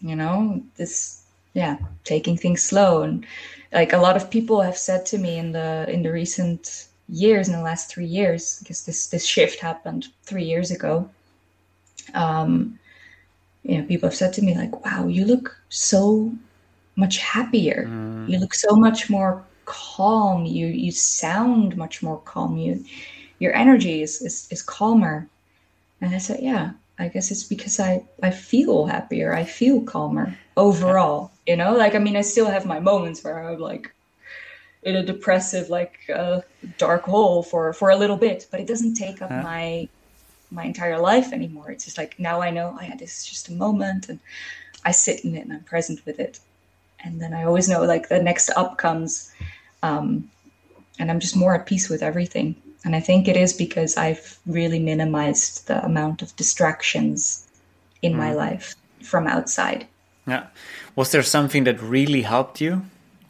You 0.00 0.16
know 0.16 0.62
this 0.76 1.17
yeah 1.58 1.76
taking 2.04 2.36
things 2.36 2.62
slow. 2.62 3.02
And 3.02 3.26
like 3.72 3.92
a 3.92 3.98
lot 4.06 4.16
of 4.16 4.30
people 4.30 4.60
have 4.62 4.78
said 4.78 5.04
to 5.06 5.18
me 5.18 5.38
in 5.38 5.52
the 5.52 5.86
in 5.94 6.02
the 6.02 6.12
recent 6.12 6.88
years 7.08 7.48
in 7.48 7.54
the 7.54 7.68
last 7.70 7.90
three 7.90 8.10
years 8.18 8.58
because 8.60 8.84
this 8.84 9.08
this 9.08 9.24
shift 9.24 9.58
happened 9.60 10.08
three 10.28 10.44
years 10.44 10.70
ago 10.70 11.08
um 12.12 12.78
you 13.62 13.78
know 13.78 13.84
people 13.86 14.08
have 14.08 14.20
said 14.22 14.32
to 14.34 14.42
me 14.42 14.54
like 14.54 14.84
wow 14.84 15.06
you 15.06 15.24
look 15.24 15.56
so 15.70 16.30
much 16.96 17.16
happier. 17.18 17.86
Mm. 17.88 18.28
you 18.28 18.38
look 18.38 18.54
so 18.54 18.74
much 18.74 19.08
more 19.08 19.42
calm. 19.64 20.44
You 20.44 20.66
you 20.66 20.90
sound 20.90 21.76
much 21.76 22.02
more 22.02 22.20
calm. 22.24 22.56
You 22.56 22.84
your 23.38 23.54
energy 23.54 24.02
is 24.02 24.20
is, 24.22 24.48
is 24.50 24.62
calmer. 24.62 25.28
And 26.00 26.14
i 26.14 26.18
said 26.18 26.40
yeah 26.42 26.72
i 26.98 27.08
guess 27.08 27.30
it's 27.30 27.44
because 27.54 27.80
i 27.80 28.02
i 28.22 28.30
feel 28.30 28.86
happier. 28.86 29.28
I 29.34 29.44
feel 29.44 29.80
calmer 29.82 30.36
overall 30.56 31.30
you 31.48 31.56
know? 31.56 31.72
Like 31.74 31.94
i 31.94 31.98
mean 31.98 32.16
i 32.16 32.20
still 32.20 32.46
have 32.46 32.66
my 32.66 32.78
moments 32.78 33.24
where 33.24 33.42
i'm 33.42 33.58
like 33.58 33.92
in 34.82 34.94
a 34.96 35.04
depressive 35.04 35.68
like 35.68 35.98
uh, 36.14 36.40
dark 36.76 37.04
hole 37.04 37.42
for 37.42 37.72
for 37.72 37.90
a 37.90 37.96
little 37.96 38.16
bit 38.16 38.46
but 38.50 38.60
it 38.60 38.66
doesn't 38.66 38.94
take 38.94 39.20
up 39.20 39.30
yeah. 39.30 39.42
my 39.42 39.88
my 40.50 40.64
entire 40.64 40.98
life 40.98 41.32
anymore. 41.32 41.70
It's 41.70 41.84
just 41.84 41.98
like 41.98 42.18
now 42.18 42.40
i 42.40 42.50
know 42.50 42.76
oh 42.78 42.82
yeah 42.82 42.96
this 42.96 43.18
is 43.18 43.26
just 43.26 43.48
a 43.48 43.52
moment 43.52 44.08
and 44.08 44.20
i 44.84 44.92
sit 44.92 45.24
in 45.24 45.34
it 45.34 45.44
and 45.44 45.52
i'm 45.52 45.64
present 45.64 46.04
with 46.06 46.18
it. 46.20 46.40
And 47.04 47.20
then 47.20 47.32
i 47.34 47.44
always 47.44 47.68
know 47.68 47.82
like 47.84 48.08
the 48.08 48.22
next 48.22 48.50
up 48.50 48.78
comes 48.78 49.32
um, 49.82 50.30
and 50.98 51.10
i'm 51.10 51.20
just 51.20 51.36
more 51.36 51.54
at 51.54 51.66
peace 51.66 51.88
with 51.88 52.02
everything. 52.02 52.56
And 52.84 52.94
i 52.96 53.00
think 53.00 53.26
it 53.26 53.36
is 53.36 53.52
because 53.52 53.96
i've 53.96 54.38
really 54.46 54.78
minimized 54.78 55.66
the 55.66 55.84
amount 55.84 56.22
of 56.22 56.34
distractions 56.36 57.46
in 58.00 58.12
mm. 58.12 58.16
my 58.24 58.32
life 58.32 58.76
from 59.02 59.26
outside 59.26 59.86
yeah. 60.28 60.46
Was 60.94 61.10
there 61.10 61.22
something 61.22 61.64
that 61.64 61.80
really 61.80 62.22
helped 62.22 62.60
you? 62.60 62.82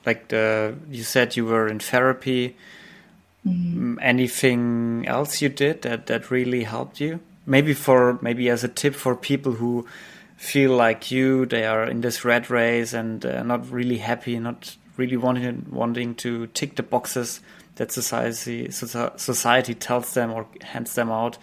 Like 0.04 0.28
the 0.28 0.74
you 0.90 1.02
said 1.02 1.36
you 1.36 1.46
were 1.46 1.68
in 1.68 1.78
therapy. 1.78 2.56
Mm. 3.46 3.98
Anything 4.00 5.06
else 5.06 5.40
you 5.40 5.48
did 5.48 5.82
that 5.82 6.06
that 6.06 6.30
really 6.30 6.64
helped 6.64 7.00
you? 7.00 7.20
Maybe 7.46 7.74
for 7.74 8.18
maybe 8.20 8.50
as 8.50 8.64
a 8.64 8.68
tip 8.68 8.94
for 8.94 9.14
people 9.14 9.52
who 9.52 9.86
feel 10.36 10.76
like 10.76 11.10
you, 11.10 11.46
they 11.46 11.64
are 11.66 11.84
in 11.84 12.00
this 12.00 12.24
red 12.24 12.50
race 12.50 12.92
and 12.92 13.24
uh, 13.24 13.42
not 13.42 13.70
really 13.70 13.98
happy, 13.98 14.38
not 14.38 14.76
really 14.96 15.16
wanting 15.16 15.66
wanting 15.70 16.14
to 16.16 16.46
tick 16.48 16.76
the 16.76 16.82
boxes 16.82 17.40
that 17.76 17.92
society 17.92 18.70
society 18.70 19.74
tells 19.74 20.14
them 20.14 20.32
or 20.32 20.46
hands 20.62 20.94
them 20.94 21.10
out. 21.10 21.38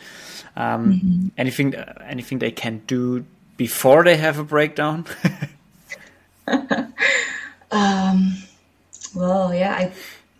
Um, 0.55 0.85
mm 0.85 0.99
-hmm. 0.99 1.31
Anything 1.37 1.75
anything 2.09 2.39
they 2.39 2.51
can 2.51 2.81
do 2.87 3.25
before 3.57 4.03
they 4.03 4.17
have 4.17 4.39
a 4.39 4.43
breakdown? 4.43 5.05
um, 7.71 8.35
well, 9.15 9.53
yeah, 9.53 9.73
I, 9.73 9.93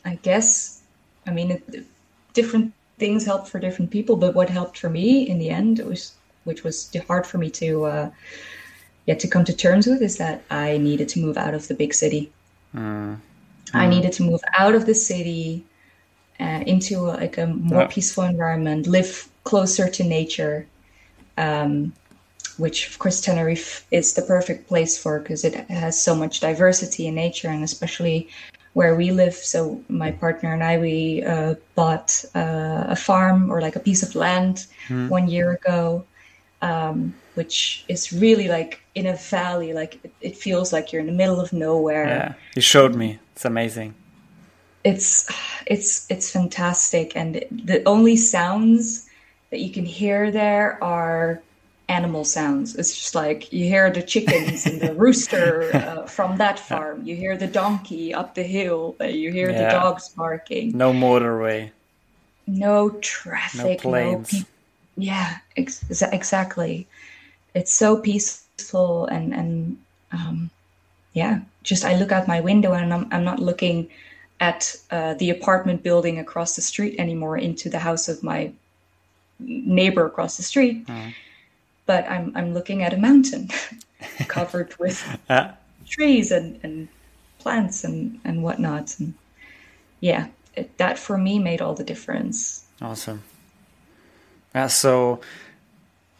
I 0.03 0.16
guess. 0.16 0.82
I 1.28 1.32
mean, 1.32 1.51
it, 1.51 1.86
different 2.34 2.74
things 2.97 3.26
help 3.26 3.47
for 3.47 3.59
different 3.59 3.91
people, 3.91 4.16
but 4.16 4.36
what 4.36 4.49
helped 4.49 4.78
for 4.78 4.89
me 4.89 5.28
in 5.28 5.39
the 5.39 5.49
end 5.49 5.80
was, 5.80 6.13
which 6.43 6.63
was 6.63 6.95
hard 7.07 7.26
for 7.26 7.38
me 7.38 7.49
to, 7.51 7.86
uh, 7.86 8.11
yeah, 9.05 9.16
to 9.16 9.28
come 9.28 9.45
to 9.45 9.53
terms 9.53 9.88
with, 9.88 10.01
is 10.01 10.18
that 10.18 10.43
I 10.49 10.78
needed 10.78 11.09
to 11.09 11.20
move 11.20 11.38
out 11.38 11.53
of 11.53 11.68
the 11.68 11.74
big 11.74 11.93
city. 11.93 12.32
Mm. 12.76 13.20
I 13.74 13.88
needed 13.88 14.13
to 14.13 14.24
move 14.24 14.41
out 14.57 14.76
of 14.76 14.86
the 14.86 14.95
city 14.95 15.66
uh, 16.39 16.63
into 16.66 16.99
like 16.99 17.38
a 17.38 17.47
more 17.47 17.82
yeah. 17.82 17.88
peaceful 17.88 18.24
environment, 18.24 18.88
live 18.88 19.30
closer 19.43 19.89
to 19.89 20.03
nature. 20.03 20.68
Um, 21.38 21.93
which 22.58 22.89
of 22.89 22.99
course 22.99 23.22
Tenerife 23.22 23.86
is 23.91 24.14
the 24.14 24.22
perfect 24.22 24.68
place 24.68 24.97
for 24.97 25.20
because 25.20 25.43
it 25.43 25.56
has 25.70 26.01
so 26.01 26.16
much 26.16 26.39
diversity 26.39 27.08
in 27.08 27.16
nature 27.16 27.49
and 27.49 27.64
especially 27.64 28.30
where 28.76 28.93
we 28.93 29.12
live. 29.12 29.34
So 29.34 29.82
my 29.88 30.12
partner 30.12 30.53
and 30.53 30.62
I 30.64 30.78
we 30.78 31.24
uh, 31.24 31.56
bought 31.76 32.24
uh, 32.36 32.84
a 32.88 32.95
farm 32.95 33.49
or 33.49 33.62
like 33.62 33.76
a 33.76 33.80
piece 33.80 34.03
of 34.03 34.16
land 34.16 34.68
mm. 34.89 35.10
one 35.10 35.30
year 35.30 35.53
ago, 35.53 36.06
um, 36.62 37.16
which 37.36 37.86
is 37.88 38.12
really 38.12 38.49
like 38.49 38.82
in 38.93 39.08
a 39.08 39.16
valley. 39.16 39.74
Like 39.74 39.99
it, 40.03 40.14
it, 40.20 40.38
feels 40.38 40.74
like 40.74 40.91
you're 40.91 40.99
in 40.99 41.08
the 41.08 41.14
middle 41.14 41.39
of 41.39 41.53
nowhere. 41.53 42.08
Yeah, 42.08 42.34
you 42.56 42.62
showed 42.62 42.95
me. 42.95 43.20
It's 43.32 43.45
amazing. 43.45 43.95
It's 44.84 45.32
it's 45.66 46.06
it's 46.12 46.30
fantastic, 46.30 47.16
and 47.16 47.45
the 47.49 47.82
only 47.86 48.18
sounds 48.18 49.10
that 49.51 49.62
you 49.62 49.72
can 49.72 49.86
hear 49.86 50.32
there 50.32 50.84
are 50.84 51.41
animal 51.90 52.26
sounds. 52.26 52.76
It's 52.76 52.96
just 52.96 53.16
like 53.16 53.52
you 53.54 53.66
hear 53.66 53.92
the 53.92 54.02
chickens 54.02 54.66
and 54.66 54.82
the 54.82 54.94
rooster 54.94 55.72
uh, 55.76 56.06
from 56.06 56.38
that 56.38 56.60
farm. 56.60 57.06
You 57.06 57.16
hear 57.16 57.38
the 57.38 57.48
donkey 57.48 58.14
up 58.14 58.36
the 58.36 58.44
hill. 58.44 58.96
Uh, 59.00 59.06
you 59.06 59.32
hear 59.32 59.50
yeah. 59.52 59.64
the 59.64 59.70
dogs 59.70 60.10
barking. 60.10 60.78
No 60.78 60.92
motorway. 60.92 61.72
No 62.48 62.90
traffic. 63.02 63.84
No 63.84 63.90
planes. 63.90 64.34
No 64.34 64.40
yeah, 64.98 65.38
ex- 65.58 65.84
exactly. 65.90 66.88
It's 67.54 67.74
so 67.74 67.98
peaceful 67.98 69.06
and 69.08 69.34
and 69.34 69.78
um, 70.12 70.50
yeah. 71.14 71.42
Just 71.64 71.86
I 71.86 71.98
look 71.98 72.12
out 72.12 72.28
my 72.28 72.42
window 72.42 72.74
and 72.74 72.94
I'm 72.94 73.08
I'm 73.12 73.24
not 73.24 73.40
looking 73.40 73.90
at 74.40 74.76
uh, 74.92 75.14
the 75.16 75.30
apartment 75.30 75.82
building 75.82 76.20
across 76.20 76.56
the 76.56 76.62
street 76.62 77.00
anymore 77.00 77.38
into 77.38 77.70
the 77.70 77.80
house 77.80 78.10
of 78.10 78.22
my 78.22 78.52
neighbor 79.40 80.06
across 80.06 80.38
the 80.38 80.44
street. 80.44 80.86
Mm 80.88 81.14
but 81.86 82.10
I'm 82.10 82.32
I'm 82.36 82.54
looking 82.54 82.84
at 82.84 82.94
a 82.94 82.98
mountain 82.98 83.50
covered 84.28 84.78
with 84.80 85.04
uh. 85.30 85.52
trees 85.88 86.32
and, 86.32 86.60
and 86.64 86.88
plants 87.40 87.84
and, 87.84 88.20
and 88.24 88.44
whatnot. 88.44 89.00
And 89.00 89.14
yeah, 90.00 90.28
it, 90.56 90.78
that 90.78 90.98
for 90.98 91.18
me 91.18 91.40
made 91.40 91.62
all 91.62 91.76
the 91.76 91.84
difference. 91.84 92.66
Awesome. 92.82 93.24
Yeah, 94.54 94.68
so 94.68 95.22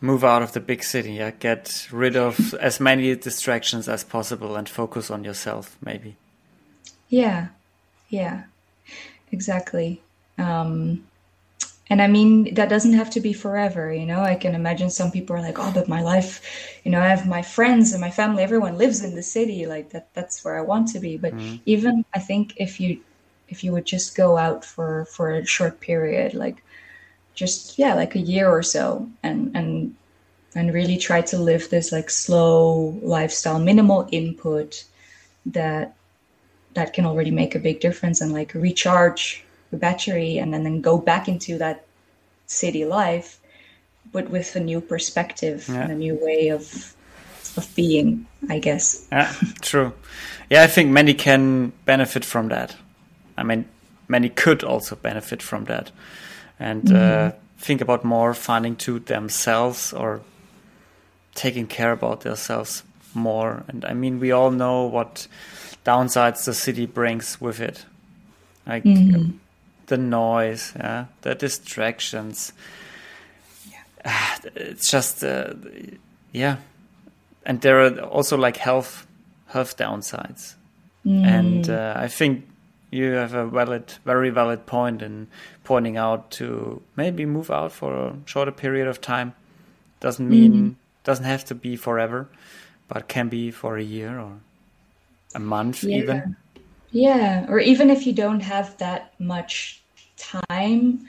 move 0.02 0.24
out 0.24 0.42
of 0.42 0.52
the 0.52 0.60
big 0.60 0.84
city. 0.84 1.14
Yeah, 1.14 1.32
get 1.32 1.88
rid 1.92 2.16
of 2.16 2.54
as 2.56 2.80
many 2.80 3.16
distractions 3.16 3.90
as 3.90 4.04
possible 4.04 4.56
and 4.56 4.70
focus 4.70 5.10
on 5.10 5.24
yourself. 5.24 5.78
Maybe. 5.84 6.18
Yeah, 7.10 7.48
yeah, 8.10 8.44
exactly. 9.32 10.02
Um, 10.38 11.06
and 11.96 12.02
i 12.02 12.08
mean 12.08 12.54
that 12.56 12.68
doesn't 12.68 13.00
have 13.02 13.10
to 13.10 13.22
be 13.22 13.32
forever 13.32 13.94
you 13.94 14.06
know 14.06 14.20
i 14.20 14.36
can 14.36 14.54
imagine 14.54 14.90
some 14.90 15.12
people 15.12 15.34
are 15.36 15.42
like 15.42 15.58
oh 15.58 15.72
but 15.74 15.88
my 15.88 16.02
life 16.02 16.34
you 16.84 16.92
know 16.92 17.00
i 17.00 17.08
have 17.08 17.26
my 17.26 17.42
friends 17.42 17.94
and 17.94 18.02
my 18.02 18.12
family 18.12 18.44
everyone 18.44 18.78
lives 18.78 19.02
in 19.02 19.16
the 19.16 19.24
city 19.24 19.66
like 19.66 19.90
that 19.92 20.14
that's 20.14 20.44
where 20.44 20.58
i 20.58 20.62
want 20.62 20.90
to 20.90 21.00
be 21.00 21.16
but 21.16 21.34
mm-hmm. 21.34 21.56
even 21.66 22.04
i 22.14 22.20
think 22.20 22.54
if 22.58 22.80
you 22.82 23.00
if 23.48 23.64
you 23.64 23.72
would 23.72 23.86
just 23.86 24.18
go 24.18 24.38
out 24.38 24.66
for 24.66 25.06
for 25.06 25.32
a 25.32 25.46
short 25.46 25.80
period 25.80 26.34
like 26.34 26.62
just 27.34 27.80
yeah 27.80 27.94
like 27.94 28.14
a 28.16 28.28
year 28.34 28.50
or 28.50 28.64
so 28.64 29.08
and 29.24 29.56
and 29.56 29.96
and 30.56 30.74
really 30.74 30.98
try 30.98 31.22
to 31.22 31.38
live 31.38 31.70
this 31.70 31.92
like 31.92 32.10
slow 32.10 32.98
lifestyle, 33.04 33.60
minimal 33.60 34.08
input 34.12 34.86
that 35.46 35.96
that 36.74 36.94
can 36.94 37.06
already 37.06 37.32
make 37.32 37.56
a 37.56 37.60
big 37.60 37.80
difference 37.80 38.22
and 38.22 38.34
like 38.34 38.54
recharge 38.54 39.44
the 39.72 39.78
battery 39.78 40.38
and 40.38 40.54
then, 40.54 40.64
then 40.64 40.82
go 40.82 40.98
back 40.98 41.28
into 41.28 41.58
that 41.58 41.85
city 42.48 42.86
life 42.86 43.40
but 44.12 44.30
with 44.30 44.56
a 44.56 44.60
new 44.60 44.82
perspective 44.82 45.66
yeah. 45.68 45.82
and 45.82 45.92
a 45.92 45.96
new 45.96 46.16
way 46.22 46.50
of 46.50 46.96
of 47.58 47.74
being 47.76 48.26
i 48.50 48.60
guess 48.60 49.08
yeah 49.12 49.34
true 49.62 49.94
yeah 50.50 50.64
i 50.64 50.68
think 50.68 50.90
many 50.90 51.14
can 51.14 51.72
benefit 51.86 52.26
from 52.26 52.50
that 52.50 52.76
i 53.38 53.44
mean 53.44 53.66
many 54.08 54.30
could 54.30 54.64
also 54.64 54.96
benefit 54.96 55.42
from 55.42 55.66
that 55.66 55.92
and 56.60 56.84
mm. 56.84 56.96
uh, 56.96 57.32
think 57.58 57.82
about 57.82 58.04
more 58.04 58.34
finding 58.34 58.76
to 58.76 59.00
themselves 59.00 59.94
or 59.94 60.22
taking 61.34 61.68
care 61.68 61.92
about 61.92 62.22
themselves 62.22 62.84
more 63.14 63.64
and 63.68 63.86
i 63.86 63.94
mean 63.94 64.20
we 64.20 64.32
all 64.32 64.52
know 64.52 64.84
what 64.84 65.28
downsides 65.86 66.46
the 66.46 66.54
city 66.54 66.86
brings 66.86 67.40
with 67.40 67.60
it 67.60 67.86
like 68.68 68.84
mm-hmm. 68.84 69.32
The 69.88 69.98
noise 69.98 70.74
yeah 70.76 71.06
the 71.22 71.36
distractions 71.36 72.54
yeah. 73.70 74.38
it's 74.56 74.90
just 74.90 75.24
uh, 75.24 75.54
yeah 76.32 76.58
and 77.46 77.62
there 77.62 77.86
are 77.86 78.00
also 78.02 78.38
like 78.38 78.58
health 78.58 79.08
health 79.48 79.78
downsides 79.78 80.56
mm. 81.06 81.24
and 81.26 81.70
uh, 81.70 81.94
i 81.98 82.08
think 82.08 82.48
you 82.92 83.12
have 83.12 83.34
a 83.34 83.46
valid 83.46 83.94
very 84.06 84.30
valid 84.30 84.66
point 84.66 85.02
in 85.02 85.28
pointing 85.64 85.98
out 85.98 86.32
to 86.32 86.82
maybe 86.96 87.26
move 87.26 87.52
out 87.52 87.72
for 87.72 87.94
a 87.94 88.16
shorter 88.26 88.52
period 88.52 88.88
of 88.88 89.02
time 89.02 89.34
doesn't 90.00 90.30
mean 90.30 90.54
mm. 90.54 90.76
doesn't 91.04 91.26
have 91.26 91.44
to 91.46 91.56
be 91.56 91.76
forever 91.76 92.28
but 92.88 93.08
can 93.08 93.30
be 93.30 93.52
for 93.52 93.78
a 93.78 93.84
year 93.84 94.20
or 94.20 94.40
a 95.34 95.40
month 95.40 95.84
yeah. 95.84 95.98
even 95.98 96.36
yeah 96.96 97.46
or 97.50 97.60
even 97.60 97.90
if 97.90 98.08
you 98.08 98.14
don't 98.14 98.40
have 98.40 98.78
that 98.78 99.14
much 99.20 99.82
time 100.16 101.06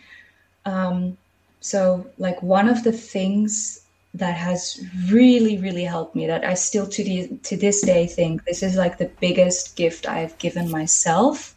um, 0.64 1.16
so 1.60 2.04
like 2.18 2.42
one 2.42 2.68
of 2.68 2.82
the 2.82 2.90
things 2.90 3.86
that 4.12 4.36
has 4.36 4.84
really 5.08 5.58
really 5.58 5.84
helped 5.84 6.16
me 6.16 6.26
that 6.26 6.44
i 6.44 6.54
still 6.54 6.86
to 6.88 7.04
the 7.04 7.28
to 7.44 7.56
this 7.56 7.82
day 7.82 8.06
think 8.06 8.44
this 8.44 8.62
is 8.62 8.76
like 8.76 8.98
the 8.98 9.10
biggest 9.20 9.76
gift 9.76 10.08
i've 10.08 10.36
given 10.38 10.70
myself 10.70 11.54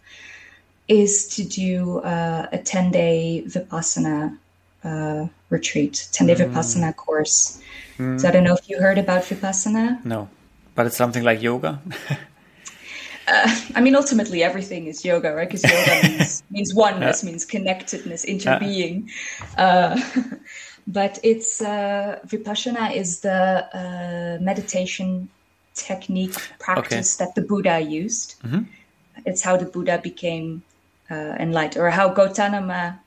is 0.87 1.27
to 1.35 1.43
do 1.43 1.99
uh, 1.99 2.47
a 2.51 2.57
10 2.57 2.91
day 2.91 3.43
vipassana 3.47 4.37
uh, 4.83 5.25
retreat 5.49 6.07
10 6.11 6.27
day 6.27 6.35
mm. 6.35 6.53
vipassana 6.53 6.95
course 6.95 7.61
mm. 7.97 8.19
so 8.19 8.27
i 8.27 8.31
don't 8.31 8.43
know 8.43 8.53
if 8.53 8.69
you 8.69 8.77
heard 8.79 8.99
about 8.99 9.23
vipassana 9.23 10.03
no 10.05 10.29
but 10.75 10.85
it's 10.85 10.97
something 10.97 11.23
like 11.23 11.41
yoga 11.41 11.79
uh, 13.29 13.55
I 13.75 13.81
mean, 13.81 13.95
ultimately, 13.95 14.43
everything 14.43 14.87
is 14.87 15.05
yoga, 15.05 15.33
right? 15.33 15.47
Because 15.47 15.63
yoga 15.63 15.99
means, 16.07 16.43
means 16.49 16.73
oneness, 16.73 17.23
yeah. 17.23 17.29
means 17.29 17.45
connectedness, 17.45 18.25
interbeing. 18.25 19.09
Uh, 19.57 19.99
but 20.87 21.19
it's 21.23 21.61
uh, 21.61 22.19
vipassana 22.25 22.95
is 22.95 23.19
the 23.21 23.67
uh, 23.73 24.43
meditation 24.43 25.29
technique 25.75 26.35
practice 26.59 27.15
okay. 27.15 27.25
that 27.25 27.35
the 27.35 27.41
Buddha 27.41 27.79
used. 27.79 28.41
Mm-hmm. 28.43 28.63
It's 29.25 29.41
how 29.41 29.57
the 29.57 29.65
Buddha 29.65 29.99
became 30.01 30.63
uh, 31.11 31.35
enlightened, 31.39 31.83
or 31.83 31.89
how 31.89 32.09
Gautama 32.09 32.99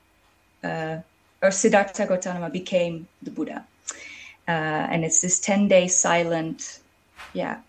uh, 0.63 0.97
or 1.41 1.51
Siddhartha 1.51 2.05
Gautama 2.07 2.49
became 2.49 3.07
the 3.21 3.31
Buddha. 3.31 3.65
and 4.47 5.03
it's 5.03 5.21
this 5.21 5.39
ten 5.39 5.67
day 5.67 5.87
silent, 5.87 6.79
yeah, 7.33 7.59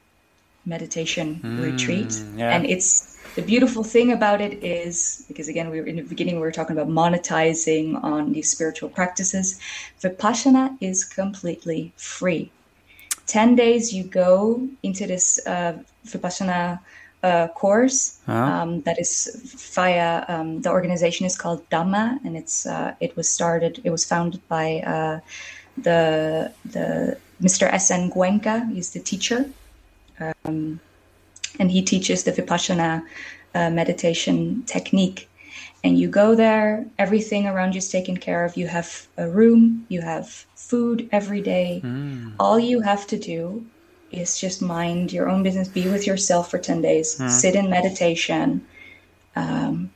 meditation 0.66 1.40
mm, 1.42 1.62
retreat. 1.62 2.22
Yeah. 2.36 2.54
And 2.54 2.66
it's 2.66 3.14
the 3.34 3.42
beautiful 3.42 3.82
thing 3.82 4.12
about 4.12 4.40
it 4.40 4.62
is 4.62 5.24
because 5.28 5.48
again 5.48 5.70
we 5.70 5.80
were 5.80 5.86
in 5.86 5.96
the 5.96 6.02
beginning 6.02 6.36
we 6.36 6.42
were 6.42 6.52
talking 6.52 6.76
about 6.76 6.88
monetizing 6.88 8.02
on 8.02 8.32
these 8.32 8.50
spiritual 8.50 8.88
practices. 8.88 9.60
Vipassana 10.00 10.76
is 10.80 11.04
completely 11.04 11.92
free. 11.96 12.50
10 13.26 13.56
days 13.56 13.92
you 13.92 14.04
go 14.04 14.68
into 14.82 15.06
this 15.06 15.44
uh, 15.46 15.78
Vipassana 16.06 16.78
uh, 17.22 17.48
course 17.48 18.20
huh? 18.26 18.32
um, 18.32 18.82
that 18.82 19.00
is 19.00 19.12
via 19.74 20.24
um, 20.28 20.60
the 20.60 20.70
organization 20.70 21.24
is 21.24 21.36
called 21.36 21.68
Dhamma 21.70 22.18
and 22.24 22.36
it's 22.36 22.66
uh, 22.66 22.94
it 23.00 23.16
was 23.16 23.30
started 23.30 23.80
it 23.82 23.90
was 23.90 24.04
founded 24.04 24.46
by 24.48 24.80
uh, 24.80 25.20
the 25.78 26.52
the 26.66 27.18
Mr. 27.40 27.66
S.N. 27.72 28.10
Goenka 28.10 28.70
he's 28.72 28.90
the 28.90 29.00
teacher 29.00 29.48
um, 30.20 30.80
and 31.58 31.70
he 31.70 31.82
teaches 31.82 32.24
the 32.24 32.32
Vipassana 32.32 33.02
uh, 33.54 33.70
meditation 33.70 34.62
technique. 34.66 35.28
And 35.82 35.98
you 35.98 36.08
go 36.08 36.34
there, 36.34 36.86
everything 36.98 37.46
around 37.46 37.74
you 37.74 37.78
is 37.78 37.90
taken 37.90 38.16
care 38.16 38.44
of. 38.44 38.56
You 38.56 38.66
have 38.68 39.06
a 39.18 39.28
room, 39.28 39.86
you 39.88 40.00
have 40.00 40.46
food 40.54 41.08
every 41.12 41.42
day. 41.42 41.82
Mm. 41.84 42.32
All 42.40 42.58
you 42.58 42.80
have 42.80 43.06
to 43.08 43.18
do 43.18 43.64
is 44.10 44.38
just 44.38 44.62
mind 44.62 45.12
your 45.12 45.28
own 45.28 45.42
business, 45.42 45.68
be 45.68 45.88
with 45.88 46.06
yourself 46.06 46.50
for 46.50 46.58
10 46.58 46.80
days, 46.80 47.18
mm. 47.18 47.30
sit 47.30 47.54
in 47.54 47.68
meditation. 47.68 48.64
Um, 49.36 49.90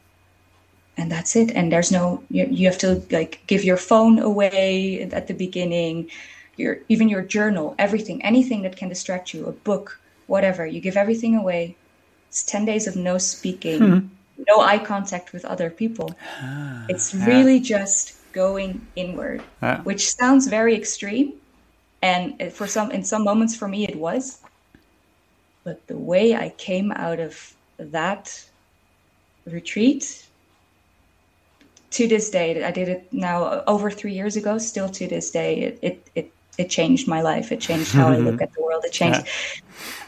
and 0.98 1.10
that's 1.10 1.36
it. 1.36 1.52
And 1.52 1.72
there's 1.72 1.90
no, 1.90 2.22
you, 2.28 2.46
you 2.50 2.66
have 2.66 2.78
to 2.78 3.02
like 3.10 3.40
give 3.46 3.64
your 3.64 3.76
phone 3.76 4.18
away 4.18 5.02
at 5.02 5.28
the 5.28 5.34
beginning, 5.34 6.10
your, 6.56 6.80
even 6.88 7.08
your 7.08 7.22
journal, 7.22 7.74
everything, 7.78 8.22
anything 8.24 8.62
that 8.62 8.76
can 8.76 8.88
distract 8.88 9.32
you, 9.32 9.46
a 9.46 9.52
book, 9.52 10.00
whatever. 10.28 10.64
You 10.64 10.80
give 10.80 10.96
everything 10.96 11.34
away. 11.34 11.74
It's 12.28 12.44
10 12.44 12.64
days 12.64 12.86
of 12.86 12.94
no 12.94 13.18
speaking, 13.18 13.78
hmm. 13.80 14.06
no 14.46 14.60
eye 14.60 14.78
contact 14.78 15.32
with 15.32 15.44
other 15.44 15.70
people. 15.70 16.14
Ah, 16.40 16.84
it's 16.88 17.12
really 17.14 17.56
yeah. 17.56 17.78
just 17.78 18.14
going 18.32 18.86
inward, 18.94 19.42
which 19.82 20.14
sounds 20.14 20.46
very 20.46 20.76
extreme. 20.76 21.32
And 22.00 22.52
for 22.52 22.68
some, 22.68 22.92
in 22.92 23.02
some 23.02 23.24
moments 23.24 23.56
for 23.56 23.66
me, 23.66 23.84
it 23.88 23.96
was. 23.96 24.38
But 25.64 25.84
the 25.88 25.96
way 25.96 26.36
I 26.36 26.50
came 26.50 26.92
out 26.92 27.18
of 27.18 27.54
that 27.78 28.44
retreat 29.46 30.26
to 31.90 32.06
this 32.06 32.30
day, 32.30 32.62
I 32.62 32.70
did 32.70 32.88
it 32.88 33.12
now 33.12 33.64
over 33.66 33.90
three 33.90 34.12
years 34.12 34.36
ago, 34.36 34.58
still 34.58 34.90
to 34.90 35.08
this 35.08 35.30
day, 35.30 35.60
it, 35.60 35.78
it, 35.82 36.10
it, 36.14 36.32
it 36.58 36.70
changed 36.70 37.08
my 37.08 37.22
life. 37.22 37.50
It 37.50 37.60
changed 37.60 37.92
how 37.92 38.08
I 38.08 38.16
look 38.28 38.42
at 38.42 38.52
the 38.52 38.62
world. 38.62 38.84
It 38.84 38.92
changed. 38.92 39.22
Yeah 39.24 40.04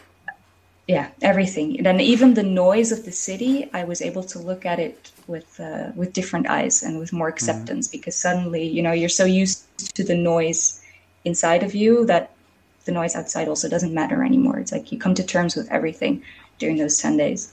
yeah 0.90 1.08
everything 1.22 1.76
and 1.76 1.86
then 1.86 2.00
even 2.00 2.34
the 2.34 2.42
noise 2.42 2.90
of 2.90 3.04
the 3.04 3.12
city 3.12 3.70
i 3.72 3.84
was 3.84 4.02
able 4.02 4.24
to 4.24 4.38
look 4.40 4.66
at 4.66 4.78
it 4.80 5.12
with 5.28 5.60
uh, 5.60 5.92
with 5.94 6.12
different 6.12 6.46
eyes 6.48 6.82
and 6.82 6.98
with 6.98 7.12
more 7.12 7.28
mm-hmm. 7.28 7.34
acceptance 7.34 7.86
mm-hmm. 7.86 7.98
because 7.98 8.16
suddenly 8.16 8.64
you 8.76 8.82
know 8.82 8.94
you're 9.00 9.16
so 9.22 9.24
used 9.24 9.58
to 9.94 10.02
the 10.02 10.16
noise 10.16 10.82
inside 11.24 11.62
of 11.62 11.74
you 11.74 12.04
that 12.06 12.32
the 12.86 12.92
noise 12.92 13.14
outside 13.14 13.46
also 13.46 13.68
doesn't 13.68 13.94
matter 13.94 14.24
anymore 14.24 14.58
it's 14.58 14.72
like 14.72 14.90
you 14.90 14.98
come 14.98 15.14
to 15.14 15.22
terms 15.22 15.54
with 15.54 15.70
everything 15.70 16.22
during 16.58 16.76
those 16.76 16.98
10 16.98 17.16
days 17.16 17.52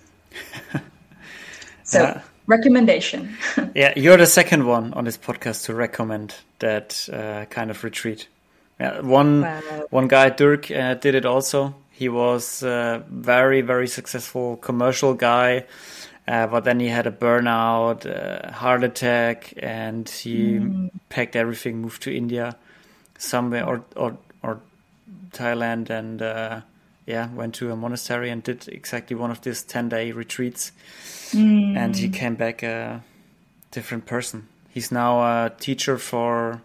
so 1.83 2.05
uh, 2.05 2.21
recommendation 2.47 3.37
yeah 3.75 3.93
you're 3.95 4.17
the 4.17 4.31
second 4.41 4.65
one 4.65 4.93
on 4.93 5.05
this 5.05 5.17
podcast 5.17 5.65
to 5.65 5.75
recommend 5.75 6.33
that 6.57 7.07
uh, 7.13 7.45
kind 7.51 7.69
of 7.69 7.83
retreat 7.83 8.27
yeah, 8.79 8.99
one 9.01 9.41
wow. 9.41 9.61
one 9.91 10.07
guy 10.07 10.29
dirk 10.29 10.71
uh, 10.71 10.95
did 10.95 11.13
it 11.13 11.25
also 11.25 11.75
he 11.97 12.09
was 12.09 12.61
a 12.61 13.03
very, 13.09 13.61
very 13.61 13.87
successful 13.87 14.57
commercial 14.57 15.15
guy, 15.15 15.65
uh, 16.27 16.45
but 16.45 16.63
then 16.63 16.79
he 16.79 16.89
had 16.89 17.07
a 17.07 17.11
burnout, 17.11 18.05
a 18.05 18.51
heart 18.51 18.83
attack, 18.83 19.51
and 19.57 20.07
he 20.07 20.59
mm. 20.59 20.91
packed 21.09 21.35
everything, 21.35 21.81
moved 21.81 22.03
to 22.03 22.15
India, 22.15 22.55
somewhere 23.17 23.65
or 23.65 23.83
or, 23.95 24.15
or 24.43 24.61
Thailand, 25.31 25.89
and 25.89 26.21
uh, 26.21 26.61
yeah, 27.07 27.33
went 27.33 27.55
to 27.55 27.71
a 27.71 27.75
monastery 27.75 28.29
and 28.29 28.43
did 28.43 28.67
exactly 28.67 29.15
one 29.15 29.31
of 29.31 29.41
these 29.41 29.63
ten 29.63 29.89
day 29.89 30.11
retreats, 30.11 30.71
mm. 31.31 31.75
and 31.75 31.95
he 31.95 32.09
came 32.09 32.35
back 32.35 32.61
a 32.61 33.03
different 33.71 34.05
person. 34.05 34.47
He's 34.69 34.91
now 34.91 35.23
a 35.23 35.49
teacher 35.49 35.97
for 35.97 36.61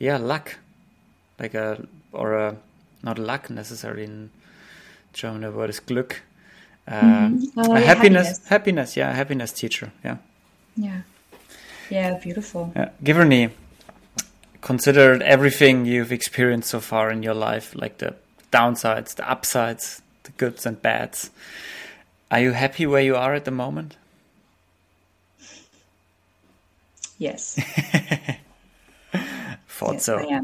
yeah 0.00 0.16
luck, 0.16 0.56
like 1.38 1.54
a 1.54 1.86
or 2.10 2.34
a 2.34 2.56
not 3.04 3.16
luck 3.16 3.48
necessarily 3.48 4.02
in 4.02 4.30
German 5.12 5.54
word 5.54 5.70
is 5.70 5.80
Glück. 5.80 6.16
Uh, 6.86 7.00
mm-hmm. 7.00 7.60
oh, 7.60 7.74
yeah, 7.74 7.80
happiness, 7.80 8.26
happiness, 8.26 8.48
happiness, 8.48 8.96
yeah, 8.96 9.12
happiness 9.12 9.52
teacher, 9.52 9.92
yeah. 10.04 10.16
Yeah. 10.76 11.02
Yeah, 11.90 12.18
beautiful. 12.18 12.72
Yeah. 12.74 12.90
Giverny, 13.02 13.50
considered 14.60 15.22
everything 15.22 15.84
you've 15.84 16.12
experienced 16.12 16.70
so 16.70 16.80
far 16.80 17.10
in 17.10 17.22
your 17.22 17.34
life, 17.34 17.74
like 17.74 17.98
the 17.98 18.14
downsides, 18.52 19.14
the 19.14 19.28
upsides, 19.30 20.02
the 20.24 20.32
goods 20.32 20.66
and 20.66 20.80
bads. 20.80 21.30
Are 22.30 22.40
you 22.40 22.52
happy 22.52 22.86
where 22.86 23.02
you 23.02 23.16
are 23.16 23.34
at 23.34 23.44
the 23.44 23.50
moment? 23.50 23.96
Yes. 27.18 27.58
thought 29.68 29.94
Yes, 29.94 30.04
so. 30.04 30.18
I. 30.18 30.40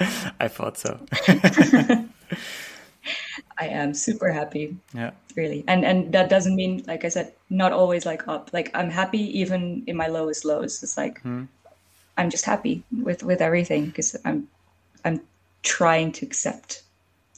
I 0.40 0.48
thought 0.48 0.78
so. 0.78 1.00
I 3.58 3.68
am 3.68 3.94
super 3.94 4.32
happy, 4.32 4.76
yeah. 4.94 5.10
really. 5.36 5.64
And 5.68 5.84
and 5.84 6.12
that 6.12 6.28
doesn't 6.30 6.56
mean, 6.56 6.84
like 6.86 7.04
I 7.04 7.08
said, 7.08 7.32
not 7.50 7.72
always 7.72 8.06
like 8.06 8.26
up. 8.28 8.50
Like 8.52 8.70
I'm 8.74 8.90
happy 8.90 9.40
even 9.40 9.84
in 9.86 9.96
my 9.96 10.06
lowest 10.08 10.44
lows. 10.44 10.82
It's 10.82 10.96
like 10.96 11.20
I'm 12.16 12.30
just 12.30 12.44
happy 12.44 12.82
with 13.02 13.22
with 13.22 13.40
everything 13.40 13.86
because 13.86 14.16
I'm 14.24 14.48
I'm 15.04 15.20
trying 15.62 16.12
to 16.12 16.26
accept 16.26 16.82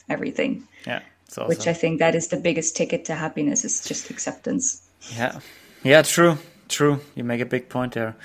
everything, 0.09 0.67
Yeah. 0.85 1.01
Also, 1.29 1.47
which 1.47 1.67
I 1.67 1.73
think 1.73 1.99
that 1.99 2.15
is 2.15 2.27
the 2.27 2.37
biggest 2.37 2.75
ticket 2.75 3.05
to 3.05 3.15
happiness 3.15 3.65
is 3.65 3.83
just 3.83 4.09
acceptance. 4.09 4.81
Yeah. 5.15 5.39
Yeah, 5.83 6.01
true. 6.01 6.37
True. 6.69 6.99
You 7.15 7.23
make 7.23 7.41
a 7.41 7.45
big 7.45 7.69
point 7.69 7.93
there. 7.93 8.15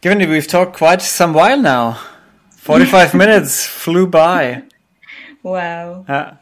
Given 0.00 0.18
that 0.18 0.28
we've 0.28 0.46
talked 0.46 0.76
quite 0.76 1.02
some 1.02 1.32
while 1.34 1.58
now, 1.60 1.98
45 2.56 3.14
minutes 3.22 3.66
flew 3.66 4.06
by. 4.06 4.62
Wow. 5.42 6.04
Uh, 6.08 6.32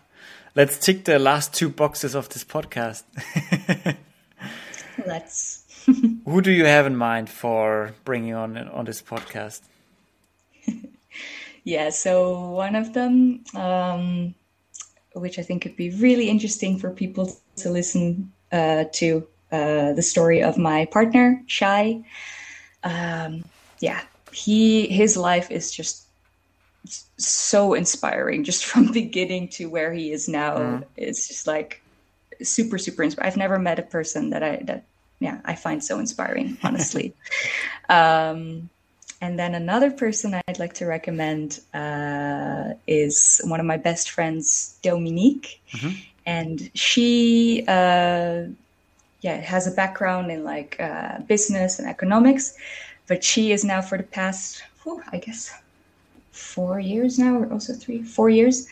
let's 0.54 0.78
tick 0.78 1.04
the 1.04 1.18
last 1.18 1.54
two 1.54 1.68
boxes 1.68 2.14
of 2.14 2.28
this 2.28 2.44
podcast. 2.44 3.04
Let's. 5.06 5.64
Who 6.24 6.40
do 6.40 6.52
you 6.52 6.64
have 6.64 6.86
in 6.86 6.96
mind 6.96 7.28
for 7.28 7.92
bringing 8.04 8.34
on 8.34 8.56
on 8.56 8.84
this 8.84 9.02
podcast? 9.02 9.60
Yeah, 11.64 11.90
so 11.90 12.50
one 12.50 12.74
of 12.74 12.92
them, 12.92 13.44
um, 13.54 14.34
which 15.14 15.38
I 15.38 15.42
think 15.42 15.62
could 15.62 15.76
be 15.76 15.90
really 15.90 16.28
interesting 16.28 16.76
for 16.76 16.90
people 16.90 17.30
to 17.54 17.70
listen 17.70 18.32
uh, 18.50 18.86
to, 18.94 19.28
uh, 19.52 19.92
the 19.92 20.02
story 20.02 20.42
of 20.42 20.58
my 20.58 20.86
partner, 20.86 21.40
Shai. 21.46 22.02
Um, 22.82 23.44
yeah, 23.78 24.00
he 24.32 24.88
his 24.88 25.16
life 25.16 25.52
is 25.52 25.70
just 25.70 26.08
so 27.16 27.74
inspiring, 27.74 28.44
just 28.50 28.64
from 28.64 28.92
beginning 28.92 29.48
to 29.48 29.66
where 29.66 29.92
he 29.92 30.12
is 30.12 30.28
now. 30.28 30.82
It's 30.96 31.28
just 31.28 31.46
like 31.46 31.82
super 32.42 32.78
super 32.78 33.02
inspiring. 33.02 33.30
I've 33.30 33.36
never 33.36 33.58
met 33.58 33.78
a 33.78 33.82
person 33.82 34.30
that 34.30 34.42
I 34.42 34.56
that 34.64 34.84
yeah 35.20 35.40
I 35.44 35.54
find 35.54 35.82
so 35.82 35.98
inspiring, 35.98 36.58
honestly. 36.62 37.14
um, 37.88 38.68
and 39.20 39.38
then 39.38 39.54
another 39.54 39.92
person 39.92 40.34
I'd 40.48 40.58
like 40.58 40.74
to 40.74 40.86
recommend 40.86 41.60
uh, 41.72 42.74
is 42.88 43.40
one 43.44 43.60
of 43.60 43.66
my 43.66 43.76
best 43.76 44.10
friends, 44.10 44.76
Dominique, 44.82 45.62
and 46.26 46.70
she 46.74 47.64
uh, 47.68 48.46
yeah 49.20 49.36
has 49.36 49.66
a 49.68 49.70
background 49.70 50.32
in 50.32 50.42
like 50.42 50.80
uh, 50.80 51.20
business 51.20 51.78
and 51.78 51.88
economics, 51.88 52.54
but 53.06 53.22
she 53.22 53.52
is 53.52 53.64
now 53.64 53.80
for 53.80 53.96
the 53.96 54.04
past 54.04 54.64
whew, 54.82 55.00
I 55.12 55.18
guess 55.18 55.54
four 56.32 56.80
years 56.80 57.18
now, 57.18 57.36
or 57.38 57.52
also 57.52 57.72
three 57.74 58.02
four 58.02 58.28
years. 58.30 58.66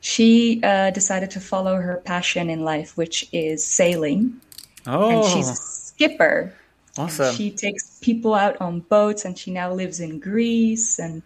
She 0.00 0.60
uh, 0.62 0.90
decided 0.90 1.30
to 1.32 1.40
follow 1.40 1.76
her 1.80 1.96
passion 2.04 2.48
in 2.50 2.60
life, 2.64 2.96
which 2.96 3.28
is 3.32 3.66
sailing, 3.66 4.40
Oh, 4.86 5.10
and 5.10 5.24
she's 5.32 5.48
a 5.48 5.54
skipper. 5.56 6.52
awesome. 6.96 7.34
She 7.34 7.50
takes 7.50 7.98
people 8.00 8.34
out 8.34 8.60
on 8.60 8.80
boats, 8.80 9.24
and 9.24 9.36
she 9.36 9.50
now 9.50 9.72
lives 9.72 9.98
in 9.98 10.20
Greece. 10.20 10.98
And 11.00 11.22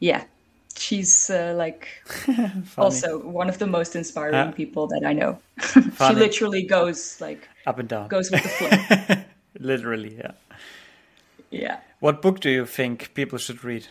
yeah, 0.00 0.24
she's 0.76 1.30
uh, 1.30 1.54
like 1.56 1.86
also 2.78 3.18
one 3.20 3.48
of 3.48 3.58
the 3.58 3.66
most 3.66 3.94
inspiring 3.94 4.34
Yeah. 4.34 4.50
people 4.50 4.86
that 4.88 5.04
I 5.06 5.12
know. 5.12 5.38
she 6.08 6.14
literally 6.14 6.62
goes 6.64 7.20
like 7.20 7.48
Up 7.66 7.78
and 7.78 7.88
down. 7.88 8.08
goes 8.08 8.30
with 8.32 8.42
the 8.42 8.48
flow. 8.48 9.16
Literally, 9.60 10.16
yeah. 10.16 10.32
yeah. 11.50 11.76
What 12.00 12.22
book 12.22 12.40
do 12.40 12.48
you 12.50 12.64
think 12.66 13.12
people 13.14 13.38
should 13.38 13.62
read? 13.64 13.86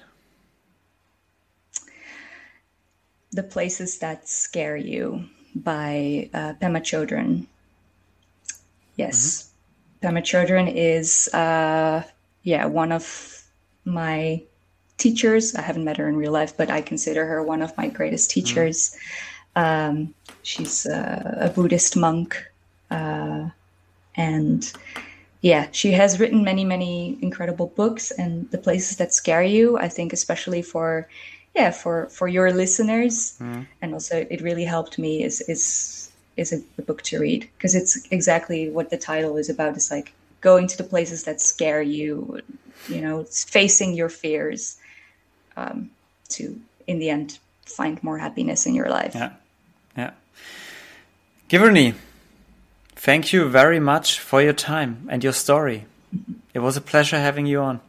The 3.32 3.44
Places 3.44 4.00
That 4.00 4.28
Scare 4.28 4.78
You 4.78 5.26
by 5.56 6.30
uh, 6.34 6.54
Pema 6.62 6.82
Chodron. 6.82 7.46
Yes. 8.96 9.52
Pema 10.02 10.22
Chodron 10.22 10.72
is, 10.74 11.28
uh, 11.34 12.04
yeah, 12.44 12.66
one 12.66 12.92
of 12.92 13.44
my 13.86 14.44
teachers. 14.98 15.56
I 15.56 15.62
haven't 15.62 15.84
met 15.84 15.98
her 15.98 16.08
in 16.08 16.16
real 16.16 16.32
life, 16.32 16.56
but 16.56 16.70
I 16.70 16.82
consider 16.82 17.26
her 17.26 17.44
one 17.44 17.62
of 17.62 17.76
my 17.78 17.88
greatest 17.88 18.32
teachers. 18.32 18.96
Um, 19.56 20.14
she's 20.44 20.86
uh, 20.86 21.38
a 21.42 21.50
Buddhist 21.50 21.98
monk. 21.98 22.44
Uh, 22.90 23.50
and 24.16 24.72
yeah, 25.42 25.68
she 25.72 25.92
has 25.92 26.20
written 26.20 26.44
many, 26.44 26.64
many 26.64 27.18
incredible 27.22 27.68
books. 27.76 28.12
And 28.12 28.50
The 28.52 28.58
Places 28.58 28.98
That 28.98 29.14
Scare 29.14 29.44
You, 29.44 29.78
I 29.78 29.90
think, 29.90 30.14
especially 30.14 30.62
for 30.62 31.08
yeah 31.58 31.72
for 31.72 32.08
for 32.18 32.28
your 32.28 32.51
listeners 32.53 33.36
and 33.82 33.93
also 33.93 34.16
it 34.30 34.39
really 34.41 34.64
helped 34.66 34.95
me 34.99 35.24
is 35.24 35.41
is 35.53 35.64
is 36.38 36.53
a, 36.53 36.60
a 36.78 36.84
book 36.84 37.01
to 37.01 37.20
read 37.20 37.49
because 37.58 37.74
it's 37.76 37.93
exactly 38.12 38.70
what 38.70 38.89
the 38.89 38.97
title 38.97 39.38
is 39.38 39.49
about 39.49 39.76
it's 39.76 39.91
like 39.91 40.14
going 40.41 40.68
to 40.68 40.78
the 40.78 40.84
places 40.84 41.24
that 41.24 41.41
scare 41.41 41.82
you 41.82 42.39
you 42.88 43.01
know 43.01 43.20
it's 43.22 43.43
facing 43.43 43.95
your 43.95 44.10
fears 44.10 44.78
um, 45.58 45.89
to 46.30 46.43
in 46.86 46.99
the 46.99 47.10
end 47.10 47.39
find 47.66 48.01
more 48.03 48.20
happiness 48.20 48.66
in 48.66 48.74
your 48.76 48.89
life 48.89 49.16
Yeah. 49.16 49.32
Yeah. 49.97 50.12
Giverny, 51.49 51.93
thank 52.95 53.34
you 53.34 53.49
very 53.49 53.80
much 53.80 54.20
for 54.20 54.41
your 54.41 54.53
time 54.53 55.08
and 55.10 55.24
your 55.24 55.34
story. 55.34 55.86
It 56.53 56.60
was 56.60 56.78
a 56.78 56.82
pleasure 56.82 57.20
having 57.20 57.47
you 57.47 57.62
on. 57.62 57.80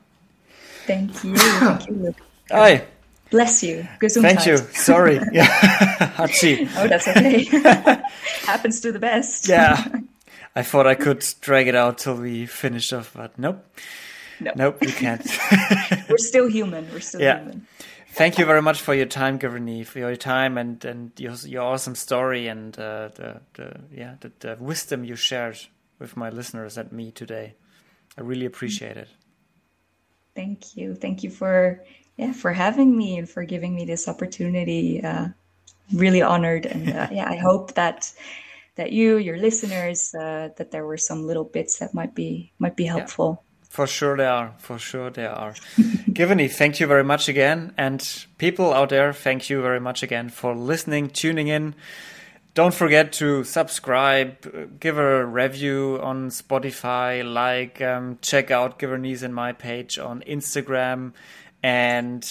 thank 0.87 1.25
you 1.25 1.37
thank 1.37 1.89
you 1.89 2.15
Hi. 2.51 2.85
Bless 3.31 3.63
you 3.63 3.87
Gesundheit. 4.01 4.23
Thank 4.43 4.47
you. 4.47 4.57
Sorry. 4.73 5.21
Yeah. 5.33 5.47
Hachi. 6.19 6.69
oh 6.77 6.89
that's 6.89 7.07
okay 7.09 7.45
happens 8.47 8.81
to 8.81 8.93
the 8.93 8.99
best 8.99 9.49
Yeah. 9.49 9.77
I 10.57 10.63
thought 10.63 10.87
I 10.87 10.95
could 10.95 11.25
drag 11.41 11.69
it 11.69 11.75
out 11.77 11.99
till 11.99 12.17
we 12.17 12.47
finish 12.47 12.93
off, 12.93 13.13
but 13.15 13.39
nope. 13.39 13.65
No. 14.41 14.53
Nope, 14.57 14.81
we 14.81 14.93
can't. 14.93 15.25
we're 16.09 16.17
still 16.19 16.49
human 16.49 16.87
we're 16.93 17.01
still 17.01 17.21
Yeah. 17.21 17.39
human 17.41 17.67
Thank 18.11 18.39
you 18.39 18.47
very 18.47 18.63
much 18.63 18.81
for 18.81 18.95
your 18.95 19.07
time, 19.07 19.39
Giverny, 19.39 19.87
for 19.87 19.99
your 20.01 20.17
time 20.17 20.59
and, 20.59 20.83
and 20.85 21.13
your, 21.19 21.35
your 21.45 21.63
awesome 21.63 21.95
story 21.95 22.49
and 22.49 22.77
uh, 22.79 23.11
the, 23.15 23.41
the 23.55 23.81
yeah 23.95 24.15
the, 24.21 24.33
the 24.41 24.57
wisdom 24.59 25.05
you 25.05 25.15
shared 25.15 25.59
with 26.01 26.17
my 26.17 26.31
listeners 26.31 26.79
and 26.79 26.91
me 26.91 27.13
today. 27.13 27.55
I 28.17 28.23
really 28.23 28.47
appreciate 28.47 28.97
it. 28.97 29.09
Thank 30.35 30.77
you. 30.77 30.95
Thank 30.95 31.23
you 31.23 31.31
for 31.31 31.85
yeah 32.19 32.33
for 32.33 32.53
having 32.53 32.95
me 32.97 33.17
and 33.17 33.29
for 33.29 33.45
giving 33.45 33.75
me 33.75 33.87
this 33.87 34.09
opportunity. 34.09 35.03
Uh, 35.03 35.29
really 35.95 36.21
honored, 36.21 36.67
and 36.67 36.91
uh, 36.91 37.09
yeah, 37.13 37.29
I 37.29 37.37
hope 37.37 37.75
that 37.75 38.13
that 38.75 38.93
you, 38.93 39.17
your 39.17 39.39
listeners, 39.39 40.15
uh, 40.15 40.51
that 40.57 40.71
there 40.71 40.87
were 40.87 40.99
some 40.99 41.27
little 41.27 41.45
bits 41.45 41.79
that 41.79 41.95
might 41.95 42.15
be 42.15 42.53
might 42.59 42.77
be 42.77 42.85
helpful. 42.85 43.43
For 43.69 43.87
sure 43.87 44.17
they 44.17 44.27
are. 44.27 44.55
For 44.59 44.79
sure 44.79 45.11
they 45.11 45.27
are. 45.27 45.53
Giverny, 46.11 46.51
thank 46.51 46.81
you 46.81 46.87
very 46.87 47.05
much 47.05 47.29
again. 47.29 47.75
And 47.77 48.01
people 48.39 48.73
out 48.73 48.89
there, 48.89 49.13
thank 49.13 49.51
you 49.51 49.61
very 49.61 49.79
much 49.79 50.03
again 50.03 50.31
for 50.31 50.55
listening, 50.57 51.11
tuning 51.11 51.49
in. 51.49 51.75
Don't 52.55 52.75
forget 52.75 53.13
to 53.15 53.45
subscribe, 53.45 54.81
give 54.81 54.99
a 54.99 55.25
review 55.25 56.01
on 56.03 56.31
Spotify, 56.31 57.23
like, 57.23 57.81
um, 57.81 58.19
check 58.21 58.51
out 58.51 58.81
Giverny's 58.81 59.23
and 59.23 59.35
my 59.35 59.53
page 59.53 59.99
on 59.99 60.23
Instagram. 60.23 61.13
And 61.63 62.29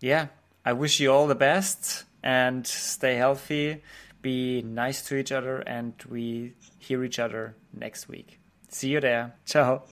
yeah, 0.00 0.28
I 0.64 0.72
wish 0.72 1.00
you 1.00 1.12
all 1.12 1.26
the 1.26 1.34
best 1.34 2.04
and 2.22 2.66
stay 2.66 3.14
healthy, 3.14 3.82
be 4.22 4.62
nice 4.62 5.06
to 5.08 5.16
each 5.16 5.32
other, 5.32 5.58
and 5.58 5.94
we 6.08 6.54
hear 6.78 7.04
each 7.04 7.18
other 7.18 7.54
next 7.72 8.08
week. 8.08 8.40
See 8.68 8.88
you 8.88 9.00
there. 9.00 9.34
Ciao. 9.44 9.84